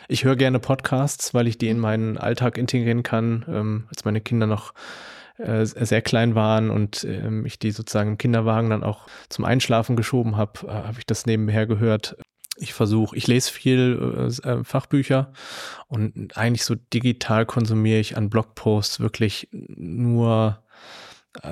ich 0.08 0.24
höre 0.26 0.36
gerne 0.36 0.60
Podcasts, 0.60 1.34
weil 1.34 1.48
ich 1.48 1.58
die 1.58 1.70
in 1.70 1.80
meinen 1.80 2.18
Alltag 2.18 2.58
integrieren 2.58 3.04
kann. 3.04 3.46
Ähm, 3.48 3.86
als 3.90 4.06
meine 4.06 4.22
Kinder 4.22 4.48
noch 4.48 4.74
äh, 5.38 5.66
sehr 5.66 6.02
klein 6.02 6.36
waren 6.36 6.70
und 6.70 7.04
ähm, 7.06 7.46
ich 7.46 7.60
die 7.60 7.72
sozusagen 7.72 8.12
im 8.12 8.18
Kinderwagen 8.18 8.70
dann 8.70 8.84
auch 8.84 9.08
zum 9.30 9.46
Einschlafen 9.46 9.96
geschoben 9.96 10.36
habe, 10.36 10.68
äh, 10.68 10.72
habe 10.72 11.00
ich 11.00 11.06
das 11.06 11.26
nebenher 11.26 11.66
gehört. 11.66 12.18
Ich 12.58 12.74
versuche, 12.74 13.16
ich 13.16 13.28
lese 13.28 13.52
viel 13.52 14.30
äh, 14.46 14.50
äh, 14.50 14.64
Fachbücher 14.64 15.34
und 15.88 16.38
eigentlich 16.38 16.64
so 16.66 16.76
digital 16.76 17.46
konsumiere 17.46 18.00
ich 18.00 18.16
an 18.16 18.30
Blogposts 18.30 19.00
wirklich 19.00 19.48
nur 19.52 20.64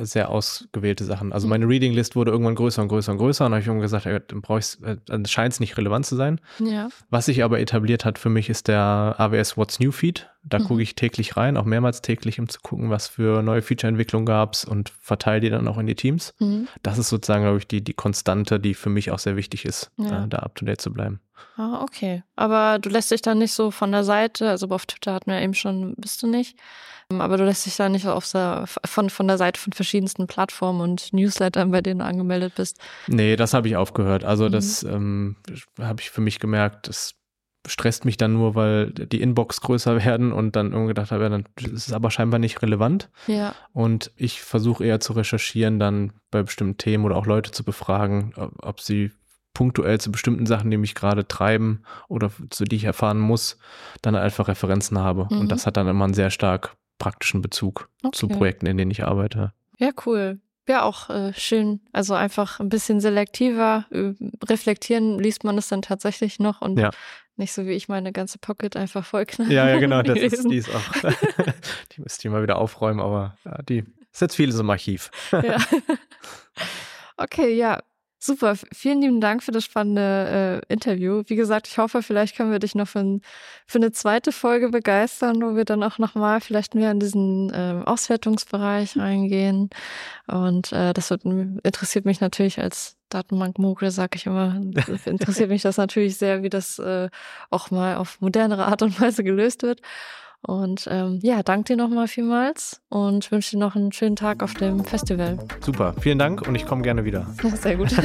sehr 0.02 0.30
ausgewählte 0.30 1.06
Sachen. 1.06 1.34
Also 1.34 1.48
mhm. 1.48 1.52
meine 1.52 1.68
Reading 1.68 1.94
List 1.94 2.16
wurde 2.16 2.32
irgendwann 2.32 2.56
größer 2.56 2.82
und 2.82 2.88
größer 2.88 3.12
und 3.12 3.18
größer 3.18 3.46
und 3.46 3.52
habe 3.52 3.62
ich 3.62 3.68
irgendwann 3.68 3.84
gesagt, 3.84 4.06
ja, 4.06 4.20
dann 4.20 4.42
brauche 4.42 4.60
ich 4.60 4.84
äh, 4.84 4.98
dann 5.06 5.26
scheint 5.26 5.54
es 5.54 5.60
nicht 5.60 5.78
relevant 5.78 6.06
zu 6.06 6.16
sein. 6.16 6.40
Ja. 6.60 6.90
Was 7.10 7.26
sich 7.26 7.44
aber 7.44 7.60
etabliert 7.60 8.06
hat 8.06 8.20
für 8.20 8.30
mich 8.30 8.50
ist 8.50 8.68
der 8.68 9.16
AWS 9.18 9.58
What's 9.58 9.80
New 9.80 9.92
Feed. 9.92 10.30
Da 10.44 10.60
mhm. 10.60 10.64
gucke 10.64 10.82
ich 10.82 10.96
täglich 10.96 11.38
rein, 11.38 11.56
auch 11.56 11.66
mehrmals 11.66 12.02
täglich, 12.02 12.40
um 12.40 12.50
zu 12.50 12.60
gucken, 12.62 12.90
was 12.90 13.08
für 13.08 13.44
neue 13.44 13.62
Feature-Entwicklungen 13.62 14.26
gab 14.26 14.54
es 14.54 14.66
und 14.66 14.90
verteile 14.90 15.42
die 15.42 15.50
dann 15.50 15.68
auch 15.68 15.78
in 15.78 15.86
die 15.86 15.96
Teams. 15.96 16.34
Mhm. 16.40 16.68
Das 16.82 16.98
ist 16.98 17.10
sozusagen, 17.10 17.44
glaube 17.44 17.60
ich, 17.60 17.68
die, 17.68 17.84
die 17.84 17.94
Konstante, 17.94 18.60
die 18.60 18.74
für 18.74 18.90
mich 18.90 19.12
auch 19.12 19.20
sehr 19.20 19.36
wichtig 19.36 19.66
ist, 19.66 19.92
ja. 19.98 20.24
äh, 20.24 20.28
da 20.28 20.40
up 20.40 20.56
to 20.56 20.66
date 20.66 20.82
zu 20.82 20.92
bleiben. 20.92 21.20
Ah, 21.58 21.82
okay. 21.82 22.24
Aber 22.36 22.80
du 22.80 22.90
lässt 22.90 23.12
dich 23.12 23.22
dann 23.22 23.38
nicht 23.38 23.54
so 23.54 23.72
von 23.72 23.92
der 23.92 24.04
Seite, 24.04 24.50
also 24.50 24.68
auf 24.70 24.86
Twitter 24.86 25.14
hatten 25.14 25.32
wir 25.32 25.42
eben 25.42 25.54
schon, 25.54 25.96
bist 25.98 26.24
du 26.24 26.28
nicht. 26.28 26.58
Aber 27.20 27.38
du 27.38 27.44
lässt 27.44 27.66
dich 27.66 27.76
da 27.76 27.90
nicht 27.90 28.08
auf 28.08 28.30
der, 28.32 28.66
von, 28.86 29.10
von 29.10 29.28
der 29.28 29.38
Seite 29.38 29.60
von 29.60 29.74
verschiedensten 29.74 30.28
Plattformen 30.28 30.82
und 30.82 31.12
Newslettern, 31.14 31.72
bei 31.72 31.82
denen 31.82 32.00
du 32.00 32.06
angemeldet 32.06 32.56
bist. 32.56 32.80
Nee, 33.08 33.36
das 33.36 33.54
habe 33.54 33.68
ich 33.68 33.76
aufgehört. 33.76 34.24
Also 34.24 34.46
mhm. 34.46 34.52
das 34.52 34.84
ähm, 34.84 35.36
habe 35.80 36.02
ich 36.02 36.10
für 36.10 36.22
mich 36.22 36.40
gemerkt, 36.40 36.88
das 36.88 37.16
stresst 37.68 38.06
mich 38.06 38.18
dann 38.18 38.34
nur, 38.34 38.56
weil 38.56 38.92
die 38.92 39.22
Inbox 39.22 39.62
größer 39.62 39.96
werden 40.06 40.32
und 40.32 40.56
dann 40.56 40.72
irgendwie 40.72 40.90
gedacht 40.90 41.12
habe, 41.12 41.24
ja, 41.24 41.30
dann 41.30 41.46
ist 41.58 41.88
es 41.88 41.94
aber 41.94 42.12
scheinbar 42.12 42.40
nicht 42.40 42.62
relevant. 42.62 43.10
Ja. 43.28 43.56
Und 43.74 44.12
ich 44.16 44.42
versuche 44.42 44.86
eher 44.86 45.00
zu 45.00 45.14
recherchieren, 45.14 45.80
dann 45.80 46.14
bei 46.32 46.44
bestimmten 46.44 46.78
Themen 46.78 47.06
oder 47.06 47.16
auch 47.16 47.26
Leute 47.26 47.52
zu 47.52 47.64
befragen, 47.64 48.34
ob 48.36 48.82
sie 48.82 49.12
punktuell 49.54 50.00
zu 50.00 50.12
bestimmten 50.12 50.46
Sachen, 50.46 50.72
die 50.72 50.78
mich 50.78 50.96
gerade 50.96 51.28
treiben 51.28 51.84
oder 52.08 52.32
zu 52.50 52.64
die 52.64 52.78
ich 52.78 52.86
erfahren 52.86 53.20
muss, 53.20 53.58
dann 54.02 54.16
einfach 54.16 54.48
Referenzen 54.48 55.00
habe. 55.00 55.28
Mhm. 55.30 55.42
Und 55.42 55.52
das 55.52 55.66
hat 55.66 55.78
dann 55.78 55.88
immer 55.88 56.06
einen 56.06 56.14
sehr 56.14 56.30
stark 56.30 56.76
praktischen 57.00 57.42
Bezug 57.42 57.90
okay. 58.04 58.18
zu 58.18 58.28
Projekten, 58.28 58.68
in 58.68 58.78
denen 58.78 58.92
ich 58.92 59.04
arbeite. 59.04 59.54
Ja, 59.78 59.90
cool. 60.06 60.40
Ja, 60.68 60.84
auch 60.84 61.10
äh, 61.10 61.34
schön. 61.34 61.82
Also 61.92 62.14
einfach 62.14 62.60
ein 62.60 62.70
bisschen 62.70 63.02
selektiver. 63.02 63.86
Äh, 63.92 64.14
reflektieren 64.46 65.20
liest 65.20 65.44
man 65.44 65.58
es 65.58 65.68
dann 65.68 65.82
tatsächlich 65.82 66.40
noch 66.40 66.62
und 66.62 66.80
ja. 66.80 66.92
Nicht 67.42 67.52
so 67.54 67.66
wie 67.66 67.72
ich 67.72 67.90
meine 67.90 68.14
ganze 68.14 68.38
Pocket 68.38 68.78
einfach 68.78 69.04
vollknallen. 69.04 69.52
Ja, 69.52 69.68
ja, 69.68 69.80
genau. 69.80 70.02
Das 70.04 70.18
ist, 70.18 70.50
die 70.50 70.58
ist 70.58 70.70
auch. 70.70 70.92
die 71.92 72.02
müsste 72.02 72.28
ich 72.28 72.32
mal 72.32 72.44
wieder 72.44 72.58
aufräumen, 72.58 73.02
aber 73.02 73.36
ja, 73.44 73.62
die 73.64 73.84
ist 74.12 74.22
jetzt 74.22 74.36
vieles 74.36 74.58
im 74.60 74.70
Archiv. 74.70 75.12
ja. 75.32 75.58
Okay, 77.18 77.54
ja. 77.56 77.80
Super, 78.24 78.56
vielen 78.72 79.02
lieben 79.02 79.20
Dank 79.20 79.42
für 79.42 79.52
das 79.52 79.66
spannende 79.66 80.62
äh, 80.70 80.72
Interview. 80.72 81.24
Wie 81.26 81.36
gesagt, 81.36 81.68
ich 81.68 81.80
hoffe, 81.80 82.04
vielleicht 82.04 82.36
können 82.38 82.52
wir 82.52 82.60
dich 82.60 82.76
noch 82.76 82.88
für, 82.88 83.20
für 83.66 83.80
eine 83.80 83.92
zweite 83.94 84.32
Folge 84.32 84.70
begeistern, 84.70 85.42
wo 85.42 85.56
wir 85.56 85.66
dann 85.66 85.82
auch 85.82 85.98
nochmal 85.98 86.40
vielleicht 86.40 86.76
mehr 86.76 86.92
in 86.92 87.00
diesen 87.00 87.52
äh, 87.52 87.82
Auswertungsbereich 87.84 88.96
reingehen. 88.96 89.72
Und 90.28 90.72
äh, 90.72 90.94
das 90.94 91.10
wird, 91.10 91.26
interessiert 91.26 92.06
mich 92.06 92.22
natürlich 92.22 92.60
als 92.60 92.96
Datenbank-Mogul, 93.10 93.90
sage 93.90 94.18
ich 94.18 94.28
immer, 94.28 94.62
interessiert 95.06 95.50
mich 95.50 95.64
das 95.64 95.78
natürlich 95.78 96.16
sehr, 96.18 96.44
wie 96.44 96.50
das 96.50 96.78
äh, 96.78 97.10
auch 97.50 97.72
mal 97.72 97.96
auf 97.96 98.22
modernere 98.22 98.68
Art 98.68 98.84
und 98.84 99.02
Weise 99.02 99.24
gelöst 99.24 99.64
wird. 99.64 99.82
Und 100.46 100.88
ähm, 100.90 101.20
ja, 101.22 101.44
danke 101.44 101.74
dir 101.74 101.78
nochmal 101.78 102.08
vielmals 102.08 102.82
und 102.90 103.32
wünsche 103.32 103.52
dir 103.52 103.60
noch 103.60 103.76
einen 103.76 103.92
schönen 103.92 104.16
Tag 104.16 104.42
auf 104.42 104.54
dem 104.56 104.84
Festival. 104.84 105.38
Super, 105.64 105.94
vielen 106.00 106.18
Dank 106.20 106.48
und 106.48 106.56
ich 106.56 106.66
komme 106.66 106.82
gerne 106.82 107.06
wieder. 107.06 107.28
Sehr 107.62 107.78
gut. 107.78 107.90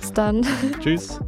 Bis 0.00 0.12
dann. 0.12 0.46
Tschüss. 0.80 1.18